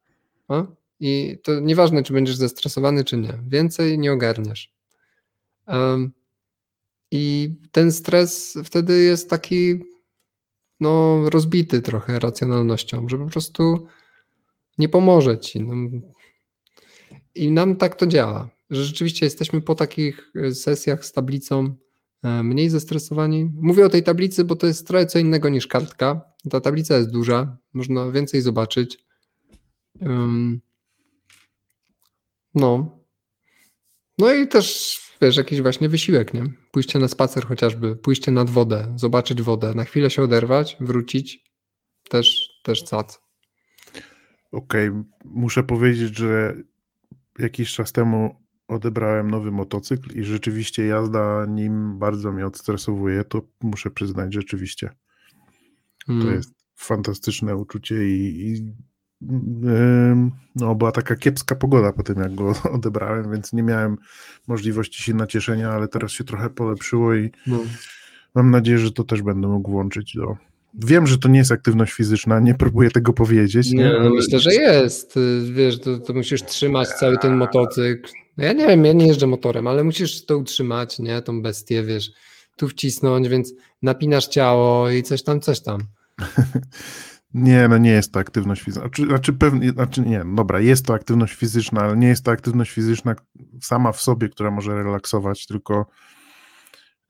I 0.99 1.37
to 1.43 1.59
nieważne, 1.59 2.03
czy 2.03 2.13
będziesz 2.13 2.35
zestresowany, 2.35 3.03
czy 3.03 3.17
nie. 3.17 3.39
Więcej 3.47 3.99
nie 3.99 4.13
ogarniasz. 4.13 4.73
Um, 5.67 6.11
I 7.11 7.55
ten 7.71 7.91
stres 7.91 8.57
wtedy 8.63 9.03
jest 9.03 9.29
taki 9.29 9.83
no, 10.79 11.21
rozbity 11.29 11.81
trochę 11.81 12.19
racjonalnością, 12.19 13.09
że 13.09 13.17
po 13.17 13.25
prostu 13.25 13.87
nie 14.77 14.89
pomoże 14.89 15.39
ci. 15.39 15.61
No, 15.61 15.99
I 17.35 17.51
nam 17.51 17.75
tak 17.75 17.95
to 17.95 18.07
działa, 18.07 18.49
że 18.69 18.83
rzeczywiście 18.83 19.25
jesteśmy 19.25 19.61
po 19.61 19.75
takich 19.75 20.31
e, 20.35 20.51
sesjach 20.51 21.05
z 21.05 21.11
tablicą 21.11 21.75
mniej 22.43 22.69
zestresowani. 22.69 23.51
Mówię 23.61 23.86
o 23.86 23.89
tej 23.89 24.03
tablicy, 24.03 24.43
bo 24.43 24.55
to 24.55 24.67
jest 24.67 24.88
trochę 24.88 25.05
co 25.05 25.19
innego 25.19 25.49
niż 25.49 25.67
kartka. 25.67 26.21
Ta 26.49 26.61
tablica 26.61 26.97
jest 26.97 27.11
duża, 27.11 27.57
można 27.73 28.11
więcej 28.11 28.41
zobaczyć. 28.41 29.05
No. 32.55 32.99
No 34.17 34.34
i 34.34 34.47
też, 34.47 34.99
wiesz, 35.21 35.38
jakiś 35.38 35.61
właśnie 35.61 35.89
wysiłek, 35.89 36.34
nie? 36.34 36.43
Pójście 36.71 36.99
na 36.99 37.07
spacer 37.07 37.45
chociażby, 37.45 37.95
pójście 37.95 38.32
nad 38.32 38.49
wodę, 38.49 38.93
zobaczyć 38.95 39.41
wodę, 39.41 39.73
na 39.73 39.84
chwilę 39.84 40.09
się 40.09 40.21
oderwać, 40.21 40.78
wrócić, 40.80 41.43
też, 42.09 42.49
też 42.63 42.84
cac. 42.84 43.19
Okej, 44.51 44.89
okay. 44.89 45.03
muszę 45.26 45.63
powiedzieć, 45.63 46.17
że 46.17 46.55
jakiś 47.39 47.73
czas 47.73 47.91
temu 47.91 48.44
odebrałem 48.68 49.32
nowy 49.32 49.51
motocykl 49.51 50.20
i 50.20 50.24
rzeczywiście 50.24 50.86
jazda 50.86 51.45
nim 51.45 51.99
bardzo 51.99 52.32
mnie 52.32 52.45
odstresowuje, 52.45 53.24
to 53.24 53.41
muszę 53.61 53.91
przyznać 53.91 54.34
rzeczywiście. 54.34 54.89
Hmm. 56.07 56.26
To 56.26 56.34
jest 56.34 56.53
fantastyczne 56.76 57.55
uczucie 57.55 58.07
i, 58.07 58.47
i 58.47 58.74
no, 60.55 60.76
była 60.76 60.91
taka 60.91 61.16
kiepska 61.16 61.55
pogoda 61.55 61.93
po 61.93 62.03
tym, 62.03 62.20
jak 62.20 62.36
go 62.36 62.53
odebrałem, 62.78 63.32
więc 63.32 63.53
nie 63.53 63.63
miałem 63.63 63.97
możliwości 64.47 65.03
się 65.03 65.13
nacieszenia, 65.13 65.70
ale 65.70 65.88
teraz 65.88 66.11
się 66.11 66.24
trochę 66.24 66.49
polepszyło 66.49 67.16
i 67.16 67.32
no. 67.47 67.59
mam 68.36 68.51
nadzieję, 68.51 68.78
że 68.78 68.91
to 68.91 69.03
też 69.03 69.22
będę 69.22 69.47
mógł 69.47 69.72
włączyć 69.72 70.16
do. 70.16 70.38
Wiem, 70.74 71.07
że 71.07 71.18
to 71.18 71.30
nie 71.30 71.39
jest 71.39 71.51
aktywność 71.51 71.93
fizyczna, 71.93 72.39
nie 72.39 72.53
próbuję 72.53 72.91
tego 72.91 73.13
powiedzieć. 73.13 73.72
Nie, 73.72 73.84
nie 73.84 73.99
no 74.03 74.09
myślę, 74.09 74.39
że 74.39 74.53
jest. 74.53 75.20
Wiesz, 75.53 75.80
to, 75.80 75.99
to, 75.99 76.13
musisz 76.13 76.43
trzymać 76.43 76.88
cały 76.88 77.18
ten 77.18 77.38
motocykl. 77.38 78.11
No 78.38 78.43
ja 78.43 78.53
nie 78.53 78.67
wiem, 78.67 78.86
ja 78.86 78.93
nie 78.93 79.07
jeżdżę 79.07 79.27
motorem, 79.27 79.67
ale 79.67 79.83
musisz 79.83 80.25
to 80.25 80.38
utrzymać, 80.38 80.99
nie? 80.99 81.21
Tą 81.21 81.41
bestię, 81.41 81.83
wiesz, 81.83 82.11
tu 82.57 82.67
wcisnąć, 82.67 83.27
więc 83.27 83.53
napinasz 83.81 84.27
ciało 84.27 84.89
i 84.89 85.03
coś 85.03 85.23
tam, 85.23 85.41
coś 85.41 85.61
tam. 85.61 85.81
Nie, 87.36 87.67
no 87.67 87.77
nie 87.77 87.91
jest 87.91 88.11
to 88.11 88.19
aktywność 88.19 88.61
fizyczna. 88.61 88.81
Znaczy, 88.81 89.05
znaczy, 89.05 89.33
pewnie, 89.33 89.69
znaczy 89.69 90.01
nie, 90.01 90.23
dobra, 90.36 90.59
jest 90.59 90.86
to 90.86 90.93
aktywność 90.93 91.33
fizyczna, 91.33 91.81
ale 91.81 91.97
nie 91.97 92.07
jest 92.07 92.25
to 92.25 92.31
aktywność 92.31 92.71
fizyczna 92.71 93.15
sama 93.61 93.91
w 93.91 94.01
sobie, 94.01 94.29
która 94.29 94.51
może 94.51 94.75
relaksować, 94.75 95.45
tylko 95.45 95.86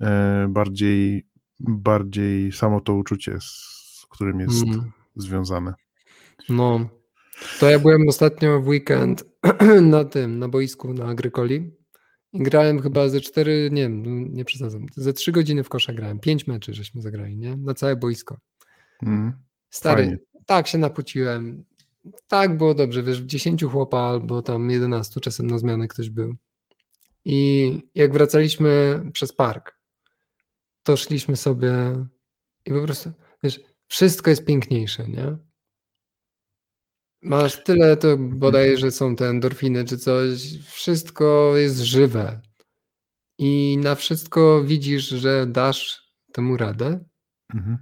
e, 0.02 0.48
bardziej, 0.50 1.28
bardziej 1.60 2.52
samo 2.52 2.82
to 2.82 2.94
uczucie, 2.94 3.38
z 3.42 4.06
którym 4.10 4.40
jest 4.40 4.64
mm. 4.64 4.92
związane. 5.16 5.74
No, 6.50 6.90
to 7.60 7.70
ja 7.70 7.80
byłem 7.80 8.08
ostatnio 8.10 8.62
w 8.62 8.68
weekend 8.68 9.24
na 9.82 10.06
tym, 10.06 10.40
na 10.40 10.50
boisku 10.50 10.94
na 10.94 11.06
Agrykoli 11.06 11.72
i 12.34 12.44
grałem 12.44 12.82
chyba 12.82 13.10
ze 13.10 13.22
cztery, 13.22 13.70
nie 13.72 13.82
wiem, 13.82 14.34
nie 14.34 14.46
przesadzam, 14.46 14.86
ze 14.96 15.14
trzy 15.14 15.32
godziny 15.32 15.64
w 15.64 15.70
kosza 15.70 15.94
grałem, 15.94 16.20
pięć 16.20 16.48
meczy 16.48 16.74
żeśmy 16.74 17.02
zagrali, 17.02 17.38
nie? 17.38 17.58
Na 17.58 17.74
całe 17.74 17.96
boisko. 17.96 18.38
Mm. 19.04 19.34
Stary, 19.70 20.04
Fajnie. 20.04 20.18
tak 20.46 20.68
się 20.68 20.78
napociłem. 20.78 21.64
Tak 22.28 22.58
było 22.58 22.74
dobrze, 22.74 23.04
wiesz, 23.04 23.22
w 23.22 23.26
10 23.26 23.64
chłopa 23.64 24.00
albo 24.00 24.42
tam 24.42 24.70
11 24.70 25.20
czasem 25.20 25.48
na 25.48 25.58
zmianę 25.58 25.88
ktoś 25.88 26.10
był. 26.10 26.36
I 27.26 27.72
jak 27.96 28.14
wracaliśmy 28.14 29.02
przez 29.14 29.34
park, 29.34 29.80
to 30.84 30.98
szliśmy 30.98 31.36
sobie 31.36 31.72
i 32.66 32.72
po 32.72 32.82
prostu, 32.82 33.12
wiesz, 33.44 33.60
wszystko 33.88 34.30
jest 34.30 34.46
piękniejsze, 34.46 35.08
nie? 35.08 35.38
Masz 37.26 37.64
tyle, 37.64 37.98
to 37.98 38.18
bodaj, 38.18 38.78
że 38.78 38.92
są 38.92 39.16
te 39.16 39.30
endorfiny 39.30 39.86
czy 39.86 39.98
coś, 39.98 40.58
wszystko 40.72 41.58
jest 41.58 41.80
żywe. 41.80 42.42
I 43.38 43.78
na 43.78 43.96
wszystko 43.96 44.64
widzisz, 44.64 45.04
że 45.08 45.48
dasz 45.48 46.12
temu 46.34 46.58
radę. 46.58 47.06
Mhm. 47.54 47.78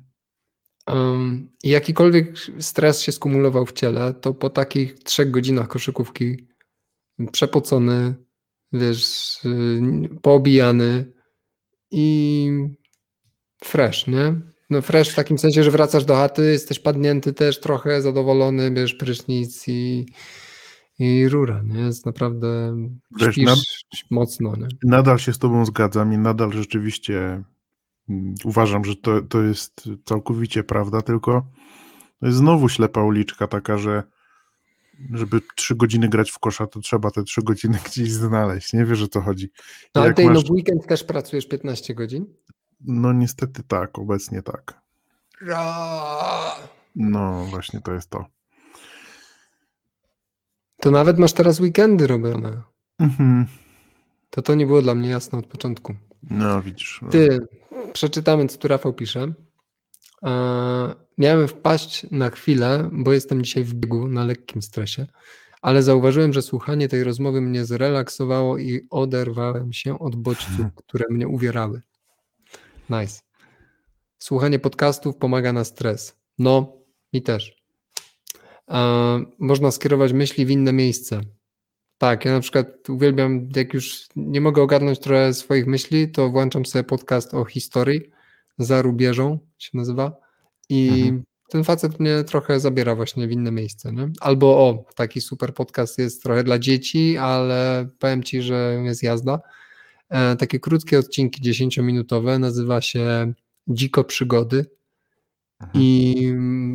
Um, 0.88 1.52
jakikolwiek 1.64 2.38
stres 2.60 3.02
się 3.02 3.12
skumulował 3.12 3.66
w 3.66 3.74
ciele, 3.74 4.14
to 4.14 4.34
po 4.34 4.50
takich 4.50 5.00
trzech 5.00 5.32
godzinach 5.32 5.68
koszykówki 5.68 6.48
przepocony, 7.32 8.16
wiesz, 8.72 9.36
y, 9.46 10.20
poobijany 10.22 11.14
i 11.92 12.50
fresh, 13.64 14.08
nie? 14.08 14.53
No 14.70 14.82
fresh 14.82 15.10
w 15.10 15.16
takim 15.16 15.38
sensie, 15.38 15.64
że 15.64 15.72
wracasz 15.72 16.06
do 16.06 16.16
chaty, 16.16 16.52
jesteś 16.52 16.80
padnięty 16.80 17.34
też 17.34 17.60
trochę, 17.60 18.02
zadowolony, 18.02 18.72
bierz 18.72 18.94
prysznic 18.94 19.68
i, 19.68 20.06
i 21.00 21.30
rura, 21.30 21.62
nie? 21.66 21.80
Jest 21.80 22.06
naprawdę 22.06 22.78
Wiesz, 23.20 23.38
nad, 23.38 23.60
mocno, 24.12 24.56
nie? 24.56 24.68
Nadal 24.84 25.20
się 25.20 25.34
z 25.34 25.40
tobą 25.40 25.66
zgadzam 25.66 26.14
i 26.14 26.18
nadal 26.18 26.52
rzeczywiście 26.52 27.44
Uważam, 28.44 28.86
że 28.86 28.96
to, 28.96 29.22
to 29.22 29.42
jest 29.42 29.90
całkowicie 30.06 30.64
prawda, 30.64 31.02
tylko 31.02 31.48
znowu 32.22 32.70
ślepa 32.70 33.04
uliczka 33.04 33.48
taka, 33.48 33.78
że 33.78 34.04
żeby 35.14 35.42
trzy 35.56 35.76
godziny 35.76 36.10
grać 36.10 36.32
w 36.32 36.40
kosza, 36.40 36.68
to 36.68 36.80
trzeba 36.80 37.12
te 37.12 37.24
trzy 37.24 37.42
godziny 37.42 37.78
gdzieś 37.90 38.12
znaleźć. 38.12 38.74
Nie 38.74 38.86
wiesz, 38.86 39.02
o 39.02 39.08
co 39.08 39.22
chodzi. 39.22 39.50
No, 39.96 40.02
ale 40.02 40.14
ty 40.14 40.26
masz... 40.26 40.36
no 40.36 40.42
w 40.42 40.52
weekend 40.52 40.88
też 40.88 41.04
pracujesz 41.04 41.48
15 41.48 41.96
godzin? 41.96 42.26
No 42.84 43.14
niestety 43.14 43.64
tak, 43.64 44.00
obecnie 44.00 44.42
tak. 44.42 44.82
No 46.96 47.46
właśnie 47.50 47.82
to 47.82 47.94
jest 47.94 48.10
to. 48.10 48.26
To 50.82 50.92
nawet 50.92 51.20
masz 51.20 51.34
teraz 51.34 51.60
weekendy 51.60 52.08
robione. 52.08 52.62
Mhm. 53.00 53.46
To 54.30 54.42
to 54.42 54.56
nie 54.56 54.66
było 54.66 54.82
dla 54.82 54.96
mnie 54.96 55.10
jasne 55.10 55.40
od 55.40 55.48
początku. 55.48 55.96
No 56.30 56.62
widzisz. 56.62 57.00
No. 57.02 57.10
Ty, 57.10 57.48
przeczytamy, 57.94 58.48
co 58.48 58.58
tu 58.58 58.68
Rafał 58.68 58.94
pisze. 58.94 59.34
Miałem 61.18 61.48
wpaść 61.48 62.06
na 62.12 62.30
chwilę, 62.30 62.90
bo 62.92 63.14
jestem 63.14 63.44
dzisiaj 63.44 63.64
w 63.64 63.74
biegu 63.74 64.08
na 64.08 64.26
lekkim 64.26 64.62
stresie, 64.62 65.08
ale 65.62 65.84
zauważyłem, 65.84 66.34
że 66.34 66.42
słuchanie 66.42 66.90
tej 66.90 67.04
rozmowy 67.04 67.42
mnie 67.42 67.66
zrelaksowało 67.66 68.58
i 68.58 68.88
oderwałem 68.90 69.74
się 69.74 70.00
od 70.00 70.16
bodźców, 70.16 70.66
które 70.76 71.06
mnie 71.10 71.28
uwierały. 71.28 71.82
Nice. 73.02 73.22
Słuchanie 74.20 74.60
podcastów 74.60 75.18
pomaga 75.18 75.54
na 75.54 75.64
stres. 75.64 76.16
No, 76.40 76.78
mi 77.14 77.22
też. 77.22 77.64
Można 79.40 79.72
skierować 79.72 80.14
myśli 80.14 80.46
w 80.46 80.50
inne 80.50 80.74
miejsce. 80.74 81.22
Tak, 81.98 82.26
ja 82.26 82.32
na 82.32 82.40
przykład 82.40 82.90
uwielbiam, 82.90 83.50
jak 83.56 83.74
już 83.74 84.08
nie 84.16 84.42
mogę 84.42 84.62
ogarnąć 84.62 85.00
trochę 85.00 85.34
swoich 85.34 85.68
myśli, 85.68 86.12
to 86.12 86.30
włączam 86.30 86.66
sobie 86.66 86.84
podcast 86.84 87.34
o 87.34 87.46
historii 87.46 88.02
za 88.58 88.82
rubieżą 88.82 89.40
się 89.58 89.78
nazywa 89.78 90.18
i 90.70 90.90
mhm. 90.90 91.24
ten 91.50 91.64
facet 91.64 92.00
mnie 92.00 92.24
trochę 92.24 92.60
zabiera 92.60 92.96
właśnie 92.96 93.28
w 93.28 93.32
inne 93.32 93.52
miejsce, 93.52 93.94
nie? 93.94 94.10
Albo 94.20 94.48
o, 94.48 94.86
taki 94.96 95.22
super 95.22 95.54
podcast 95.54 95.98
jest 96.00 96.24
trochę 96.24 96.44
dla 96.44 96.60
dzieci, 96.60 97.18
ale 97.18 97.90
powiem 98.00 98.24
Ci, 98.24 98.42
że 98.42 98.82
jest 98.84 99.04
jazda. 99.04 99.40
E, 100.14 100.36
takie 100.36 100.60
krótkie 100.60 101.00
odcinki, 101.00 101.42
10-minutowe, 101.42 102.40
nazywa 102.40 102.82
się 102.82 103.34
Dziko 103.68 104.04
Przygody 104.04 104.66
i 105.74 106.16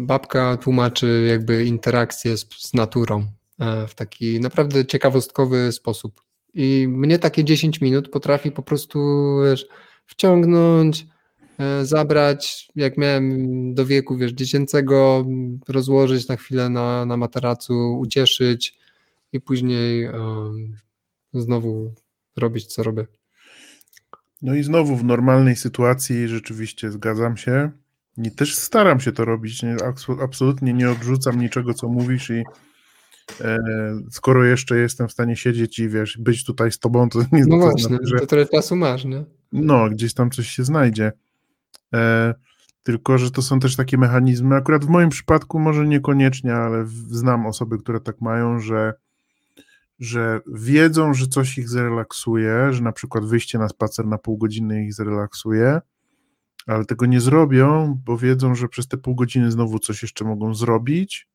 babka 0.06 0.56
tłumaczy 0.56 1.26
jakby 1.28 1.64
interakcję 1.64 2.36
z, 2.36 2.46
z 2.58 2.74
naturą 2.74 3.26
e, 3.58 3.86
w 3.86 3.94
taki 3.94 4.40
naprawdę 4.40 4.86
ciekawostkowy 4.86 5.72
sposób. 5.72 6.22
I 6.54 6.86
mnie 6.88 7.18
takie 7.18 7.44
10 7.44 7.80
minut 7.80 8.08
potrafi 8.08 8.52
po 8.52 8.62
prostu 8.62 8.98
wiesz, 9.44 9.66
wciągnąć, 10.06 11.06
e, 11.58 11.84
zabrać, 11.84 12.68
jak 12.76 12.98
miałem 12.98 13.74
do 13.74 13.86
wieku 13.86 14.16
wiesz, 14.16 14.32
dziecięcego, 14.32 15.26
rozłożyć 15.68 16.28
na 16.28 16.36
chwilę 16.36 16.68
na, 16.68 17.06
na 17.06 17.16
materacu, 17.16 17.98
ucieszyć 17.98 18.78
i 19.32 19.40
później 19.40 20.08
um, 20.08 20.76
znowu 21.34 21.94
robić, 22.36 22.66
co 22.66 22.82
robię. 22.82 23.17
No 24.42 24.54
i 24.54 24.62
znowu 24.62 24.96
w 24.96 25.04
normalnej 25.04 25.56
sytuacji 25.56 26.28
rzeczywiście 26.28 26.90
zgadzam 26.90 27.36
się. 27.36 27.70
I 28.24 28.30
też 28.30 28.54
staram 28.54 29.00
się 29.00 29.12
to 29.12 29.24
robić. 29.24 29.62
Nie, 29.62 29.76
absolutnie 30.22 30.72
nie 30.72 30.90
odrzucam 30.90 31.40
niczego, 31.40 31.74
co 31.74 31.88
mówisz 31.88 32.30
i 32.30 32.44
e, 33.40 33.58
skoro 34.10 34.44
jeszcze 34.44 34.78
jestem 34.78 35.08
w 35.08 35.12
stanie 35.12 35.36
siedzieć 35.36 35.78
i 35.78 35.88
wiesz, 35.88 36.18
być 36.18 36.44
tutaj 36.44 36.72
z 36.72 36.78
tobą, 36.78 37.08
to 37.08 37.18
nie 37.32 37.44
No 37.46 37.56
to 37.56 37.62
właśnie, 37.62 37.82
znaczy, 37.82 38.06
że, 38.06 38.18
to 38.18 38.26
trochę 38.26 38.46
czasu 38.46 38.76
masz, 38.76 39.04
nie? 39.04 39.24
No, 39.52 39.90
gdzieś 39.90 40.14
tam 40.14 40.30
coś 40.30 40.48
się 40.48 40.64
znajdzie. 40.64 41.12
E, 41.94 42.34
tylko, 42.82 43.18
że 43.18 43.30
to 43.30 43.42
są 43.42 43.60
też 43.60 43.76
takie 43.76 43.98
mechanizmy, 43.98 44.56
akurat 44.56 44.84
w 44.84 44.88
moim 44.88 45.08
przypadku 45.08 45.58
może 45.58 45.86
niekoniecznie, 45.86 46.54
ale 46.54 46.86
znam 47.10 47.46
osoby, 47.46 47.78
które 47.78 48.00
tak 48.00 48.20
mają, 48.20 48.60
że 48.60 48.94
że 49.98 50.40
wiedzą, 50.46 51.14
że 51.14 51.26
coś 51.26 51.58
ich 51.58 51.68
zrelaksuje, 51.68 52.72
że 52.72 52.82
na 52.82 52.92
przykład 52.92 53.24
wyjście 53.24 53.58
na 53.58 53.68
spacer 53.68 54.06
na 54.06 54.18
pół 54.18 54.38
godziny 54.38 54.84
ich 54.84 54.94
zrelaksuje, 54.94 55.80
ale 56.66 56.84
tego 56.84 57.06
nie 57.06 57.20
zrobią, 57.20 58.00
bo 58.04 58.18
wiedzą, 58.18 58.54
że 58.54 58.68
przez 58.68 58.88
te 58.88 58.96
pół 58.96 59.14
godziny 59.14 59.50
znowu 59.50 59.78
coś 59.78 60.02
jeszcze 60.02 60.24
mogą 60.24 60.54
zrobić. 60.54 61.28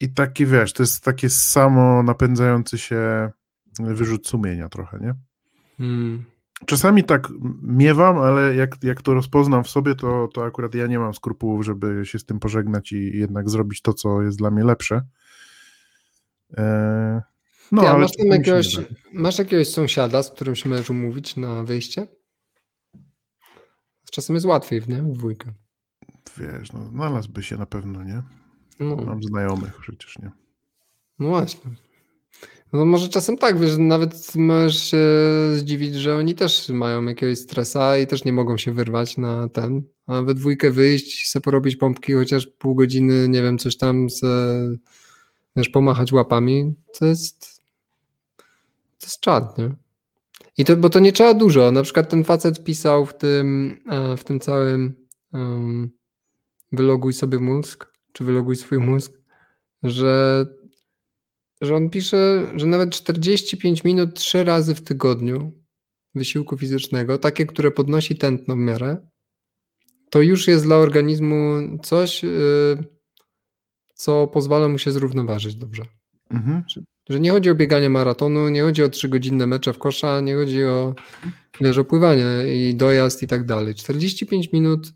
I 0.00 0.12
taki 0.12 0.46
wiesz, 0.46 0.72
to 0.72 0.82
jest 0.82 1.04
takie 1.04 1.30
samo 1.30 2.02
napędzający 2.02 2.78
się 2.78 3.30
wyrzut 3.80 4.28
sumienia 4.28 4.68
trochę, 4.68 4.98
nie? 4.98 5.14
Hmm. 5.78 6.24
Czasami 6.66 7.04
tak 7.04 7.28
miewam, 7.62 8.18
ale 8.18 8.54
jak, 8.54 8.76
jak 8.82 9.02
to 9.02 9.14
rozpoznam 9.14 9.64
w 9.64 9.68
sobie, 9.68 9.94
to, 9.94 10.28
to 10.34 10.44
akurat 10.44 10.74
ja 10.74 10.86
nie 10.86 10.98
mam 10.98 11.14
skrupułów, 11.14 11.64
żeby 11.64 12.06
się 12.06 12.18
z 12.18 12.24
tym 12.24 12.40
pożegnać 12.40 12.92
i 12.92 13.18
jednak 13.18 13.50
zrobić 13.50 13.82
to, 13.82 13.94
co 13.94 14.22
jest 14.22 14.38
dla 14.38 14.50
mnie 14.50 14.64
lepsze. 14.64 15.02
E, 16.56 17.22
no, 17.72 17.82
ale 17.82 17.98
masz, 17.98 18.10
jakiegoś, 18.18 18.76
masz 19.12 19.38
jakiegoś 19.38 19.68
sąsiada, 19.68 20.22
z 20.22 20.30
którym 20.30 20.56
się 20.56 20.68
możesz 20.68 20.90
umówić 20.90 21.36
na 21.36 21.64
wyjście? 21.64 22.06
Czasem 24.10 24.34
jest 24.36 24.46
łatwiej, 24.46 24.82
nie? 24.88 25.02
W 25.02 25.12
dwójkę. 25.12 25.52
Wiesz, 26.36 26.72
no 26.72 26.86
znalazłby 26.86 27.42
się 27.42 27.56
na 27.56 27.66
pewno, 27.66 28.04
nie? 28.04 28.22
No. 28.80 28.96
Mam 28.96 29.22
znajomych 29.22 29.76
przecież, 29.80 30.18
nie? 30.18 30.30
No 31.18 31.28
właśnie. 31.28 31.70
No 32.72 32.84
może 32.84 33.08
czasem 33.08 33.38
tak, 33.38 33.58
wiesz, 33.58 33.76
nawet 33.78 34.34
możesz 34.34 34.90
się 34.90 34.98
zdziwić, 35.54 35.94
że 35.94 36.16
oni 36.16 36.34
też 36.34 36.68
mają 36.68 37.04
jakiegoś 37.04 37.38
stresa 37.38 37.98
i 37.98 38.06
też 38.06 38.24
nie 38.24 38.32
mogą 38.32 38.56
się 38.56 38.72
wyrwać 38.72 39.16
na 39.16 39.48
ten, 39.48 39.82
a 40.06 40.22
we 40.22 40.34
dwójkę 40.34 40.70
wyjść, 40.70 41.30
sobie 41.30 41.42
porobić 41.42 41.76
pompki 41.76 42.12
chociaż 42.12 42.46
pół 42.46 42.74
godziny, 42.74 43.28
nie 43.28 43.42
wiem, 43.42 43.58
coś 43.58 43.76
tam 43.76 44.10
se 44.10 44.58
wiesz, 45.58 45.68
pomachać 45.68 46.12
łapami, 46.12 46.74
to 46.98 47.06
jest 47.06 47.62
to 49.00 49.06
jest 49.06 49.20
czad, 49.20 49.58
nie? 49.58 49.70
I 50.58 50.64
to, 50.64 50.76
bo 50.76 50.90
to 50.90 51.00
nie 51.00 51.12
trzeba 51.12 51.34
dużo. 51.34 51.72
Na 51.72 51.82
przykład 51.82 52.08
ten 52.08 52.24
facet 52.24 52.64
pisał 52.64 53.06
w 53.06 53.16
tym, 53.16 53.78
e, 53.90 54.16
w 54.16 54.24
tym 54.24 54.40
całym 54.40 55.06
um, 55.32 55.90
wyloguj 56.72 57.12
sobie 57.12 57.38
mózg, 57.38 57.92
czy 58.12 58.24
wyloguj 58.24 58.56
swój 58.56 58.78
mózg, 58.78 59.12
że, 59.82 60.46
że 61.60 61.76
on 61.76 61.90
pisze, 61.90 62.52
że 62.56 62.66
nawet 62.66 62.90
45 62.90 63.84
minut 63.84 64.14
trzy 64.14 64.44
razy 64.44 64.74
w 64.74 64.82
tygodniu 64.82 65.52
wysiłku 66.14 66.56
fizycznego, 66.56 67.18
takie, 67.18 67.46
które 67.46 67.70
podnosi 67.70 68.16
tętno 68.16 68.54
w 68.54 68.58
miarę, 68.58 69.08
to 70.10 70.22
już 70.22 70.48
jest 70.48 70.64
dla 70.64 70.76
organizmu 70.76 71.36
coś, 71.82 72.22
yy, 72.22 72.97
co 73.98 74.26
pozwala 74.26 74.68
mu 74.68 74.78
się 74.78 74.92
zrównoważyć 74.92 75.54
dobrze. 75.54 75.82
Mhm. 76.30 76.62
Że, 77.10 77.20
nie 77.20 77.30
chodzi 77.30 77.50
o 77.50 77.54
bieganie 77.54 77.90
maratonu, 77.90 78.48
nie 78.48 78.62
chodzi 78.62 78.82
o 78.82 78.88
trzygodzinne 78.88 79.46
mecze 79.46 79.72
w 79.72 79.78
kosza, 79.78 80.20
nie 80.20 80.34
chodzi 80.34 80.64
o 80.64 80.94
wiesz, 81.60 81.78
o 81.78 81.84
pływanie 81.84 82.24
i 82.54 82.74
dojazd 82.74 83.22
i 83.22 83.26
tak 83.26 83.46
dalej. 83.46 83.74
45 83.74 84.52
minut 84.52 84.92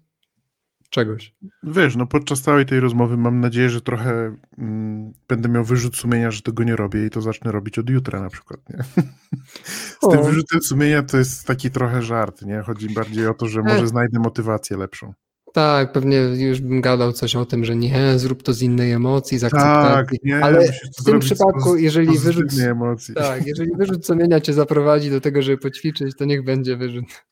czegoś. 0.90 1.34
Wiesz, 1.62 1.96
no 1.96 2.06
podczas 2.06 2.42
całej 2.42 2.66
tej 2.66 2.80
rozmowy 2.80 3.16
mam 3.16 3.40
nadzieję, 3.40 3.70
że 3.70 3.80
trochę 3.80 4.36
mm, 4.58 5.12
będę 5.28 5.48
miał 5.48 5.64
wyrzut 5.64 5.96
sumienia, 5.96 6.30
że 6.30 6.42
tego 6.42 6.64
nie 6.64 6.76
robię 6.76 7.06
i 7.06 7.10
to 7.10 7.20
zacznę 7.20 7.52
robić 7.52 7.78
od 7.78 7.90
jutra 7.90 8.20
na 8.20 8.30
przykład, 8.30 8.60
nie? 8.70 8.84
Z 10.00 10.04
o. 10.04 10.08
tym 10.08 10.22
wyrzutem 10.24 10.62
sumienia 10.62 11.02
to 11.02 11.18
jest 11.18 11.46
taki 11.46 11.70
trochę 11.70 12.02
żart, 12.02 12.42
nie? 12.42 12.60
Chodzi 12.60 12.94
bardziej 12.94 13.26
o 13.26 13.34
to, 13.34 13.48
że 13.48 13.62
może 13.62 13.88
znajdę 13.88 14.18
motywację 14.18 14.76
lepszą. 14.76 15.12
Tak, 15.52 15.92
pewnie 15.92 16.16
już 16.16 16.60
bym 16.60 16.80
gadał 16.80 17.12
coś 17.12 17.36
o 17.36 17.46
tym, 17.46 17.64
że 17.64 17.76
nie, 17.76 18.18
zrób 18.18 18.42
to 18.42 18.52
z 18.52 18.62
innej 18.62 18.92
emocji, 18.92 19.38
z 19.38 19.44
akceptacji. 19.44 20.18
Tak, 20.18 20.24
nie, 20.24 20.44
ale 20.44 20.68
w 20.98 21.04
tym 21.04 21.20
przypadku, 21.20 21.76
jeżeli 21.76 22.18
wyrzut, 22.18 22.58
emocji. 22.60 23.14
tak, 23.14 23.46
jeżeli 23.46 23.70
wyrzut 23.76 24.06
sumienia 24.06 24.40
cię 24.40 24.52
zaprowadzi 24.52 25.10
do 25.10 25.20
tego, 25.20 25.42
żeby 25.42 25.58
poćwiczyć, 25.58 26.16
to 26.16 26.24
niech 26.24 26.44
będzie 26.44 26.76
wyrzut. 26.76 27.04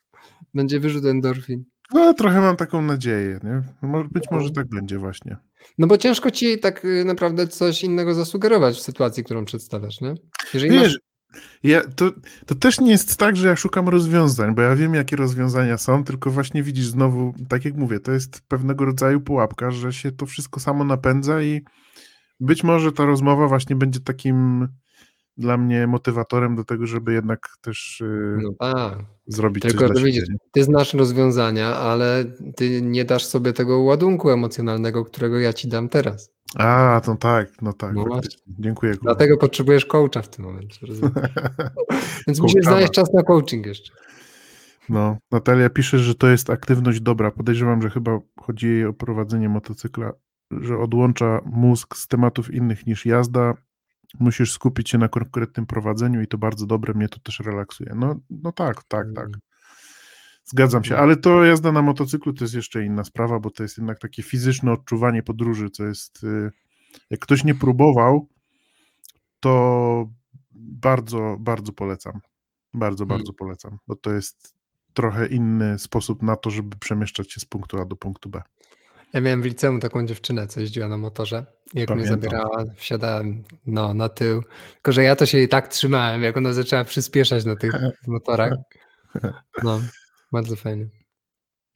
Będzie 0.54 0.80
wyrzut 0.80 1.04
endorfin. 1.04 1.64
No, 1.94 2.14
trochę 2.14 2.40
mam 2.40 2.56
taką 2.56 2.82
nadzieję, 2.82 3.40
nie? 3.44 3.62
Być 4.10 4.24
może 4.30 4.48
no. 4.48 4.54
tak 4.54 4.68
będzie 4.68 4.98
właśnie. 4.98 5.36
No 5.78 5.86
bo 5.86 5.98
ciężko 5.98 6.30
ci 6.30 6.58
tak 6.58 6.84
y, 6.84 7.04
naprawdę 7.04 7.46
coś 7.46 7.84
innego 7.84 8.14
zasugerować 8.14 8.76
w 8.76 8.82
sytuacji, 8.82 9.24
którą 9.24 9.44
przedstawiasz, 9.44 10.00
nie? 10.00 10.14
Jeżeli 10.54 10.72
Wiesz, 10.72 10.82
masz... 10.82 10.98
Ja, 11.62 11.82
to, 11.96 12.10
to 12.46 12.54
też 12.54 12.80
nie 12.80 12.90
jest 12.90 13.16
tak, 13.16 13.36
że 13.36 13.48
ja 13.48 13.56
szukam 13.56 13.88
rozwiązań, 13.88 14.54
bo 14.54 14.62
ja 14.62 14.76
wiem, 14.76 14.94
jakie 14.94 15.16
rozwiązania 15.16 15.78
są, 15.78 16.04
tylko 16.04 16.30
właśnie 16.30 16.62
widzisz 16.62 16.86
znowu, 16.86 17.34
tak 17.48 17.64
jak 17.64 17.74
mówię, 17.74 18.00
to 18.00 18.12
jest 18.12 18.40
pewnego 18.48 18.84
rodzaju 18.84 19.20
pułapka, 19.20 19.70
że 19.70 19.92
się 19.92 20.12
to 20.12 20.26
wszystko 20.26 20.60
samo 20.60 20.84
napędza 20.84 21.42
i 21.42 21.60
być 22.40 22.64
może 22.64 22.92
ta 22.92 23.04
rozmowa 23.04 23.48
właśnie 23.48 23.76
będzie 23.76 24.00
takim 24.00 24.68
dla 25.36 25.56
mnie 25.56 25.86
motywatorem 25.86 26.56
do 26.56 26.64
tego, 26.64 26.86
żeby 26.86 27.12
jednak 27.12 27.48
też 27.60 28.00
y, 28.00 28.38
no 28.42 28.50
tak. 28.58 28.98
zrobić 29.26 29.62
Tylko, 29.62 29.88
coś 29.88 30.02
widzisz, 30.02 30.24
Ty 30.52 30.64
znasz 30.64 30.94
rozwiązania, 30.94 31.76
ale 31.76 32.24
ty 32.56 32.82
nie 32.82 33.04
dasz 33.04 33.24
sobie 33.24 33.52
tego 33.52 33.78
ładunku 33.78 34.30
emocjonalnego, 34.30 35.04
którego 35.04 35.38
ja 35.38 35.52
ci 35.52 35.68
dam 35.68 35.88
teraz. 35.88 36.32
A, 36.54 37.00
to 37.04 37.16
tak, 37.16 37.62
no 37.62 37.72
tak. 37.72 37.94
No 37.94 38.20
Dziękuję. 38.48 38.94
Dlatego 39.02 39.36
potrzebujesz 39.36 39.86
coacha 39.86 40.22
w 40.22 40.28
tym 40.28 40.44
momencie. 40.44 40.86
Więc 42.26 42.40
musisz 42.40 42.64
znaleźć 42.64 42.92
czas 42.92 43.12
na 43.12 43.22
coaching 43.22 43.66
jeszcze. 43.66 43.92
No, 44.88 45.16
Natalia 45.30 45.70
pisze, 45.70 45.98
że 45.98 46.14
to 46.14 46.28
jest 46.28 46.50
aktywność 46.50 47.00
dobra. 47.00 47.30
Podejrzewam, 47.30 47.82
że 47.82 47.90
chyba 47.90 48.18
chodzi 48.40 48.66
jej 48.66 48.84
o 48.84 48.92
prowadzenie 48.92 49.48
motocykla, 49.48 50.12
że 50.50 50.78
odłącza 50.78 51.40
mózg 51.44 51.96
z 51.96 52.08
tematów 52.08 52.54
innych 52.54 52.86
niż 52.86 53.06
jazda. 53.06 53.54
Musisz 54.20 54.52
skupić 54.52 54.90
się 54.90 54.98
na 54.98 55.08
konkretnym 55.08 55.66
prowadzeniu 55.66 56.22
i 56.22 56.26
to 56.26 56.38
bardzo 56.38 56.66
dobre, 56.66 56.94
mnie 56.94 57.08
to 57.08 57.18
też 57.20 57.40
relaksuje. 57.40 57.92
No, 57.96 58.20
no 58.30 58.52
tak, 58.52 58.84
tak, 58.84 59.06
tak. 59.14 59.28
Mm. 60.50 60.56
Zgadzam 60.56 60.84
się, 60.84 60.96
ale 60.96 61.16
to 61.16 61.44
jazda 61.44 61.72
na 61.72 61.82
motocyklu 61.82 62.32
to 62.32 62.44
jest 62.44 62.54
jeszcze 62.54 62.84
inna 62.84 63.04
sprawa, 63.04 63.40
bo 63.40 63.50
to 63.50 63.62
jest 63.62 63.78
jednak 63.78 63.98
takie 63.98 64.22
fizyczne 64.22 64.72
odczuwanie 64.72 65.22
podróży, 65.22 65.70
co 65.70 65.84
jest, 65.84 66.24
y, 66.24 66.50
jak 67.10 67.20
ktoś 67.20 67.44
nie 67.44 67.54
próbował, 67.54 68.28
to 69.40 70.10
bardzo, 70.52 71.36
bardzo 71.40 71.72
polecam. 71.72 72.20
Bardzo, 72.74 73.04
hmm. 73.04 73.18
bardzo 73.18 73.32
polecam, 73.32 73.78
bo 73.86 73.96
to 73.96 74.12
jest 74.12 74.54
trochę 74.94 75.26
inny 75.26 75.78
sposób 75.78 76.22
na 76.22 76.36
to, 76.36 76.50
żeby 76.50 76.76
przemieszczać 76.76 77.32
się 77.32 77.40
z 77.40 77.44
punktu 77.44 77.78
A 77.78 77.84
do 77.84 77.96
punktu 77.96 78.30
B. 78.30 78.42
Ja 79.12 79.20
miałem 79.20 79.42
w 79.42 79.44
liceum 79.44 79.80
taką 79.80 80.06
dziewczynę, 80.06 80.46
co 80.46 80.60
jeździła 80.60 80.88
na 80.88 80.98
motorze. 80.98 81.46
Jak 81.74 81.88
Pamiętam. 81.88 81.96
mnie 81.96 82.06
zabierała, 82.06 82.64
wsiadałem 82.76 83.44
no, 83.66 83.94
na 83.94 84.08
tył. 84.08 84.42
Tylko, 84.74 84.92
że 84.92 85.02
ja 85.02 85.16
to 85.16 85.26
się 85.26 85.38
jej 85.38 85.48
tak 85.48 85.68
trzymałem, 85.68 86.22
jak 86.22 86.36
ona 86.36 86.52
zaczęła 86.52 86.84
przyspieszać 86.84 87.44
na 87.44 87.56
tych 87.56 87.72
motorach. 88.06 88.52
No. 89.62 89.80
Bardzo 90.32 90.56
fajnie. 90.56 90.88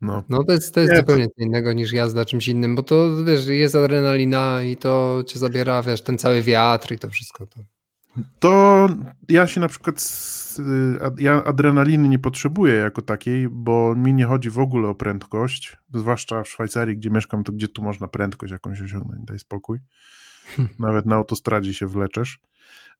No, 0.00 0.24
no 0.28 0.44
to 0.44 0.52
jest, 0.52 0.74
to 0.74 0.80
jest 0.80 0.96
zupełnie 0.96 1.26
co 1.26 1.44
innego 1.44 1.72
niż 1.72 1.92
jazda 1.92 2.24
czymś 2.24 2.48
innym, 2.48 2.76
bo 2.76 2.82
to 2.82 3.24
wiesz, 3.24 3.46
jest 3.46 3.74
adrenalina 3.74 4.62
i 4.62 4.76
to 4.76 5.24
cię 5.26 5.38
zabiera, 5.38 5.82
wiesz, 5.82 6.02
ten 6.02 6.18
cały 6.18 6.42
wiatr 6.42 6.92
i 6.92 6.98
to 6.98 7.10
wszystko. 7.10 7.46
To. 7.46 7.60
To 8.38 8.88
ja 9.28 9.46
się 9.46 9.60
na 9.60 9.68
przykład, 9.68 10.04
ja 11.18 11.44
adrenaliny 11.44 12.08
nie 12.08 12.18
potrzebuję 12.18 12.74
jako 12.74 13.02
takiej, 13.02 13.48
bo 13.48 13.94
mi 13.94 14.14
nie 14.14 14.24
chodzi 14.24 14.50
w 14.50 14.58
ogóle 14.58 14.88
o 14.88 14.94
prędkość, 14.94 15.76
zwłaszcza 15.94 16.42
w 16.42 16.48
Szwajcarii, 16.48 16.96
gdzie 16.96 17.10
mieszkam, 17.10 17.44
to 17.44 17.52
gdzie 17.52 17.68
tu 17.68 17.82
można 17.82 18.08
prędkość 18.08 18.52
jakąś 18.52 18.82
osiągnąć, 18.82 19.24
daj 19.24 19.38
spokój. 19.38 19.78
Nawet 20.78 21.06
na 21.06 21.16
autostradzie 21.16 21.74
się 21.74 21.86
wleczesz. 21.86 22.38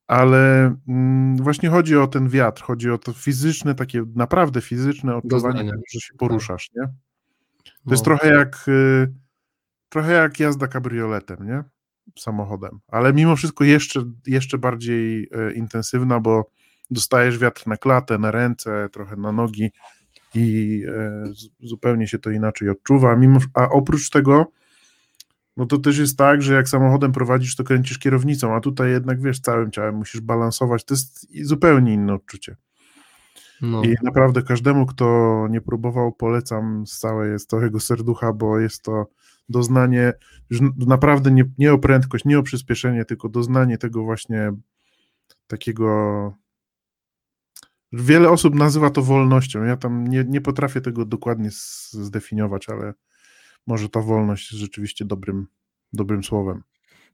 Ale 0.07 0.75
mm, 0.89 1.37
właśnie 1.37 1.69
chodzi 1.69 1.97
o 1.97 2.07
ten 2.07 2.29
wiatr, 2.29 2.63
chodzi 2.63 2.91
o 2.91 2.99
to 2.99 3.13
fizyczne, 3.13 3.75
takie 3.75 4.05
naprawdę 4.15 4.61
fizyczne 4.61 5.17
odczuwanie, 5.17 5.71
że 5.93 6.01
się 6.01 6.15
poruszasz, 6.19 6.71
nie? 6.77 6.83
To 6.83 7.71
no. 7.87 7.93
jest 7.93 8.05
trochę 8.05 8.29
jak 8.29 8.65
y, 8.69 9.13
trochę 9.89 10.13
jak 10.13 10.41
jazda 10.41 10.67
kabrioletem, 10.67 11.47
nie? 11.47 11.65
Samochodem, 12.19 12.81
ale 12.89 13.13
mimo 13.13 13.37
wszystko 13.37 13.65
jeszcze, 13.65 14.05
jeszcze 14.27 14.59
bardziej 14.59 15.29
e, 15.33 15.53
intensywna, 15.53 16.21
bo 16.21 16.51
dostajesz 16.91 17.39
wiatr 17.39 17.67
na 17.67 17.77
klatę, 17.77 18.19
na 18.19 18.31
ręce, 18.31 18.89
trochę 18.93 19.17
na 19.17 19.33
nogi 19.33 19.71
i 20.35 20.83
e, 20.89 21.25
zupełnie 21.61 22.09
się 22.09 22.19
to 22.19 22.31
inaczej 22.31 22.69
odczuwa. 22.69 23.17
Mimo, 23.17 23.41
a 23.55 23.69
oprócz 23.69 24.11
tego, 24.11 24.47
no 25.57 25.67
to 25.67 25.79
też 25.79 25.99
jest 25.99 26.19
tak, 26.19 26.43
że 26.43 26.55
jak 26.55 26.69
samochodem 26.69 27.13
prowadzisz, 27.13 27.57
to 27.57 27.65
kręcisz 27.65 27.99
kierownicą, 27.99 28.55
a 28.55 28.61
tutaj 28.61 28.91
jednak 28.91 29.23
wiesz, 29.23 29.41
całym 29.41 29.71
ciałem 29.71 29.95
musisz 29.95 30.21
balansować. 30.21 30.85
To 30.85 30.95
jest 30.95 31.27
zupełnie 31.47 31.95
inne 31.95 32.15
odczucie. 32.15 32.57
No. 33.63 33.85
I 33.85 33.95
naprawdę 34.03 34.43
każdemu, 34.43 34.87
kto 34.87 35.47
nie 35.51 35.61
próbował, 35.61 36.13
polecam 36.13 36.87
z 36.87 37.47
całego 37.47 37.81
serducha, 37.81 38.33
bo 38.33 38.59
jest 38.59 38.83
to 38.83 39.07
doznanie, 39.49 40.13
już 40.51 40.61
naprawdę 40.87 41.31
nie, 41.31 41.45
nie 41.59 41.73
o 41.73 41.79
prędkość, 41.79 42.25
nie 42.25 42.39
o 42.39 42.43
przyspieszenie, 42.43 43.05
tylko 43.05 43.29
doznanie 43.29 43.79
tego 43.79 44.05
właśnie 44.05 44.53
takiego. 45.47 46.35
Wiele 47.93 48.31
osób 48.31 48.55
nazywa 48.55 48.91
to 48.91 49.03
wolnością. 49.03 49.65
Ja 49.65 49.77
tam 49.77 50.07
nie, 50.07 50.25
nie 50.29 50.41
potrafię 50.41 50.81
tego 50.81 51.05
dokładnie 51.05 51.49
zdefiniować, 51.91 52.69
ale 52.69 52.95
może 53.67 53.89
ta 53.89 54.01
wolność 54.01 54.53
jest 54.53 54.61
rzeczywiście 54.61 55.05
dobrym, 55.05 55.47
dobrym 55.93 56.25
słowem. 56.25 56.63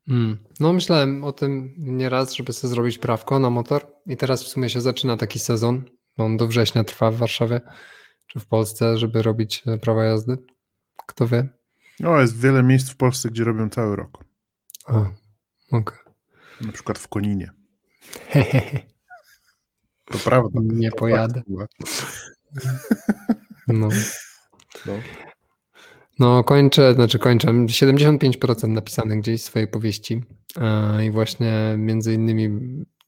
Hmm. 0.09 0.39
No, 0.61 0.73
myślałem 0.73 1.25
o 1.25 1.33
tym 1.33 1.75
nieraz, 1.79 2.35
żeby 2.35 2.53
sobie 2.53 2.71
zrobić 2.71 2.99
prawko 2.99 3.39
na 3.39 3.51
motor, 3.51 3.87
i 4.07 4.17
teraz 4.17 4.45
w 4.45 4.49
sumie 4.49 4.71
się 4.71 4.81
zaczyna 4.81 5.17
taki 5.17 5.39
sezon. 5.39 5.85
On 6.17 6.37
do 6.37 6.47
września 6.47 6.85
trwa 6.85 7.11
w 7.11 7.17
Warszawie 7.17 7.61
czy 8.27 8.41
w 8.41 8.47
Polsce, 8.47 8.99
żeby 8.99 9.23
robić 9.23 9.63
e, 9.67 9.79
prawa 9.79 10.05
jazdy. 10.05 10.39
Kto 11.07 11.27
wie? 11.27 11.49
No, 12.01 12.21
jest 12.21 12.41
wiele 12.41 12.63
miejsc 12.63 12.91
w 12.91 12.97
Polsce, 12.97 13.31
gdzie 13.31 13.45
robią 13.45 13.71
cały 13.71 13.97
rok. 13.97 14.25
O, 14.87 15.01
okej. 15.01 15.15
Okay. 15.71 15.99
Na 16.61 16.73
przykład 16.73 16.99
w 16.99 17.09
Koninie. 17.09 17.51
To 20.11 20.19
prawda. 20.19 20.61
Nie 20.63 20.93
pojadę. 20.93 21.43
No. 23.69 23.89
no. 24.87 24.93
No, 26.21 26.45
kończę, 26.45 26.95
znaczy 26.95 27.19
kończę. 27.19 27.49
75% 27.49 28.69
napisane 28.69 29.17
gdzieś 29.17 29.43
swojej 29.43 29.69
powieści. 29.69 30.25
I 31.07 31.11
właśnie 31.11 31.75
między 31.79 32.15
innymi 32.15 32.61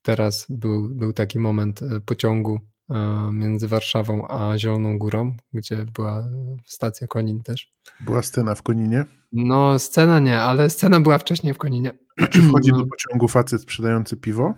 teraz 0.02 0.46
był, 0.48 0.88
był 0.88 1.12
taki 1.12 1.38
moment 1.38 1.82
e, 1.82 2.00
pociągu 2.00 2.60
E, 2.92 3.30
między 3.32 3.68
Warszawą 3.68 4.28
a 4.28 4.58
Zieloną 4.58 4.98
Górą, 4.98 5.36
gdzie 5.52 5.84
była 5.94 6.24
stacja 6.66 7.06
Konin 7.06 7.42
też. 7.42 7.72
Była 8.00 8.22
scena 8.22 8.54
w 8.54 8.62
Koninie? 8.62 9.04
No, 9.32 9.78
scena 9.78 10.20
nie, 10.20 10.40
ale 10.40 10.70
scena 10.70 11.00
była 11.00 11.18
wcześniej 11.18 11.54
w 11.54 11.58
Koninie. 11.58 11.92
Czy 12.30 12.42
wchodzi 12.42 12.70
do 12.70 12.86
pociągu 12.86 13.28
facet 13.28 13.62
sprzedający 13.62 14.16
piwo? 14.16 14.54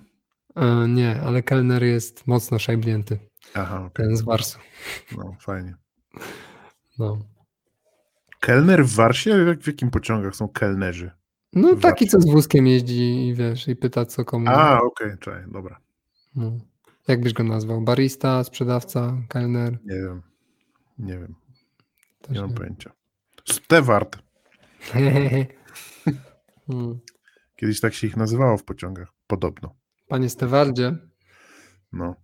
E, 0.57 0.89
nie, 0.89 1.21
ale 1.21 1.43
kelner 1.43 1.83
jest 1.83 2.27
mocno 2.27 2.59
szajbnięty. 2.59 3.19
Aha, 3.55 3.77
okay. 3.79 4.07
Ten 4.07 4.17
z 4.17 4.23
Warsu. 4.23 4.59
No, 5.17 5.37
fajnie. 5.41 5.75
No. 6.99 7.19
Kelner 8.45 8.85
w 8.85 8.95
Warsie? 8.95 9.57
W 9.61 9.67
jakim 9.67 9.91
pociągach 9.91 10.37
są 10.37 10.49
kelnerzy? 10.49 11.11
No 11.53 11.77
taki, 11.77 12.07
co 12.07 12.21
z 12.21 12.31
wózkiem 12.31 12.67
jeździ 12.67 13.29
i 13.29 13.35
wiesz, 13.35 13.69
i 13.69 13.77
pyta 13.77 14.07
co 14.07 14.25
komu. 14.25 14.49
A, 14.49 14.81
okej, 14.81 15.07
okay, 15.07 15.19
czekaj, 15.19 15.45
dobra. 15.49 15.81
No. 16.37 16.59
Jak 17.09 17.21
byś 17.21 17.33
go 17.33 17.45
nazwał? 17.45 17.81
Barista, 17.81 18.45
sprzedawca, 18.45 19.17
kelner? 19.29 19.79
Nie 19.85 19.97
wiem. 19.97 20.23
Nie 20.99 21.19
wiem. 21.19 21.35
Też 22.23 22.35
nie 22.35 22.41
mam 22.41 22.51
nie. 22.51 22.57
pojęcia. 22.57 22.93
Steward. 23.45 24.19
hmm. 26.67 26.99
Kiedyś 27.57 27.81
tak 27.81 27.95
się 27.95 28.07
ich 28.07 28.17
nazywało 28.17 28.57
w 28.57 28.65
pociągach. 28.65 29.09
Podobno. 29.27 29.75
Panie 30.09 30.31
Stewardzie. 30.31 30.97
No. 31.93 32.15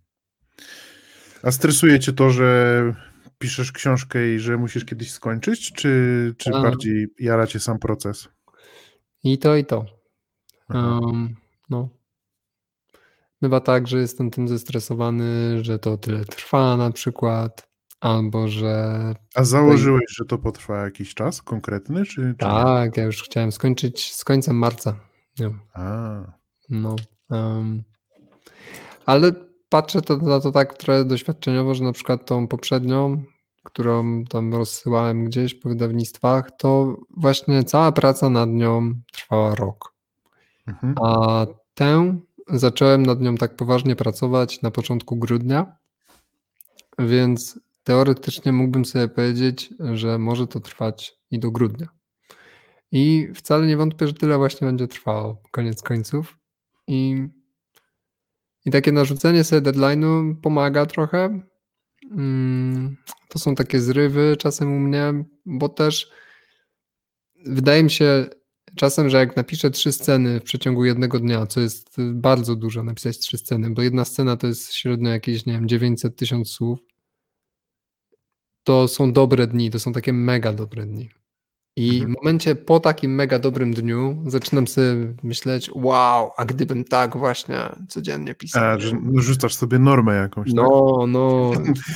A 1.43 1.51
stresuje 1.51 1.99
cię 1.99 2.13
to, 2.13 2.29
że 2.29 3.10
piszesz 3.41 3.71
książkę 3.71 4.33
i 4.33 4.39
że 4.39 4.57
musisz 4.57 4.85
kiedyś 4.85 5.11
skończyć, 5.11 5.71
czy, 5.73 6.33
czy 6.37 6.51
bardziej 6.51 7.07
jara 7.19 7.47
cię 7.47 7.59
sam 7.59 7.79
proces? 7.79 8.29
I 9.23 9.37
to, 9.37 9.55
i 9.55 9.65
to. 9.65 9.85
Um, 10.69 11.35
no. 11.69 11.89
Bywa 13.41 13.59
tak, 13.59 13.87
że 13.87 13.99
jestem 13.99 14.31
tym 14.31 14.47
zestresowany, 14.47 15.63
że 15.63 15.79
to 15.79 15.97
tyle 15.97 16.25
trwa 16.25 16.77
na 16.77 16.91
przykład, 16.91 17.69
albo 17.99 18.47
że. 18.47 19.13
A 19.35 19.43
założyłeś, 19.43 20.05
że 20.07 20.25
to 20.25 20.37
potrwa 20.37 20.83
jakiś 20.83 21.13
czas 21.13 21.41
konkretny? 21.41 22.05
Czy, 22.05 22.15
czy... 22.15 22.35
Tak, 22.37 22.97
ja 22.97 23.03
już 23.03 23.23
chciałem 23.23 23.51
skończyć 23.51 24.13
z 24.13 24.23
końcem 24.23 24.55
marca. 24.55 24.99
Nie. 25.39 25.49
A. 25.73 26.21
No. 26.69 26.95
Um, 27.29 27.83
ale 29.05 29.50
patrzę 29.71 30.01
to, 30.01 30.17
na 30.17 30.39
to 30.39 30.51
tak 30.51 30.77
trochę 30.77 31.05
doświadczeniowo, 31.05 31.75
że 31.75 31.83
na 31.83 31.93
przykład 31.93 32.25
tą 32.25 32.47
poprzednią, 32.47 33.23
którą 33.63 34.23
tam 34.23 34.53
rozsyłałem 34.53 35.25
gdzieś 35.25 35.53
po 35.55 35.69
wydawnictwach, 35.69 36.51
to 36.57 36.97
właśnie 37.17 37.63
cała 37.63 37.91
praca 37.91 38.29
nad 38.29 38.49
nią 38.49 38.93
trwała 39.11 39.55
rok. 39.55 39.93
Mhm. 40.67 40.95
A 41.01 41.45
tę 41.73 42.17
Zacząłem 42.53 43.05
nad 43.05 43.21
nią 43.21 43.35
tak 43.35 43.55
poważnie 43.55 43.95
pracować 43.95 44.61
na 44.61 44.71
początku 44.71 45.15
grudnia, 45.15 45.77
więc 46.99 47.59
teoretycznie 47.83 48.51
mógłbym 48.51 48.85
sobie 48.85 49.07
powiedzieć, 49.07 49.73
że 49.93 50.17
może 50.17 50.47
to 50.47 50.59
trwać 50.59 51.17
i 51.31 51.39
do 51.39 51.51
grudnia. 51.51 51.87
I 52.91 53.27
wcale 53.35 53.67
nie 53.67 53.77
wątpię, 53.77 54.07
że 54.07 54.13
tyle 54.13 54.37
właśnie 54.37 54.67
będzie 54.67 54.87
trwało, 54.87 55.41
koniec 55.51 55.81
końców. 55.81 56.37
I, 56.87 57.27
i 58.65 58.71
takie 58.71 58.91
narzucenie 58.91 59.43
sobie 59.43 59.71
deadline'u 59.71 60.35
pomaga 60.35 60.85
trochę. 60.85 61.41
Mm, 62.11 62.97
to 63.29 63.39
są 63.39 63.55
takie 63.55 63.79
zrywy 63.81 64.37
czasem 64.39 64.73
u 64.73 64.79
mnie, 64.79 65.13
bo 65.45 65.69
też 65.69 66.11
wydaje 67.45 67.83
mi 67.83 67.91
się, 67.91 68.25
czasem, 68.75 69.09
że 69.09 69.17
jak 69.17 69.35
napiszę 69.35 69.71
trzy 69.71 69.91
sceny 69.91 70.39
w 70.39 70.43
przeciągu 70.43 70.85
jednego 70.85 71.19
dnia, 71.19 71.45
co 71.45 71.61
jest 71.61 71.95
bardzo 72.13 72.55
dużo 72.55 72.83
napisać 72.83 73.19
trzy 73.19 73.37
sceny, 73.37 73.69
bo 73.69 73.81
jedna 73.81 74.05
scena 74.05 74.37
to 74.37 74.47
jest 74.47 74.73
średnio 74.73 75.09
jakieś, 75.09 75.45
nie 75.45 75.53
wiem, 75.53 75.67
900 75.67 76.15
tysiąc 76.15 76.49
słów, 76.49 76.79
to 78.63 78.87
są 78.87 79.13
dobre 79.13 79.47
dni, 79.47 79.69
to 79.69 79.79
są 79.79 79.93
takie 79.93 80.13
mega 80.13 80.53
dobre 80.53 80.85
dni. 80.85 81.09
I 81.75 81.89
mhm. 81.89 82.11
w 82.11 82.15
momencie 82.15 82.55
po 82.55 82.79
takim 82.79 83.15
mega 83.15 83.39
dobrym 83.39 83.73
dniu 83.73 84.23
zaczynam 84.27 84.67
sobie 84.67 85.13
myśleć, 85.23 85.71
wow, 85.75 86.31
a 86.37 86.45
gdybym 86.45 86.83
tak 86.83 87.17
właśnie 87.17 87.57
codziennie 87.87 88.35
pisał. 88.35 88.63
A, 88.63 88.79
że 88.79 88.97
rzucasz 89.15 89.55
sobie 89.55 89.79
normę 89.79 90.15
jakąś, 90.15 90.53
No, 90.53 90.63
tak? 90.63 91.09
no. 91.09 91.51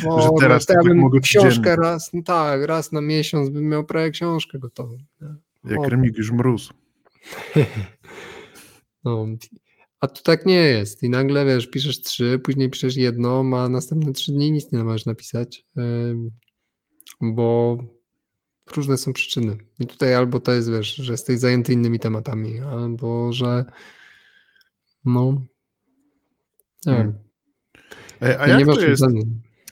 no 0.05 0.21
że 0.21 0.29
teraz 0.39 0.69
no, 0.69 0.75
tak 0.75 0.83
ja 0.83 0.89
bym 0.89 0.99
mogę 0.99 1.19
książkę 1.19 1.75
raz, 1.75 2.13
no 2.13 2.21
tak, 2.23 2.63
raz 2.63 2.91
na 2.91 3.01
miesiąc 3.01 3.49
bym 3.49 3.69
miał 3.69 3.83
prawie 3.83 4.11
książkę 4.11 4.59
gotową. 4.59 4.97
Jak 5.65 5.79
o. 5.79 5.89
Remigiusz 5.89 6.31
Mróz. 6.31 6.69
No, 9.03 9.25
a 9.99 10.07
tu 10.07 10.23
tak 10.23 10.45
nie 10.45 10.55
jest. 10.55 11.03
I 11.03 11.09
nagle, 11.09 11.45
wiesz, 11.45 11.67
piszesz 11.67 12.01
trzy, 12.01 12.39
później 12.43 12.69
piszesz 12.69 12.95
jedno, 12.95 13.43
a 13.55 13.69
następne 13.69 14.13
trzy 14.13 14.31
dni 14.31 14.51
nic 14.51 14.71
nie 14.71 14.83
możesz 14.83 15.05
napisać, 15.05 15.65
bo 17.21 17.77
różne 18.75 18.97
są 18.97 19.13
przyczyny. 19.13 19.57
I 19.79 19.87
tutaj 19.87 20.13
albo 20.13 20.39
to 20.39 20.51
jest, 20.51 20.71
wiesz, 20.71 20.95
że 20.95 21.11
jesteś 21.11 21.39
zajęty 21.39 21.73
innymi 21.73 21.99
tematami, 21.99 22.59
albo 22.59 23.33
że 23.33 23.65
no 25.05 25.41
nie 26.85 26.93
hmm. 26.93 27.13
wiem. 27.13 27.25
A, 28.21 28.41
a 28.41 28.47
jak, 28.47 28.65
to 28.65 28.81
jest, 28.81 29.03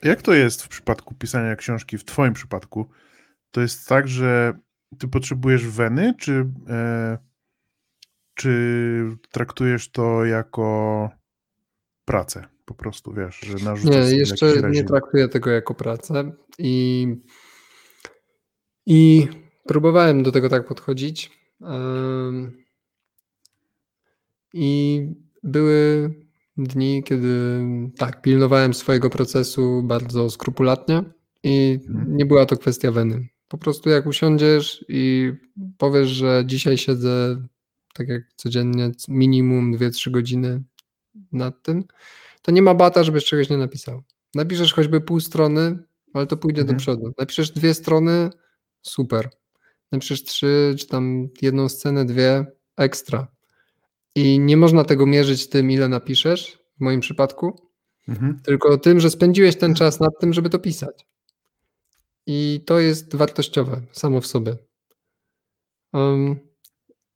jak 0.04 0.22
to 0.22 0.34
jest 0.34 0.64
w 0.64 0.68
przypadku 0.68 1.16
pisania 1.16 1.56
książki, 1.56 1.98
w 1.98 2.06
twoim 2.06 2.34
przypadku? 2.34 2.90
To 3.52 3.62
jest 3.62 3.88
tak, 3.88 4.08
że 4.08 4.54
ty 5.00 5.08
potrzebujesz 5.08 5.68
weny, 5.68 6.14
czy, 6.20 6.46
e, 6.70 7.18
czy 8.34 9.18
traktujesz 9.32 9.92
to 9.92 10.26
jako 10.26 11.10
pracę? 12.06 12.46
Po 12.66 12.74
prostu 12.74 13.14
wiesz, 13.14 13.40
że 13.40 13.66
narzucasz 13.66 14.12
Nie, 14.12 14.18
jeszcze 14.18 14.70
nie 14.72 14.84
traktuję 14.84 15.28
tego 15.28 15.50
jako 15.50 15.74
pracę 15.74 16.32
i, 16.58 17.08
i 18.86 19.28
próbowałem 19.68 20.24
do 20.24 20.32
tego 20.32 20.50
tak 20.50 20.68
podchodzić. 20.68 21.32
I 24.54 25.02
były 25.44 26.10
dni, 26.58 27.04
kiedy 27.04 27.62
tak, 27.98 28.22
pilnowałem 28.22 28.74
swojego 28.74 29.10
procesu 29.10 29.84
bardzo 29.84 30.30
skrupulatnie 30.30 31.04
i 31.44 31.80
nie 32.08 32.26
była 32.26 32.46
to 32.46 32.58
kwestia 32.58 32.92
weny. 32.92 33.28
Po 33.48 33.58
prostu 33.58 33.90
jak 33.90 34.06
usiądziesz 34.06 34.86
i 34.90 35.34
powiesz, 35.78 36.10
że 36.10 36.44
dzisiaj 36.46 36.78
siedzę 36.78 37.42
tak 37.94 38.08
jak 38.08 38.22
codziennie 38.36 38.92
minimum 39.08 39.78
2-3 39.78 40.12
godziny 40.12 40.64
nad 41.32 41.64
tym, 41.64 41.84
to 42.42 42.52
nie 42.52 42.62
ma 42.62 42.74
bata, 42.74 43.04
żebyś 43.04 43.26
czegoś 43.26 43.50
nie 43.50 43.58
napisał. 43.58 44.04
Napiszesz 44.36 44.74
choćby 44.74 45.02
pół 45.02 45.20
strony, 45.20 45.78
ale 46.14 46.28
to 46.28 46.38
pójdzie 46.38 46.62
mhm. 46.62 46.78
do 46.78 46.82
przodu. 46.82 47.14
Napiszesz 47.18 47.52
dwie 47.52 47.74
strony, 47.74 48.30
super. 48.84 49.30
Napiszesz 49.92 50.24
trzy, 50.24 50.76
czy 50.80 50.88
tam 50.88 51.30
jedną 51.42 51.70
scenę, 51.70 52.06
dwie, 52.06 52.46
ekstra. 52.78 53.28
I 54.16 54.40
nie 54.40 54.58
można 54.58 54.84
tego 54.84 55.06
mierzyć 55.06 55.50
tym, 55.50 55.72
ile 55.72 55.88
napiszesz, 55.88 56.60
w 56.78 56.82
moim 56.82 57.00
przypadku, 57.00 57.70
mhm. 58.08 58.40
tylko 58.44 58.78
tym, 58.78 59.00
że 59.00 59.10
spędziłeś 59.10 59.56
ten 59.56 59.76
czas 59.76 60.00
nad 60.00 60.20
tym, 60.20 60.34
żeby 60.34 60.50
to 60.50 60.60
pisać. 60.60 61.06
I 62.26 62.64
to 62.66 62.80
jest 62.80 63.16
wartościowe 63.16 63.82
samo 63.92 64.22
w 64.22 64.28
sobie. 64.28 64.58
Um, 65.94 66.40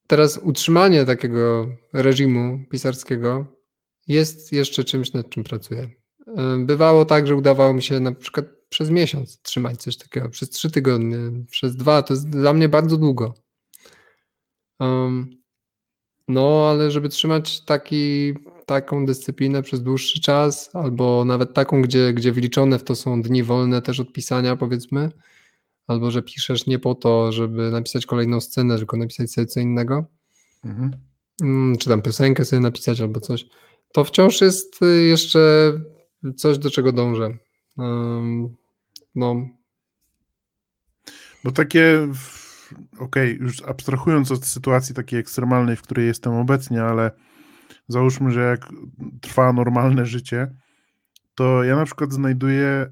teraz 0.08 0.38
utrzymanie 0.38 1.06
takiego 1.06 1.68
reżimu 1.94 2.60
pisarskiego 2.72 3.46
jest 4.08 4.52
jeszcze 4.52 4.84
czymś, 4.84 5.14
nad 5.14 5.30
czym 5.30 5.44
pracuję. 5.44 5.90
Bywało 6.60 7.06
tak, 7.06 7.28
że 7.28 7.36
udawało 7.36 7.74
mi 7.74 7.82
się 7.84 8.00
na 8.00 8.12
przykład 8.12 8.46
przez 8.70 8.90
miesiąc 8.90 9.42
trzymać 9.42 9.82
coś 9.82 9.98
takiego, 9.98 10.30
przez 10.30 10.50
trzy 10.50 10.72
tygodnie, 10.72 11.18
przez 11.52 11.76
dwa, 11.76 12.04
to 12.04 12.14
jest 12.14 12.30
dla 12.30 12.54
mnie 12.54 12.70
bardzo 12.70 12.98
długo. 12.98 13.34
Um, 14.80 15.38
no, 16.28 16.68
ale 16.70 16.92
żeby 16.92 17.10
trzymać 17.10 17.66
taki, 17.66 18.34
taką 18.66 19.06
dyscyplinę 19.06 19.64
przez 19.64 19.84
dłuższy 19.84 20.22
czas, 20.22 20.70
albo 20.74 21.26
nawet 21.26 21.54
taką, 21.54 21.82
gdzie, 21.82 22.14
gdzie 22.14 22.32
wliczone 22.32 22.80
w 22.80 22.84
to 22.84 22.96
są 22.96 23.22
dni 23.22 23.44
wolne 23.44 23.82
też 23.82 24.00
od 24.00 24.14
pisania, 24.14 24.56
powiedzmy, 24.56 25.12
albo 25.88 26.12
że 26.12 26.22
piszesz 26.22 26.66
nie 26.66 26.80
po 26.80 26.96
to, 26.96 27.32
żeby 27.32 27.72
napisać 27.72 28.06
kolejną 28.06 28.42
scenę, 28.42 28.78
tylko 28.78 28.98
napisać 28.98 29.32
sobie 29.32 29.48
co 29.48 29.60
innego, 29.60 30.06
mhm. 30.66 30.92
Mm, 31.42 31.78
czy 31.78 31.90
tam 31.90 32.02
piosenkę 32.02 32.46
sobie 32.46 32.60
napisać 32.60 33.02
albo 33.02 33.20
coś, 33.20 33.46
to 33.94 34.04
wciąż 34.04 34.42
jest 34.42 34.80
jeszcze 35.10 35.74
coś, 36.36 36.58
do 36.58 36.72
czego 36.72 36.92
dążę. 36.92 37.38
No. 39.16 39.50
Bo 41.44 41.52
takie 41.52 42.08
okej, 43.00 43.36
okay, 43.36 43.46
już 43.46 43.62
abstrahując 43.64 44.32
od 44.32 44.46
sytuacji 44.46 44.96
takiej 44.96 45.20
ekstremalnej, 45.20 45.76
w 45.76 45.82
której 45.82 46.08
jestem 46.08 46.34
obecnie, 46.34 46.84
ale 46.84 47.12
załóżmy, 47.88 48.32
że 48.32 48.42
jak 48.42 48.70
trwa 49.22 49.54
normalne 49.54 50.06
życie, 50.06 50.54
to 51.36 51.64
ja 51.64 51.76
na 51.76 51.86
przykład 51.86 52.14
znajduję 52.14 52.92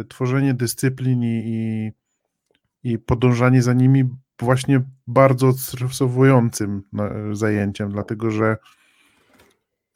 y, 0.00 0.04
tworzenie 0.04 0.54
dyscyplin 0.54 1.22
i, 1.22 1.92
i, 2.82 2.98
podążanie 2.98 3.62
za 3.62 3.72
nimi 3.72 4.04
właśnie 4.38 4.82
bardzo 5.06 5.48
odstresowującym 5.48 6.82
zajęciem, 7.32 7.92
dlatego 7.92 8.30
że, 8.30 8.56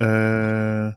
e, 0.02 0.94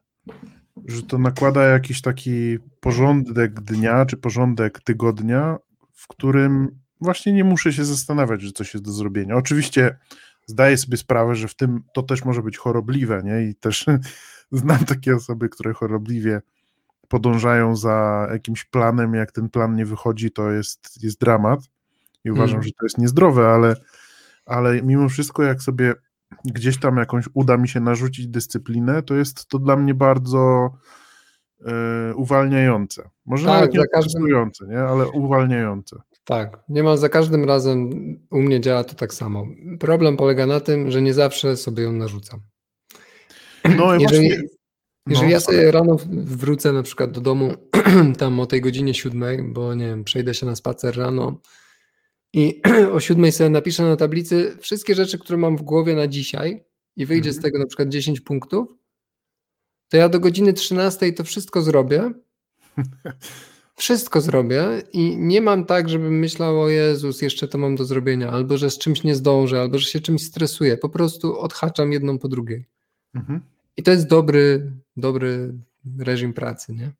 że 0.85 1.03
to 1.03 1.17
nakłada 1.17 1.63
jakiś 1.63 2.01
taki 2.01 2.57
porządek 2.79 3.61
dnia 3.61 4.05
czy 4.05 4.17
porządek 4.17 4.79
tygodnia, 4.79 5.57
w 5.93 6.07
którym 6.07 6.79
właśnie 7.01 7.33
nie 7.33 7.43
muszę 7.43 7.73
się 7.73 7.85
zastanawiać, 7.85 8.41
że 8.41 8.51
coś 8.51 8.73
jest 8.73 8.85
do 8.85 8.91
zrobienia. 8.91 9.35
Oczywiście 9.35 9.97
zdaję 10.45 10.77
sobie 10.77 10.97
sprawę, 10.97 11.35
że 11.35 11.47
w 11.47 11.55
tym 11.55 11.83
to 11.93 12.03
też 12.03 12.25
może 12.25 12.43
być 12.43 12.57
chorobliwe, 12.57 13.21
nie? 13.23 13.49
I 13.49 13.55
też 13.55 13.85
znam 14.51 14.85
takie 14.85 15.15
osoby, 15.15 15.49
które 15.49 15.73
chorobliwie 15.73 16.41
podążają 17.07 17.75
za 17.75 18.27
jakimś 18.31 18.63
planem, 18.63 19.13
jak 19.13 19.31
ten 19.31 19.49
plan 19.49 19.75
nie 19.75 19.85
wychodzi, 19.85 20.31
to 20.31 20.51
jest, 20.51 21.03
jest 21.03 21.19
dramat 21.19 21.59
i 22.23 22.31
uważam, 22.31 22.55
mm. 22.55 22.63
że 22.63 22.71
to 22.71 22.85
jest 22.85 22.97
niezdrowe, 22.97 23.47
ale, 23.47 23.75
ale 24.45 24.81
mimo 24.81 25.09
wszystko, 25.09 25.43
jak 25.43 25.61
sobie 25.61 25.93
gdzieś 26.45 26.79
tam 26.79 26.97
jakąś 26.97 27.25
uda 27.33 27.57
mi 27.57 27.67
się 27.67 27.79
narzucić 27.79 28.27
dyscyplinę, 28.27 29.03
to 29.03 29.15
jest 29.15 29.47
to 29.47 29.59
dla 29.59 29.75
mnie 29.75 29.93
bardzo 29.93 30.69
e, 31.65 32.15
uwalniające. 32.15 33.09
Może 33.25 33.45
tak, 33.45 33.53
nawet 33.53 33.73
nie 33.73 33.87
każdym... 33.93 34.27
nie, 34.67 34.79
ale 34.79 35.07
uwalniające. 35.07 36.01
Tak, 36.23 36.63
niemal 36.69 36.97
za 36.97 37.09
każdym 37.09 37.45
razem 37.45 37.89
u 38.31 38.41
mnie 38.41 38.61
działa 38.61 38.83
to 38.83 38.95
tak 38.95 39.13
samo. 39.13 39.47
Problem 39.79 40.17
polega 40.17 40.45
na 40.45 40.59
tym, 40.59 40.91
że 40.91 41.01
nie 41.01 41.13
zawsze 41.13 41.57
sobie 41.57 41.83
ją 41.83 41.91
narzucam. 41.91 42.39
No, 43.77 43.93
jeżeli, 43.93 44.29
właśnie... 44.29 44.47
jeżeli 45.07 45.27
no, 45.27 45.31
ja 45.31 45.39
sobie 45.39 45.71
rano 45.71 45.97
wrócę 46.11 46.73
na 46.73 46.83
przykład 46.83 47.11
do 47.11 47.21
domu 47.21 47.53
tam 48.19 48.39
o 48.39 48.45
tej 48.45 48.61
godzinie 48.61 48.93
siódmej, 48.93 49.43
bo 49.43 49.75
nie 49.75 49.85
wiem, 49.85 50.03
przejdę 50.03 50.33
się 50.33 50.45
na 50.45 50.55
spacer 50.55 50.97
rano 50.97 51.41
i 52.33 52.61
o 52.93 52.99
siódmej 52.99 53.31
sobie 53.31 53.49
napiszę 53.49 53.83
na 53.83 53.95
tablicy 53.95 54.57
wszystkie 54.59 54.95
rzeczy, 54.95 55.19
które 55.19 55.37
mam 55.37 55.57
w 55.57 55.61
głowie 55.61 55.95
na 55.95 56.07
dzisiaj 56.07 56.63
i 56.95 57.05
wyjdzie 57.05 57.29
mhm. 57.29 57.41
z 57.41 57.43
tego 57.43 57.59
na 57.59 57.65
przykład 57.65 57.89
10 57.89 58.21
punktów, 58.21 58.67
to 59.89 59.97
ja 59.97 60.09
do 60.09 60.19
godziny 60.19 60.53
13 60.53 61.13
to 61.13 61.23
wszystko 61.23 61.61
zrobię 61.61 62.13
Wszystko 63.75 64.21
zrobię 64.21 64.83
i 64.93 65.17
nie 65.17 65.41
mam 65.41 65.65
tak, 65.65 65.89
żebym 65.89 66.19
myślał, 66.19 66.61
o 66.61 66.69
Jezus, 66.69 67.21
jeszcze 67.21 67.47
to 67.47 67.57
mam 67.57 67.75
do 67.75 67.85
zrobienia, 67.85 68.29
albo 68.29 68.57
że 68.57 68.69
z 68.71 68.77
czymś 68.77 69.03
nie 69.03 69.15
zdążę, 69.15 69.61
albo 69.61 69.77
że 69.77 69.85
się 69.85 69.99
czymś 69.99 70.23
stresuję. 70.23 70.77
Po 70.77 70.89
prostu 70.89 71.39
odhaczam 71.39 71.91
jedną 71.91 72.19
po 72.19 72.27
drugiej. 72.27 72.65
Mhm. 73.15 73.41
I 73.77 73.83
to 73.83 73.91
jest 73.91 74.07
dobry, 74.07 74.71
dobry 74.97 75.53
reżim 75.99 76.33
pracy, 76.33 76.73
nie? 76.73 76.91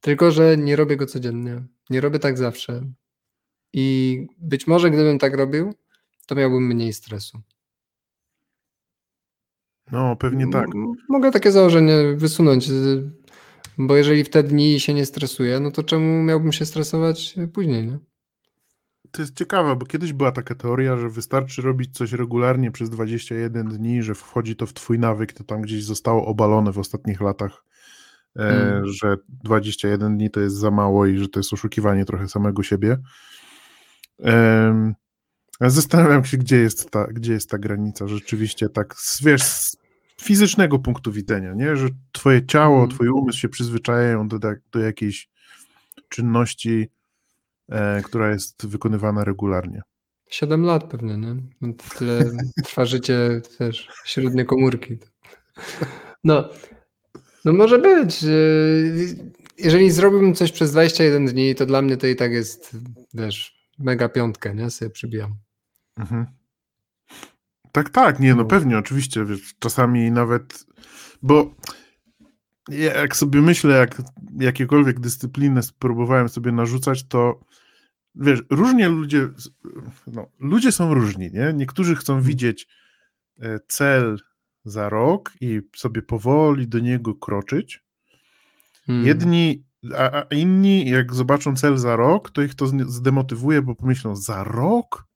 Tylko, 0.00 0.30
że 0.30 0.56
nie 0.56 0.76
robię 0.76 0.96
go 0.96 1.06
codziennie. 1.06 1.62
Nie 1.90 2.00
robię 2.00 2.18
tak 2.18 2.38
zawsze. 2.38 2.82
I 3.72 4.26
być 4.38 4.66
może 4.66 4.90
gdybym 4.90 5.18
tak 5.18 5.34
robił, 5.34 5.74
to 6.26 6.34
miałbym 6.34 6.66
mniej 6.66 6.92
stresu. 6.92 7.40
No, 9.92 10.16
pewnie 10.16 10.50
tak. 10.50 10.68
mogę 11.08 11.30
takie 11.30 11.52
założenie 11.52 12.14
wysunąć 12.16 12.68
bo 13.78 13.96
jeżeli 13.96 14.24
w 14.24 14.30
te 14.30 14.42
dni 14.42 14.80
się 14.80 14.94
nie 14.94 15.06
stresuję, 15.06 15.60
no 15.60 15.70
to 15.70 15.82
czemu 15.82 16.22
miałbym 16.22 16.52
się 16.52 16.66
stresować 16.66 17.34
później, 17.52 17.86
nie? 17.86 17.98
To 19.10 19.22
jest 19.22 19.36
ciekawe, 19.36 19.76
bo 19.76 19.86
kiedyś 19.86 20.12
była 20.12 20.32
taka 20.32 20.54
teoria, 20.54 20.96
że 20.96 21.08
wystarczy 21.08 21.62
robić 21.62 21.96
coś 21.96 22.12
regularnie 22.12 22.70
przez 22.70 22.90
21 22.90 23.68
dni, 23.68 24.02
że 24.02 24.14
wchodzi 24.14 24.56
to 24.56 24.66
w 24.66 24.72
twój 24.72 24.98
nawyk, 24.98 25.32
to 25.32 25.44
tam 25.44 25.62
gdzieś 25.62 25.84
zostało 25.84 26.26
obalone 26.26 26.72
w 26.72 26.78
ostatnich 26.78 27.20
latach, 27.20 27.64
e, 28.36 28.42
hmm. 28.42 28.86
że 28.86 29.16
21 29.28 30.16
dni 30.16 30.30
to 30.30 30.40
jest 30.40 30.56
za 30.56 30.70
mało 30.70 31.06
i 31.06 31.18
że 31.18 31.28
to 31.28 31.40
jest 31.40 31.52
oszukiwanie 31.52 32.04
trochę 32.04 32.28
samego 32.28 32.62
siebie. 32.62 32.98
E, 34.24 34.94
zastanawiam 35.60 36.24
się, 36.24 36.36
gdzie 36.36 36.56
jest 36.56 36.90
ta, 36.90 37.06
gdzie 37.06 37.32
jest 37.32 37.50
ta 37.50 37.58
granica. 37.58 38.08
Rzeczywiście 38.08 38.68
tak, 38.68 38.94
wiesz, 39.22 39.42
fizycznego 40.20 40.78
punktu 40.78 41.12
widzenia, 41.12 41.52
nie? 41.54 41.76
że 41.76 41.88
twoje 42.12 42.46
ciało, 42.46 42.78
mm. 42.78 42.90
twój 42.90 43.08
umysł 43.08 43.38
się 43.38 43.48
przyzwyczajają 43.48 44.28
do, 44.28 44.38
do 44.72 44.78
jakiejś 44.78 45.28
czynności, 46.08 46.88
e, 47.68 48.02
która 48.02 48.30
jest 48.30 48.66
wykonywana 48.66 49.24
regularnie. 49.24 49.82
Siedem 50.30 50.62
lat 50.62 50.84
pewnie, 50.84 51.16
nie? 51.16 51.36
Tyle 51.98 52.24
trwa 52.64 52.84
życie 52.84 53.40
też 53.58 53.88
średniej 54.04 54.46
komórki. 54.46 54.98
No, 56.24 56.48
no 57.44 57.52
może 57.52 57.78
być. 57.78 58.24
Jeżeli 59.58 59.90
zrobiłbym 59.90 60.34
coś 60.34 60.52
przez 60.52 60.72
21 60.72 61.26
dni, 61.26 61.54
to 61.54 61.66
dla 61.66 61.82
mnie 61.82 61.96
to 61.96 62.06
i 62.06 62.16
tak 62.16 62.32
jest, 62.32 62.76
wiesz, 63.14 63.61
mega 63.82 64.08
piątkę, 64.08 64.54
nie? 64.54 64.70
Sobie 64.70 64.90
przybijam. 64.90 65.34
Mhm. 65.96 66.26
Tak, 67.72 67.90
tak, 67.90 68.20
nie, 68.20 68.30
no, 68.30 68.36
no 68.36 68.44
pewnie, 68.44 68.78
oczywiście, 68.78 69.24
wiesz, 69.24 69.54
czasami 69.58 70.10
nawet, 70.10 70.66
bo 71.22 71.54
jak 72.68 73.16
sobie 73.16 73.42
myślę, 73.42 73.76
jak 73.76 74.02
jakiekolwiek 74.38 75.00
dyscypliny 75.00 75.62
spróbowałem 75.62 76.28
sobie 76.28 76.52
narzucać, 76.52 77.08
to 77.08 77.40
wiesz, 78.14 78.42
różnie 78.50 78.88
ludzie, 78.88 79.28
no, 80.06 80.26
ludzie 80.38 80.72
są 80.72 80.94
różni, 80.94 81.30
nie? 81.32 81.52
Niektórzy 81.54 81.96
chcą 81.96 82.12
hmm. 82.12 82.28
widzieć 82.28 82.68
e, 83.40 83.58
cel 83.68 84.18
za 84.64 84.88
rok 84.88 85.32
i 85.40 85.60
sobie 85.76 86.02
powoli 86.02 86.68
do 86.68 86.78
niego 86.78 87.14
kroczyć. 87.14 87.84
Hmm. 88.86 89.06
Jedni, 89.06 89.64
a, 89.96 90.24
a 90.30 90.34
inni, 90.34 90.90
jak 90.90 91.14
zobaczą 91.14 91.56
cel 91.56 91.78
za 91.78 91.96
rok, 91.96 92.30
to 92.30 92.42
ich 92.42 92.54
to 92.54 92.66
zdemotywuje, 92.86 93.62
bo 93.62 93.74
pomyślą, 93.74 94.16
za 94.16 94.44
rok? 94.44 95.06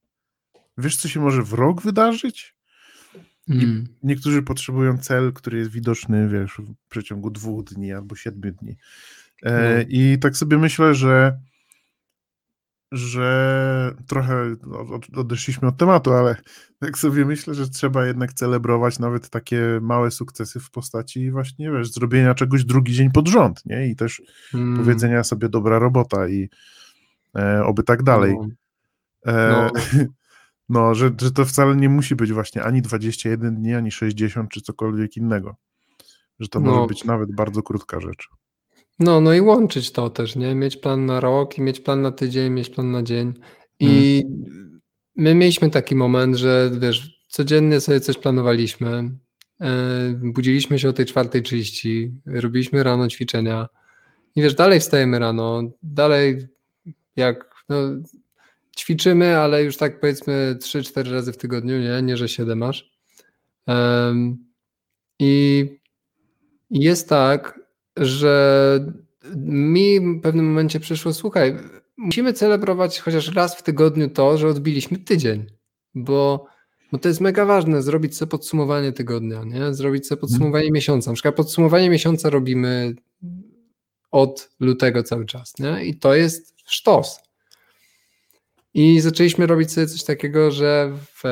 Wiesz, 0.79 0.97
co 0.97 1.09
się 1.09 1.21
może 1.21 1.43
w 1.43 1.53
rok 1.53 1.83
wydarzyć? 1.83 2.57
Mm. 3.49 3.87
niektórzy 4.03 4.43
potrzebują 4.43 4.99
cel, 4.99 5.33
który 5.33 5.59
jest 5.59 5.71
widoczny, 5.71 6.29
wiesz, 6.29 6.59
w 6.59 6.89
przeciągu 6.89 7.31
dwóch 7.31 7.64
dni 7.64 7.93
albo 7.93 8.17
siedmiu 8.17 8.53
dni. 8.53 8.77
E, 9.43 9.77
no. 9.79 9.85
I 9.89 10.19
tak 10.19 10.37
sobie 10.37 10.59
myślę, 10.59 10.95
że 10.95 11.39
że 12.97 13.94
trochę 14.07 14.57
odeszliśmy 15.16 15.68
od 15.68 15.76
tematu, 15.76 16.12
ale 16.12 16.36
tak 16.78 16.99
sobie 16.99 17.24
myślę, 17.24 17.55
że 17.55 17.68
trzeba 17.68 18.07
jednak 18.07 18.32
celebrować 18.32 18.99
nawet 18.99 19.30
takie 19.30 19.78
małe 19.82 20.11
sukcesy 20.11 20.61
w 20.61 20.70
postaci 20.70 21.30
właśnie, 21.30 21.70
wiesz, 21.70 21.92
zrobienia 21.92 22.34
czegoś 22.34 22.64
drugi 22.64 22.92
dzień 22.92 23.11
pod 23.11 23.28
rząd, 23.28 23.66
nie? 23.66 23.88
I 23.88 23.97
też 23.97 24.22
hmm. 24.51 24.76
powiedzenia 24.76 25.24
sobie 25.24 25.49
dobra 25.49 25.78
robota 25.78 26.28
i 26.28 26.49
e, 27.36 27.64
oby 27.64 27.82
tak 27.82 28.03
dalej. 28.03 28.36
No. 28.38 29.32
E, 29.32 29.70
no. 29.72 29.80
no, 30.68 30.94
że, 30.94 31.11
że 31.20 31.30
to 31.30 31.44
wcale 31.44 31.76
nie 31.76 31.88
musi 31.88 32.16
być 32.16 32.32
właśnie 32.32 32.64
ani 32.64 32.82
21 32.82 33.57
dni, 33.57 33.74
ani 33.74 33.90
60, 33.90 34.51
czy 34.51 34.61
cokolwiek 34.61 35.16
innego. 35.16 35.57
Że 36.38 36.49
to 36.49 36.61
no. 36.61 36.70
może 36.70 36.86
być 36.86 37.05
nawet 37.05 37.34
bardzo 37.34 37.62
krótka 37.62 38.01
rzecz. 38.01 38.28
No, 38.99 39.20
no 39.20 39.34
i 39.34 39.40
łączyć 39.40 39.92
to 39.92 40.11
też, 40.11 40.36
nie? 40.36 40.55
Mieć 40.55 40.76
plan 40.76 41.07
na 41.07 41.20
rok 41.20 41.59
i 41.59 41.62
mieć 41.62 41.80
plan 41.80 42.03
na 42.03 42.12
tydzień, 42.12 42.53
mieć 42.53 42.70
plan 42.70 42.90
na 42.90 43.03
dzień. 43.03 43.32
I 43.80 44.22
hmm. 44.22 44.80
my 45.16 45.34
mieliśmy 45.34 45.70
taki 45.70 45.94
moment, 45.94 46.36
że 46.36 46.70
wiesz, 46.80 47.24
codziennie 47.28 47.80
sobie 47.80 48.01
coś 48.01 48.18
planowaliśmy. 48.18 49.11
E, 49.61 49.70
budziliśmy 50.22 50.78
się 50.78 50.88
o 50.88 50.92
tej 50.92 51.07
4.30, 51.07 52.11
robiliśmy 52.26 52.82
rano 52.82 53.09
ćwiczenia. 53.09 53.68
I 54.36 54.42
wiesz, 54.42 54.55
dalej 54.55 54.80
wstajemy 54.80 55.18
rano, 55.18 55.62
dalej 55.82 56.47
jak 57.16 57.55
no, 57.68 57.76
ćwiczymy, 58.78 59.38
ale 59.38 59.64
już 59.64 59.76
tak 59.76 60.01
powiedzmy 60.01 60.57
3-4 60.61 61.12
razy 61.12 61.32
w 61.32 61.36
tygodniu, 61.36 61.78
nie, 61.78 62.03
nie 62.03 62.16
że 62.16 62.28
7 62.28 62.59
masz. 62.59 62.90
Um, 63.66 64.47
I 65.18 65.66
jest 66.70 67.09
tak, 67.09 67.66
że 67.97 68.94
mi 69.36 70.01
w 70.01 70.20
pewnym 70.20 70.47
momencie 70.47 70.80
przyszło, 70.80 71.12
słuchaj, 71.12 71.57
musimy 71.97 72.32
celebrować 72.32 73.01
chociaż 73.01 73.34
raz 73.34 73.57
w 73.57 73.62
tygodniu 73.62 74.11
to, 74.11 74.38
że 74.38 74.49
odbiliśmy 74.49 74.99
tydzień, 74.99 75.47
bo, 75.94 76.47
bo 76.92 76.99
to 76.99 77.09
jest 77.09 77.20
mega 77.20 77.44
ważne, 77.44 77.82
zrobić 77.82 78.16
sobie 78.16 78.30
podsumowanie 78.30 78.92
tygodnia, 78.92 79.44
nie? 79.44 79.74
zrobić 79.74 80.07
sobie 80.07 80.20
podsumowanie 80.20 80.64
hmm. 80.64 80.74
miesiąca. 80.74 81.11
Na 81.11 81.14
przykład 81.14 81.34
podsumowanie 81.34 81.90
miesiąca 81.90 82.30
robimy 82.30 82.94
od 84.11 84.51
lutego 84.61 85.03
cały 85.03 85.26
czas 85.26 85.59
nie? 85.59 85.84
i 85.84 85.99
to 85.99 86.14
jest 86.14 86.55
sztos. 86.66 87.20
I 88.74 89.01
zaczęliśmy 89.01 89.47
robić 89.47 89.72
sobie 89.72 89.86
coś 89.86 90.05
takiego, 90.05 90.51
że 90.51 90.92
w, 91.14 91.22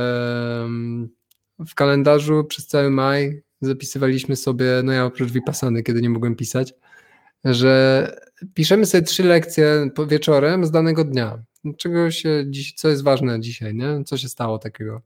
w 1.69 1.75
kalendarzu 1.75 2.45
przez 2.45 2.67
cały 2.67 2.91
maj 2.91 3.43
zapisywaliśmy 3.67 4.37
sobie, 4.37 4.67
no 4.85 4.93
ja 4.93 5.05
oprócz 5.05 5.31
Vipassany, 5.31 5.83
kiedy 5.83 6.03
nie 6.03 6.11
mogłem 6.11 6.37
pisać, 6.37 6.75
że 7.45 8.17
piszemy 8.55 8.87
sobie 8.87 9.03
trzy 9.03 9.23
lekcje 9.23 9.91
wieczorem 10.09 10.67
z 10.67 10.71
danego 10.71 11.05
dnia. 11.05 11.43
Czego 11.77 12.11
się 12.11 12.45
dziś, 12.47 12.73
co 12.73 12.89
jest 12.89 13.03
ważne 13.03 13.41
dzisiaj, 13.41 13.75
nie? 13.75 14.05
Co 14.05 14.17
się 14.17 14.29
stało 14.29 14.59
takiego. 14.59 15.03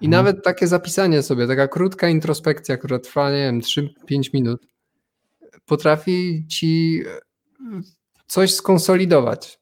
I 0.00 0.06
hmm. 0.06 0.10
nawet 0.10 0.44
takie 0.44 0.66
zapisanie 0.66 1.22
sobie, 1.22 1.46
taka 1.46 1.68
krótka 1.68 2.08
introspekcja, 2.08 2.76
która 2.76 2.98
trwa, 2.98 3.30
nie 3.30 3.36
wiem, 3.36 3.60
3-5 3.60 4.34
minut, 4.34 4.66
potrafi 5.66 6.46
ci 6.48 7.02
coś 8.26 8.54
skonsolidować, 8.54 9.60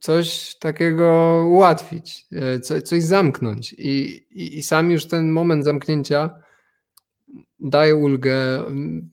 coś 0.00 0.56
takiego 0.60 1.42
ułatwić, 1.48 2.26
e, 2.32 2.60
coś, 2.60 2.82
coś 2.82 3.02
zamknąć. 3.02 3.72
I, 3.72 4.24
i, 4.30 4.58
I 4.58 4.62
sam 4.62 4.90
już 4.90 5.06
ten 5.06 5.30
moment 5.30 5.64
zamknięcia 5.64 6.30
daje 7.64 7.96
ulgę, 7.96 8.36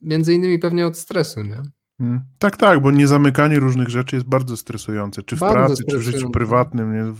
między 0.02 0.34
innymi 0.34 0.58
pewnie 0.58 0.86
od 0.86 0.98
stresu, 0.98 1.42
nie? 1.42 1.62
Hmm. 1.98 2.20
Tak, 2.38 2.56
tak, 2.56 2.80
bo 2.80 2.90
niezamykanie 2.90 3.58
różnych 3.58 3.88
rzeczy 3.88 4.16
jest 4.16 4.28
bardzo 4.28 4.56
stresujące, 4.56 5.22
czy 5.22 5.36
w 5.36 5.38
bardzo 5.38 5.66
pracy, 5.66 5.84
czy 5.90 5.98
w 5.98 6.02
życiu 6.02 6.30
prywatnym. 6.30 6.94
Nie? 6.94 7.14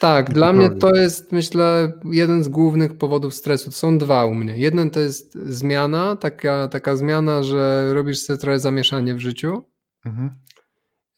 Tak, 0.00 0.32
dla 0.32 0.52
mnie 0.52 0.70
to 0.70 0.94
jest, 0.94 1.32
myślę, 1.32 1.92
jeden 2.04 2.44
z 2.44 2.48
głównych 2.48 2.98
powodów 2.98 3.34
stresu. 3.34 3.64
To 3.70 3.76
są 3.76 3.98
dwa 3.98 4.24
u 4.24 4.34
mnie. 4.34 4.58
Jeden 4.58 4.90
to 4.90 5.00
jest 5.00 5.34
zmiana, 5.34 6.16
taka, 6.16 6.68
taka 6.68 6.96
zmiana, 6.96 7.42
że 7.42 7.90
robisz 7.94 8.18
sobie 8.18 8.38
trochę 8.38 8.58
zamieszanie 8.58 9.14
w 9.14 9.20
życiu, 9.20 9.64
mhm. 10.04 10.30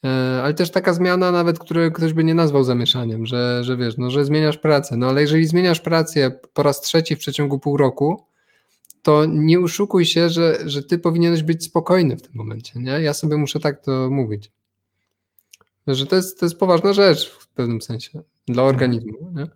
E, 0.05 0.43
ale 0.43 0.55
też 0.55 0.71
taka 0.71 0.93
zmiana 0.93 1.33
nawet, 1.33 1.59
której 1.59 1.93
ktoś 1.93 2.13
by 2.13 2.25
nie 2.25 2.35
nazwał 2.35 2.65
zamieszaniem, 2.65 3.27
że, 3.27 3.65
że 3.65 3.77
wiesz, 3.77 3.97
no, 3.99 4.11
że 4.11 4.25
zmieniasz 4.25 4.59
pracę. 4.59 4.97
No 4.97 5.09
ale 5.09 5.21
jeżeli 5.21 5.47
zmieniasz 5.47 5.81
pracę 5.81 6.39
po 6.53 6.63
raz 6.63 6.81
trzeci 6.81 7.17
w 7.17 7.19
przeciągu 7.19 7.59
pół 7.59 7.77
roku, 7.77 8.27
to 9.05 9.25
nie 9.27 9.61
uszukuj 9.61 10.05
się, 10.05 10.31
że, 10.31 10.59
że 10.67 10.83
ty 10.83 10.99
powinieneś 10.99 11.43
być 11.43 11.65
spokojny 11.65 12.17
w 12.17 12.23
tym 12.23 12.33
momencie. 12.35 12.81
Nie? 12.81 12.91
Ja 12.91 13.15
sobie 13.15 13.37
muszę 13.37 13.61
tak 13.61 13.85
to 13.85 14.11
mówić. 14.11 14.53
Że 15.87 16.07
to 16.07 16.17
jest, 16.17 16.41
to 16.41 16.47
jest 16.47 16.59
poważna 16.59 16.93
rzecz 16.93 17.31
w 17.31 17.49
pewnym 17.49 17.83
sensie 17.83 18.23
dla 18.47 18.63
mhm. 18.63 18.69
organizmu. 18.69 19.33
Nie? 19.35 19.47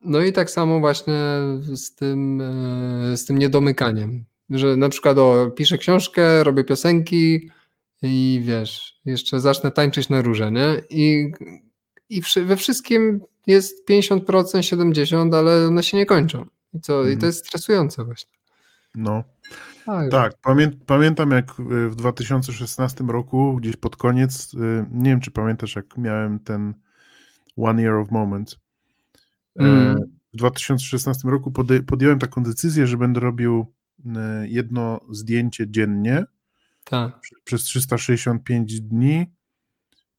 No 0.00 0.20
i 0.20 0.32
tak 0.32 0.50
samo 0.50 0.80
właśnie 0.80 1.14
z 1.74 1.94
tym, 1.94 2.40
e, 2.40 3.16
z 3.16 3.24
tym 3.24 3.38
niedomykaniem. 3.38 4.24
Że 4.50 4.76
na 4.76 4.88
przykład 4.88 5.18
o, 5.18 5.50
piszę 5.50 5.78
książkę, 5.78 6.44
robię 6.44 6.64
piosenki 6.64 7.50
i 8.02 8.40
wiesz, 8.44 9.00
jeszcze 9.04 9.40
zacznę 9.40 9.70
tańczyć 9.70 10.08
na 10.08 10.22
róże, 10.22 10.52
nie? 10.52 10.82
I, 10.90 11.32
i 12.08 12.22
we 12.36 12.56
wszystkim 12.56 13.20
jest 13.46 13.88
50%, 13.88 14.20
70%, 14.20 15.36
ale 15.36 15.66
one 15.66 15.82
się 15.82 15.96
nie 15.96 16.06
kończą. 16.06 16.46
I, 16.72 16.80
co, 16.80 16.98
mhm. 16.98 17.18
I 17.18 17.20
to 17.20 17.26
jest 17.26 17.46
stresujące 17.46 18.04
właśnie. 18.04 18.32
No. 18.94 19.24
Tak, 19.86 20.10
tak 20.10 20.40
pamię 20.40 20.70
pamiętam 20.86 21.30
jak 21.30 21.54
w 21.90 21.96
2016 21.96 23.04
roku, 23.04 23.56
gdzieś 23.56 23.76
pod 23.76 23.96
koniec, 23.96 24.54
y, 24.54 24.86
nie 24.90 25.10
wiem 25.10 25.20
czy 25.20 25.30
pamiętasz, 25.30 25.76
jak 25.76 25.98
miałem 25.98 26.38
ten 26.38 26.74
One 27.56 27.82
Year 27.82 27.94
of 27.94 28.10
Moments. 28.10 28.56
Mm. 29.58 29.96
W 30.34 30.36
2016 30.36 31.28
roku 31.28 31.52
podjąłem 31.86 32.18
taką 32.18 32.42
decyzję, 32.42 32.86
że 32.86 32.96
będę 32.96 33.20
robił 33.20 33.74
y, 33.98 34.10
jedno 34.48 35.00
zdjęcie 35.10 35.70
dziennie 35.70 36.24
tak. 36.84 37.20
przez 37.44 37.62
365 37.62 38.80
dni 38.80 39.26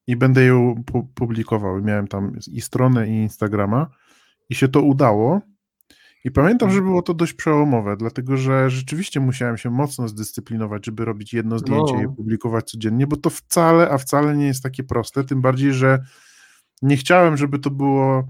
i 0.06 0.16
będę 0.16 0.44
ją 0.44 0.84
publikował. 1.14 1.82
Miałem 1.82 2.08
tam 2.08 2.32
i 2.52 2.60
stronę, 2.60 3.08
i 3.08 3.12
Instagrama 3.12 3.90
i 4.48 4.54
się 4.54 4.68
to 4.68 4.82
udało. 4.82 5.40
I 6.24 6.30
pamiętam, 6.30 6.70
że 6.70 6.76
mhm. 6.76 6.90
było 6.90 7.02
to 7.02 7.14
dość 7.14 7.32
przełomowe, 7.32 7.96
dlatego 7.96 8.36
że 8.36 8.70
rzeczywiście 8.70 9.20
musiałem 9.20 9.56
się 9.56 9.70
mocno 9.70 10.08
zdyscyplinować, 10.08 10.86
żeby 10.86 11.04
robić 11.04 11.34
jedno 11.34 11.58
zdjęcie 11.58 11.94
no. 11.94 12.02
i 12.02 12.16
publikować 12.16 12.70
codziennie, 12.70 13.06
bo 13.06 13.16
to 13.16 13.30
wcale, 13.30 13.90
a 13.90 13.98
wcale 13.98 14.36
nie 14.36 14.46
jest 14.46 14.62
takie 14.62 14.84
proste, 14.84 15.24
tym 15.24 15.40
bardziej, 15.40 15.72
że 15.72 16.04
nie 16.82 16.96
chciałem, 16.96 17.36
żeby 17.36 17.58
to 17.58 17.70
było 17.70 18.28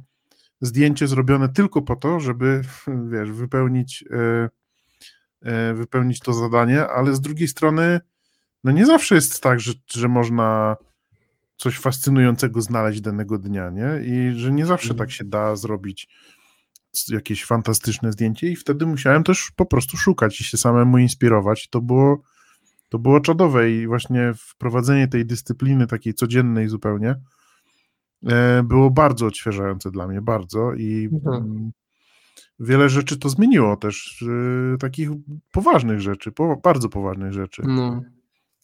zdjęcie 0.61 1.07
zrobione 1.07 1.49
tylko 1.49 1.83
po 1.83 1.97
to, 1.97 2.21
żeby, 2.21 2.63
wiesz, 3.13 3.33
wypełnić, 3.33 4.05
e, 4.11 4.49
e, 5.43 5.75
wypełnić 5.75 6.21
to 6.21 6.33
zadanie, 6.33 6.87
ale 6.89 7.15
z 7.15 7.21
drugiej 7.21 7.49
strony, 7.49 8.01
no 8.65 8.73
nie 8.73 8.87
zawsze 8.87 9.15
jest 9.15 9.43
tak, 9.43 9.61
że, 9.61 9.73
że 9.91 10.09
można 10.09 10.77
coś 11.57 11.79
fascynującego 11.79 12.63
znaleźć 12.63 13.01
danego 13.01 13.39
dnia, 13.39 13.71
nie? 13.71 13.89
I 14.05 14.39
że 14.39 14.53
nie 14.53 14.67
zawsze 14.67 14.95
tak 14.95 15.11
się 15.11 15.25
da 15.25 15.57
zrobić 15.57 16.09
jakieś 17.09 17.45
fantastyczne 17.45 18.13
zdjęcie 18.13 18.49
i 18.49 18.57
wtedy 18.57 18.87
musiałem 18.87 19.25
też 19.25 19.53
po 19.57 19.67
prostu 19.67 19.97
szukać 19.97 20.41
i 20.41 20.45
się 20.45 20.57
samemu 20.57 20.99
inspirować. 20.99 21.69
To 21.69 21.81
było, 21.81 22.23
to 22.89 22.99
było 22.99 23.21
czadowe 23.21 23.71
i 23.71 23.87
właśnie 23.87 24.33
wprowadzenie 24.37 25.09
tej 25.09 25.27
dyscypliny 25.27 25.87
takiej 25.87 26.15
codziennej 26.15 26.69
zupełnie 26.69 27.15
e, 28.27 28.63
było 28.63 28.91
bardzo 28.91 29.27
odświeżające 29.27 29.91
dla 29.91 30.09
mnie, 30.09 30.23
bardzo 30.23 30.75
i 30.75 31.09
mhm. 31.13 31.71
wiele 32.61 32.89
rzeczy 32.89 33.19
to 33.19 33.29
zmieniło 33.29 33.77
też, 33.77 34.25
e, 34.75 34.79
takich 34.79 35.11
poważnych 35.53 36.01
rzeczy, 36.01 36.33
bardzo 36.63 36.89
poważnych 36.89 37.33
rzeczy. 37.33 37.63
No. 37.67 38.03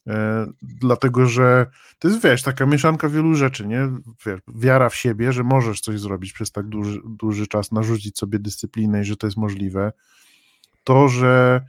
E, 0.07 0.47
dlatego, 0.63 1.27
że 1.27 1.67
to 1.99 2.09
jest, 2.09 2.23
wiesz, 2.23 2.43
taka 2.43 2.67
mieszanka 2.67 3.09
wielu 3.09 3.35
rzeczy, 3.35 3.67
nie? 3.67 3.89
Wiesz, 4.27 4.41
wiara 4.49 4.89
w 4.89 4.95
siebie, 4.95 5.33
że 5.33 5.45
możesz 5.45 5.81
coś 5.81 6.01
zrobić 6.01 6.33
przez 6.33 6.53
tak 6.53 6.69
duży, 6.69 7.01
duży 7.05 7.47
czas, 7.47 7.73
narzucić 7.73 8.19
sobie 8.19 8.39
dyscyplinę 8.39 9.01
i 9.01 9.05
że 9.05 9.17
to 9.17 9.27
jest 9.27 9.37
możliwe. 9.37 9.93
To, 10.85 11.09
że, 11.09 11.65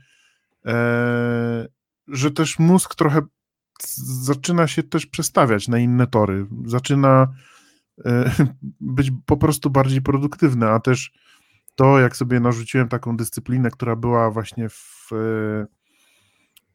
e, 0.66 1.68
że 2.08 2.30
też 2.30 2.58
mózg 2.58 2.94
trochę 2.94 3.20
zaczyna 4.22 4.66
się 4.66 4.82
też 4.82 5.06
przestawiać 5.06 5.68
na 5.68 5.78
inne 5.78 6.06
tory, 6.06 6.46
zaczyna 6.64 7.28
e, 8.04 8.30
być 8.80 9.12
po 9.26 9.36
prostu 9.36 9.70
bardziej 9.70 10.02
produktywny, 10.02 10.68
a 10.68 10.80
też 10.80 11.12
to, 11.74 12.00
jak 12.00 12.16
sobie 12.16 12.40
narzuciłem 12.40 12.88
taką 12.88 13.16
dyscyplinę, 13.16 13.70
która 13.70 13.96
była 13.96 14.30
właśnie 14.30 14.68
w 14.68 15.10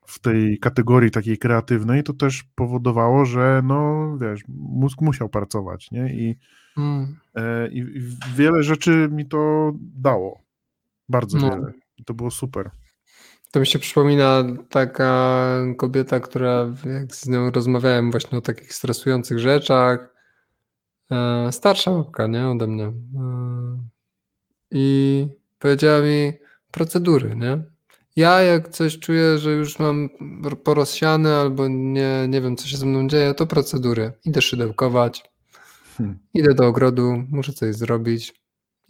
w 0.06 0.20
tej 0.20 0.60
kategorii 0.60 1.12
takiej 1.12 1.38
kreatywnej, 1.38 2.04
to 2.04 2.14
też 2.14 2.44
powodowało, 2.56 3.26
że 3.26 3.62
no 3.64 4.08
wiesz, 4.22 4.42
mózg 4.48 5.02
musiał 5.02 5.30
pracować, 5.30 5.92
nie? 5.92 6.14
I, 6.14 6.36
mm. 6.78 7.16
e, 7.36 7.68
i 7.68 7.86
wiele 8.36 8.64
rzeczy 8.64 9.10
mi 9.12 9.26
to 9.26 9.72
dało. 9.96 10.42
Bardzo 11.10 11.38
no. 11.38 11.50
wiele. 11.50 11.74
I 11.98 12.04
to 12.04 12.14
było 12.14 12.32
super. 12.32 12.72
To 13.52 13.60
mi 13.60 13.68
się 13.68 13.80
przypomina 13.80 14.44
taka 14.70 15.48
kobieta, 15.78 16.20
która 16.20 16.74
jak 16.86 17.16
z 17.16 17.28
nią 17.28 17.52
rozmawiałem 17.52 18.12
właśnie 18.12 18.38
o 18.38 18.42
takich 18.42 18.74
stresujących 18.74 19.40
rzeczach, 19.40 20.16
e, 21.12 21.52
starsza 21.52 21.92
babka, 21.92 22.28
nie, 22.28 22.48
ode 22.48 22.68
mnie. 22.68 22.84
E, 22.86 22.94
I 24.72 25.28
powiedziała 25.60 26.02
mi 26.02 26.34
procedury, 26.72 27.36
nie? 27.36 27.73
Ja 28.16 28.42
jak 28.42 28.70
coś 28.70 29.00
czuję, 29.00 29.38
że 29.38 29.52
już 29.52 29.80
mam 29.80 30.10
porozsiane 30.64 31.36
albo 31.36 31.68
nie, 31.68 32.26
nie 32.30 32.42
wiem, 32.42 32.56
co 32.56 32.68
się 32.68 32.78
ze 32.78 32.86
mną 32.86 33.08
dzieje, 33.08 33.34
to 33.34 33.48
procedury. 33.48 34.12
Idę 34.26 34.42
szydełkować, 34.42 35.24
hmm. 35.98 36.20
idę 36.34 36.54
do 36.54 36.68
ogrodu, 36.68 37.24
muszę 37.30 37.54
coś 37.54 37.76
zrobić, 37.76 38.34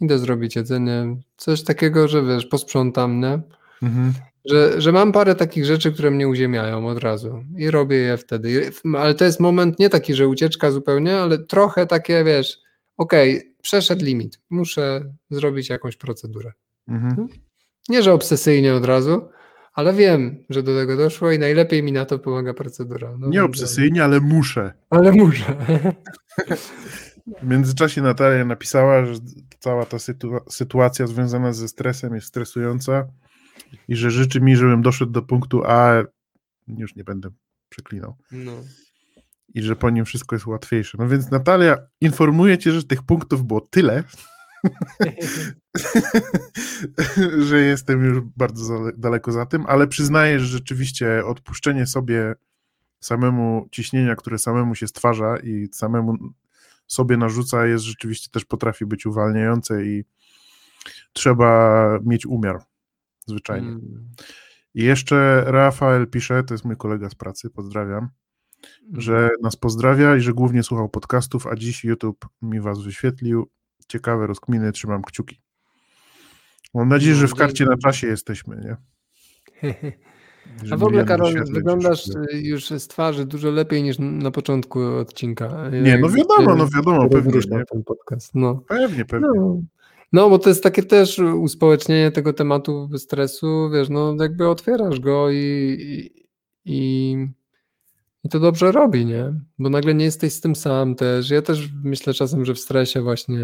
idę 0.00 0.18
zrobić 0.18 0.56
jedzenie, 0.56 1.16
coś 1.36 1.62
takiego, 1.62 2.08
że 2.08 2.22
wiesz, 2.22 2.46
posprzątam, 2.46 3.20
nie? 3.20 3.40
Mhm. 3.82 4.12
Że, 4.44 4.80
że 4.80 4.92
mam 4.92 5.12
parę 5.12 5.34
takich 5.34 5.64
rzeczy, 5.64 5.92
które 5.92 6.10
mnie 6.10 6.28
uziemiają 6.28 6.86
od 6.86 6.98
razu 6.98 7.44
i 7.56 7.70
robię 7.70 7.96
je 7.96 8.16
wtedy. 8.16 8.70
Ale 8.98 9.14
to 9.14 9.24
jest 9.24 9.40
moment 9.40 9.78
nie 9.78 9.90
taki, 9.90 10.14
że 10.14 10.28
ucieczka 10.28 10.70
zupełnie, 10.70 11.16
ale 11.16 11.38
trochę 11.38 11.86
takie, 11.86 12.24
wiesz, 12.24 12.58
okej, 12.96 13.38
okay, 13.38 13.54
przeszedł 13.62 14.04
limit, 14.04 14.40
muszę 14.50 15.14
zrobić 15.30 15.68
jakąś 15.68 15.96
procedurę. 15.96 16.52
Mhm. 16.88 17.28
Nie, 17.88 18.02
że 18.02 18.12
obsesyjnie 18.12 18.74
od 18.74 18.84
razu, 18.84 19.28
ale 19.72 19.92
wiem, 19.92 20.44
że 20.50 20.62
do 20.62 20.74
tego 20.76 20.96
doszło 20.96 21.32
i 21.32 21.38
najlepiej 21.38 21.82
mi 21.82 21.92
na 21.92 22.04
to 22.04 22.18
pomaga 22.18 22.54
procedura. 22.54 23.16
No, 23.18 23.28
nie 23.28 23.44
obsesyjnie, 23.44 24.04
ale 24.04 24.20
muszę. 24.20 24.72
Ale 24.90 25.12
muszę. 25.12 25.56
W 27.42 27.46
międzyczasie 27.46 28.02
Natalia 28.02 28.44
napisała, 28.44 29.06
że 29.06 29.14
cała 29.58 29.86
ta 29.86 29.96
sytuacja 30.50 31.06
związana 31.06 31.52
ze 31.52 31.68
stresem 31.68 32.14
jest 32.14 32.26
stresująca 32.26 33.08
i 33.88 33.96
że 33.96 34.10
życzy 34.10 34.40
mi, 34.40 34.56
żebym 34.56 34.82
doszedł 34.82 35.12
do 35.12 35.22
punktu 35.22 35.62
A, 35.66 36.02
już 36.68 36.96
nie 36.96 37.04
będę 37.04 37.28
przeklinał. 37.68 38.16
No. 38.32 38.52
I 39.54 39.62
że 39.62 39.76
po 39.76 39.90
nim 39.90 40.04
wszystko 40.04 40.36
jest 40.36 40.46
łatwiejsze. 40.46 40.98
No 41.00 41.08
więc 41.08 41.30
Natalia 41.30 41.76
informuje 42.00 42.58
cię, 42.58 42.72
że 42.72 42.84
tych 42.84 43.02
punktów 43.02 43.44
było 43.44 43.60
tyle, 43.60 44.04
że 47.48 47.60
jestem 47.60 48.04
już 48.04 48.20
bardzo 48.36 48.92
daleko 48.96 49.32
za 49.32 49.46
tym, 49.46 49.64
ale 49.66 49.86
przyznaję, 49.86 50.40
że 50.40 50.46
rzeczywiście 50.46 51.24
odpuszczenie 51.24 51.86
sobie 51.86 52.34
samemu 53.00 53.68
ciśnienia, 53.70 54.16
które 54.16 54.38
samemu 54.38 54.74
się 54.74 54.88
stwarza 54.88 55.36
i 55.36 55.68
samemu 55.72 56.16
sobie 56.86 57.16
narzuca, 57.16 57.66
jest 57.66 57.84
rzeczywiście 57.84 58.30
też 58.30 58.44
potrafi 58.44 58.86
być 58.86 59.06
uwalniające 59.06 59.84
i 59.84 60.04
trzeba 61.12 61.98
mieć 62.04 62.26
umiar 62.26 62.62
zwyczajnie. 63.26 63.68
Mm. 63.68 64.08
I 64.74 64.84
jeszcze 64.84 65.44
Rafael 65.46 66.06
pisze, 66.06 66.44
to 66.44 66.54
jest 66.54 66.64
mój 66.64 66.76
kolega 66.76 67.10
z 67.10 67.14
pracy, 67.14 67.50
pozdrawiam, 67.50 68.08
że 68.92 69.18
mm. 69.18 69.30
nas 69.42 69.56
pozdrawia 69.56 70.16
i 70.16 70.20
że 70.20 70.32
głównie 70.32 70.62
słuchał 70.62 70.88
podcastów, 70.88 71.46
a 71.46 71.56
dziś 71.56 71.84
YouTube 71.84 72.26
mi 72.42 72.60
was 72.60 72.82
wyświetlił 72.82 73.50
ciekawe 73.88 74.26
rozkminy, 74.26 74.72
trzymam 74.72 75.02
kciuki. 75.02 75.40
Mam 76.74 76.88
nadzieję, 76.88 77.14
że 77.14 77.28
w 77.28 77.34
karcie 77.34 77.64
na 77.64 77.76
czasie 77.76 78.06
jesteśmy, 78.06 78.56
nie? 78.56 78.76
A 80.70 80.76
w 80.76 80.82
ogóle, 80.82 81.04
Karol, 81.04 81.34
wyglądasz 81.52 82.04
już 82.32 82.68
z 82.68 82.88
twarzy 82.88 83.26
dużo 83.26 83.50
lepiej 83.50 83.82
niż 83.82 83.96
na 83.98 84.30
początku 84.30 84.80
odcinka. 84.80 85.70
Nie, 85.82 85.98
no 85.98 86.08
wiadomo, 86.08 86.56
no 86.56 86.68
wiadomo, 86.68 87.08
pewnie. 87.08 87.32
Nie? 87.50 87.64
Ten 87.64 87.84
podcast. 87.84 88.34
No. 88.34 88.62
Pewnie, 88.68 89.04
pewnie. 89.04 89.28
No. 89.36 89.62
no. 90.12 90.30
bo 90.30 90.38
to 90.38 90.48
jest 90.48 90.62
takie 90.62 90.82
też 90.82 91.18
uspołecznienie 91.18 92.10
tego 92.10 92.32
tematu 92.32 92.90
stresu, 92.96 93.70
wiesz, 93.70 93.88
no 93.88 94.16
jakby 94.20 94.48
otwierasz 94.48 95.00
go 95.00 95.30
i, 95.30 95.76
i, 95.80 96.10
i 96.64 97.16
to 98.28 98.40
dobrze 98.40 98.72
robi, 98.72 99.06
nie? 99.06 99.32
Bo 99.58 99.70
nagle 99.70 99.94
nie 99.94 100.04
jesteś 100.04 100.32
z 100.32 100.40
tym 100.40 100.56
sam 100.56 100.94
też. 100.94 101.30
Ja 101.30 101.42
też 101.42 101.68
myślę 101.82 102.14
czasem, 102.14 102.44
że 102.44 102.54
w 102.54 102.58
stresie 102.58 103.02
właśnie 103.02 103.38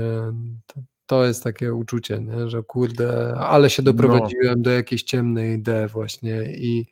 to, 1.07 1.26
jest 1.26 1.45
takie 1.45 1.74
uczucie, 1.74 2.18
nie? 2.18 2.49
że 2.49 2.62
kurde, 2.62 3.35
ale 3.39 3.70
się 3.70 3.83
doprowadziłem 3.83 4.55
no. 4.57 4.62
do 4.62 4.70
jakiejś 4.70 5.03
ciemnej 5.03 5.59
idei 5.59 5.89
właśnie 5.89 6.43
i, 6.53 6.87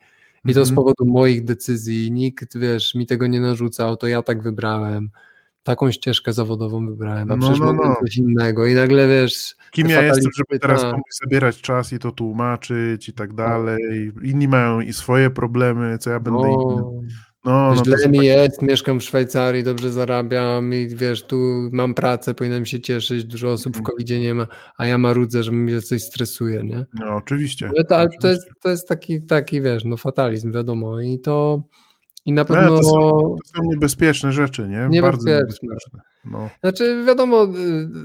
i 0.45 0.55
to 0.55 0.65
z 0.65 0.69
mhm. 0.69 0.75
powodu 0.75 1.07
moich 1.07 1.45
decyzji. 1.45 2.13
Nikt, 2.13 2.59
wiesz, 2.59 2.95
mi 2.95 3.07
tego 3.07 3.27
nie 3.27 3.41
narzucał, 3.41 3.97
to 3.97 4.07
ja 4.07 4.23
tak 4.23 4.43
wybrałem. 4.43 5.11
Taką 5.63 5.91
ścieżkę 5.91 6.33
zawodową 6.33 6.87
wybrałem, 6.87 7.31
a 7.31 7.37
no, 7.37 7.43
przecież 7.43 7.61
no, 7.61 7.73
no. 7.73 7.97
coś 8.01 8.17
innego 8.17 8.67
i 8.67 8.75
nagle 8.75 9.09
wiesz... 9.09 9.57
Kim 9.71 9.89
ja 9.89 10.03
jestem, 10.03 10.31
żeby 10.37 10.61
teraz 10.61 10.83
komuś 10.83 11.11
zabierać 11.25 11.61
czas 11.61 11.93
i 11.93 11.99
to 11.99 12.13
tłumaczyć 12.13 13.09
i 13.09 13.13
tak 13.13 13.35
dalej. 13.35 14.13
Inni 14.23 14.49
mają 14.49 14.81
i 14.81 14.93
swoje 14.93 15.31
problemy, 15.31 15.99
co 15.99 16.11
ja 16.11 16.21
będę 16.21 16.41
no. 16.41 16.63
innym 16.63 17.09
no, 17.45 17.75
no 17.75 17.85
źle 17.85 18.09
mi 18.09 18.27
jest, 18.27 18.63
mieszkam 18.63 19.01
w 19.01 19.05
Szwajcarii, 19.05 19.63
dobrze 19.63 19.93
zarabiam 19.93 20.75
i 20.75 20.89
wiesz, 20.89 21.23
tu 21.23 21.37
mam 21.73 21.95
pracę, 21.95 22.35
powinienem 22.35 22.67
się 22.67 22.81
cieszyć, 22.81 23.25
dużo 23.25 23.53
osób 23.53 23.75
w 23.75 23.79
mhm. 23.79 23.85
covid 23.85 24.11
nie 24.11 24.35
ma, 24.35 24.47
a 24.79 24.87
ja 24.87 24.99
marudzę, 24.99 25.43
że 25.43 25.53
mnie 25.53 25.83
coś 25.83 26.03
stresuje, 26.03 26.63
nie? 26.65 26.87
No 26.95 27.15
oczywiście. 27.17 27.69
Ale 27.69 27.85
to, 27.85 27.97
oczywiście. 27.97 28.21
to, 28.21 28.29
jest, 28.29 28.49
to 28.63 28.69
jest 28.69 28.89
taki, 28.89 29.23
taki, 29.23 29.63
wiesz, 29.63 29.85
no 29.85 29.97
fatalizm, 29.97 30.53
wiadomo 30.53 31.01
i 31.01 31.21
to 31.21 31.63
i 32.27 32.33
na 32.33 32.45
pewno. 32.45 32.71
No, 32.71 32.77
to, 32.77 32.83
są, 32.83 33.01
to, 33.01 33.37
są, 33.45 33.63
niebezpieczne 33.71 34.33
rzeczy, 34.33 34.63
nie? 34.63 34.89
Niebezpieczne. 34.91 35.03
Bardzo 35.03 35.29
niebezpieczne. 35.31 36.01
No. 36.25 36.51
Znaczy, 36.61 37.05
wiadomo, 37.07 37.45
y, 37.45 37.49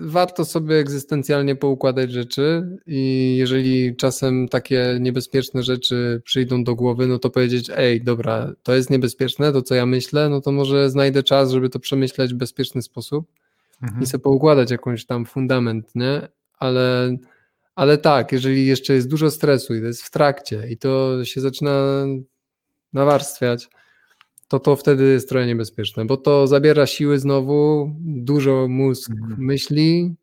warto 0.01 0.45
sobie 0.45 0.75
egzystencjalnie 0.75 1.55
poukładać 1.55 2.11
rzeczy, 2.11 2.77
i 2.85 3.35
jeżeli 3.37 3.95
czasem 3.95 4.47
takie 4.47 4.97
niebezpieczne 4.99 5.63
rzeczy 5.63 6.21
przyjdą 6.25 6.63
do 6.63 6.75
głowy, 6.75 7.07
no 7.07 7.19
to 7.19 7.29
powiedzieć: 7.29 7.71
Ej, 7.75 8.03
dobra, 8.03 8.53
to 8.63 8.75
jest 8.75 8.89
niebezpieczne, 8.89 9.51
to 9.51 9.61
co 9.61 9.75
ja 9.75 9.85
myślę, 9.85 10.29
no 10.29 10.41
to 10.41 10.51
może 10.51 10.89
znajdę 10.89 11.23
czas, 11.23 11.51
żeby 11.51 11.69
to 11.69 11.79
przemyśleć 11.79 12.33
w 12.33 12.37
bezpieczny 12.37 12.81
sposób 12.81 13.31
mhm. 13.81 14.03
i 14.03 14.05
sobie 14.05 14.21
poukładać 14.21 14.71
jakąś 14.71 15.05
tam 15.05 15.25
fundament, 15.25 15.95
nie? 15.95 16.27
Ale. 16.59 17.17
Ale 17.75 17.97
tak, 17.97 18.31
jeżeli 18.31 18.65
jeszcze 18.65 18.93
jest 18.93 19.09
dużo 19.09 19.31
stresu 19.31 19.75
i 19.75 19.79
to 19.79 19.85
jest 19.85 20.03
w 20.03 20.11
trakcie 20.11 20.67
i 20.69 20.77
to 20.77 21.25
się 21.25 21.41
zaczyna 21.41 22.05
nawarstwiać, 22.93 23.69
to 24.53 24.59
to 24.59 24.75
wtedy 24.75 25.03
jest 25.03 25.29
trochę 25.29 25.47
niebezpieczne, 25.47 26.05
bo 26.05 26.17
to 26.17 26.47
zabiera 26.47 26.85
siły 26.85 27.19
znowu, 27.19 27.91
dużo 27.99 28.67
mózg 28.69 29.11
mhm. 29.11 29.35
myśli 29.39 30.15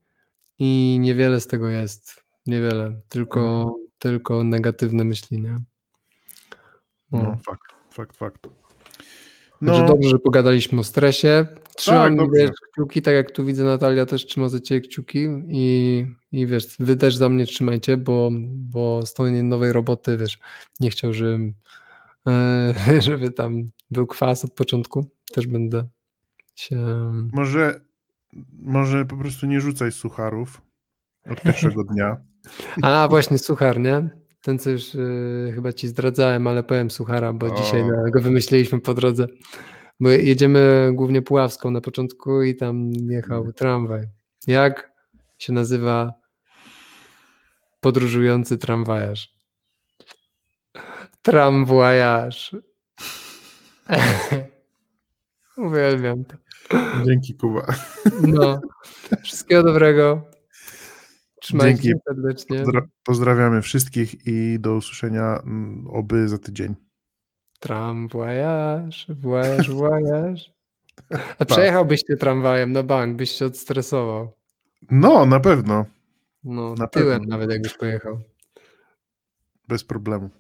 i 0.58 0.98
niewiele 1.00 1.40
z 1.40 1.46
tego 1.46 1.68
jest. 1.68 2.24
Niewiele, 2.46 3.00
tylko, 3.08 3.40
mhm. 3.40 3.74
tylko 3.98 4.44
negatywne 4.44 5.04
myśli, 5.04 5.40
nie? 5.40 5.58
No, 7.12 7.22
no 7.22 7.38
fakt, 7.46 7.74
fakt, 7.90 8.16
fakt. 8.16 8.48
No. 9.60 9.72
Także 9.72 9.86
dobrze, 9.86 10.08
że 10.08 10.18
pogadaliśmy 10.18 10.80
o 10.80 10.84
stresie. 10.84 11.46
Trzymam 11.76 12.16
tak, 12.16 12.26
wiesz, 12.34 12.50
kciuki, 12.72 13.02
tak 13.02 13.14
jak 13.14 13.30
tu 13.30 13.44
widzę 13.44 13.64
Natalia 13.64 14.06
też 14.06 14.26
trzyma 14.26 14.48
za 14.48 14.60
ciebie 14.60 14.80
kciuki 14.80 15.26
i, 15.48 16.06
i 16.32 16.46
wiesz, 16.46 16.76
wy 16.78 16.96
też 16.96 17.16
za 17.16 17.28
mnie 17.28 17.46
trzymajcie, 17.46 17.96
bo, 17.96 18.30
bo 18.50 19.06
z 19.06 19.14
tej 19.14 19.44
nowej 19.44 19.72
roboty, 19.72 20.16
wiesz, 20.16 20.38
nie 20.80 20.90
chciał, 20.90 21.12
żebym 21.12 21.54
żeby 23.06 23.30
tam 23.30 23.70
był 23.90 24.06
kwas 24.06 24.44
od 24.44 24.54
początku. 24.54 25.10
Też 25.32 25.46
będę 25.46 25.88
się. 26.54 26.76
Może, 27.32 27.80
może 28.52 29.04
po 29.04 29.16
prostu 29.16 29.46
nie 29.46 29.60
rzucaj 29.60 29.92
sucharów 29.92 30.62
od 31.30 31.42
pierwszego 31.42 31.84
dnia. 31.84 32.16
A 32.82 33.08
właśnie, 33.08 33.38
suchar, 33.38 33.80
nie? 33.80 34.10
Ten, 34.42 34.58
co 34.58 34.70
już 34.70 34.94
y, 34.94 35.52
chyba 35.54 35.72
ci 35.72 35.88
zdradzałem, 35.88 36.46
ale 36.46 36.62
powiem 36.62 36.90
suchara, 36.90 37.32
bo 37.32 37.46
o. 37.46 37.62
dzisiaj 37.62 37.84
go 38.12 38.20
wymyśliliśmy 38.20 38.80
po 38.80 38.94
drodze. 38.94 39.26
Bo 40.00 40.08
jedziemy 40.08 40.90
głównie 40.94 41.22
Puławską 41.22 41.70
na 41.70 41.80
początku 41.80 42.42
i 42.42 42.56
tam 42.56 42.90
jechał 42.92 43.36
mhm. 43.36 43.54
tramwaj. 43.54 44.06
Jak 44.46 44.92
się 45.38 45.52
nazywa 45.52 46.14
podróżujący 47.80 48.58
tramwajarz? 48.58 49.34
Tramwajarz. 51.22 52.56
Uwielbiam 55.56 56.24
to. 56.24 56.36
Dzięki 57.06 57.34
Kuba. 57.34 57.66
No. 58.22 58.60
Wszystkiego 59.24 59.62
dobrego. 59.62 60.30
Trzymajcie 61.40 61.82
Dzięki. 61.82 61.88
się 61.88 61.94
serdecznie. 62.08 62.64
pozdrawiamy 63.04 63.62
wszystkich 63.62 64.26
i 64.26 64.60
do 64.60 64.74
usłyszenia 64.74 65.40
mm, 65.44 65.86
oby 65.90 66.28
za 66.28 66.38
tydzień. 66.38 66.74
Tramwajarz, 67.60 69.06
voyage, 69.08 69.72
voyage. 69.82 70.42
A 71.38 71.44
przejechałbyś 71.44 72.00
się 72.06 72.16
tramwajem 72.16 72.72
na 72.72 72.82
bank, 72.82 73.16
byś 73.16 73.30
się 73.30 73.46
odstresował. 73.46 74.32
No, 74.90 75.26
na 75.26 75.40
pewno. 75.40 75.84
No, 76.44 76.74
na 76.74 76.86
tyłem 76.86 77.20
pewno. 77.20 77.36
nawet 77.36 77.50
jakbyś 77.50 77.74
pojechał. 77.74 78.20
Bez 79.68 79.84
problemu. 79.84 80.30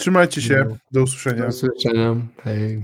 Trzymajcie 0.00 0.42
się. 0.42 0.76
Do 0.92 1.02
usłyszenia. 1.02 1.42
Do 1.42 1.48
usłyszenia. 1.48 2.16
Hej. 2.44 2.82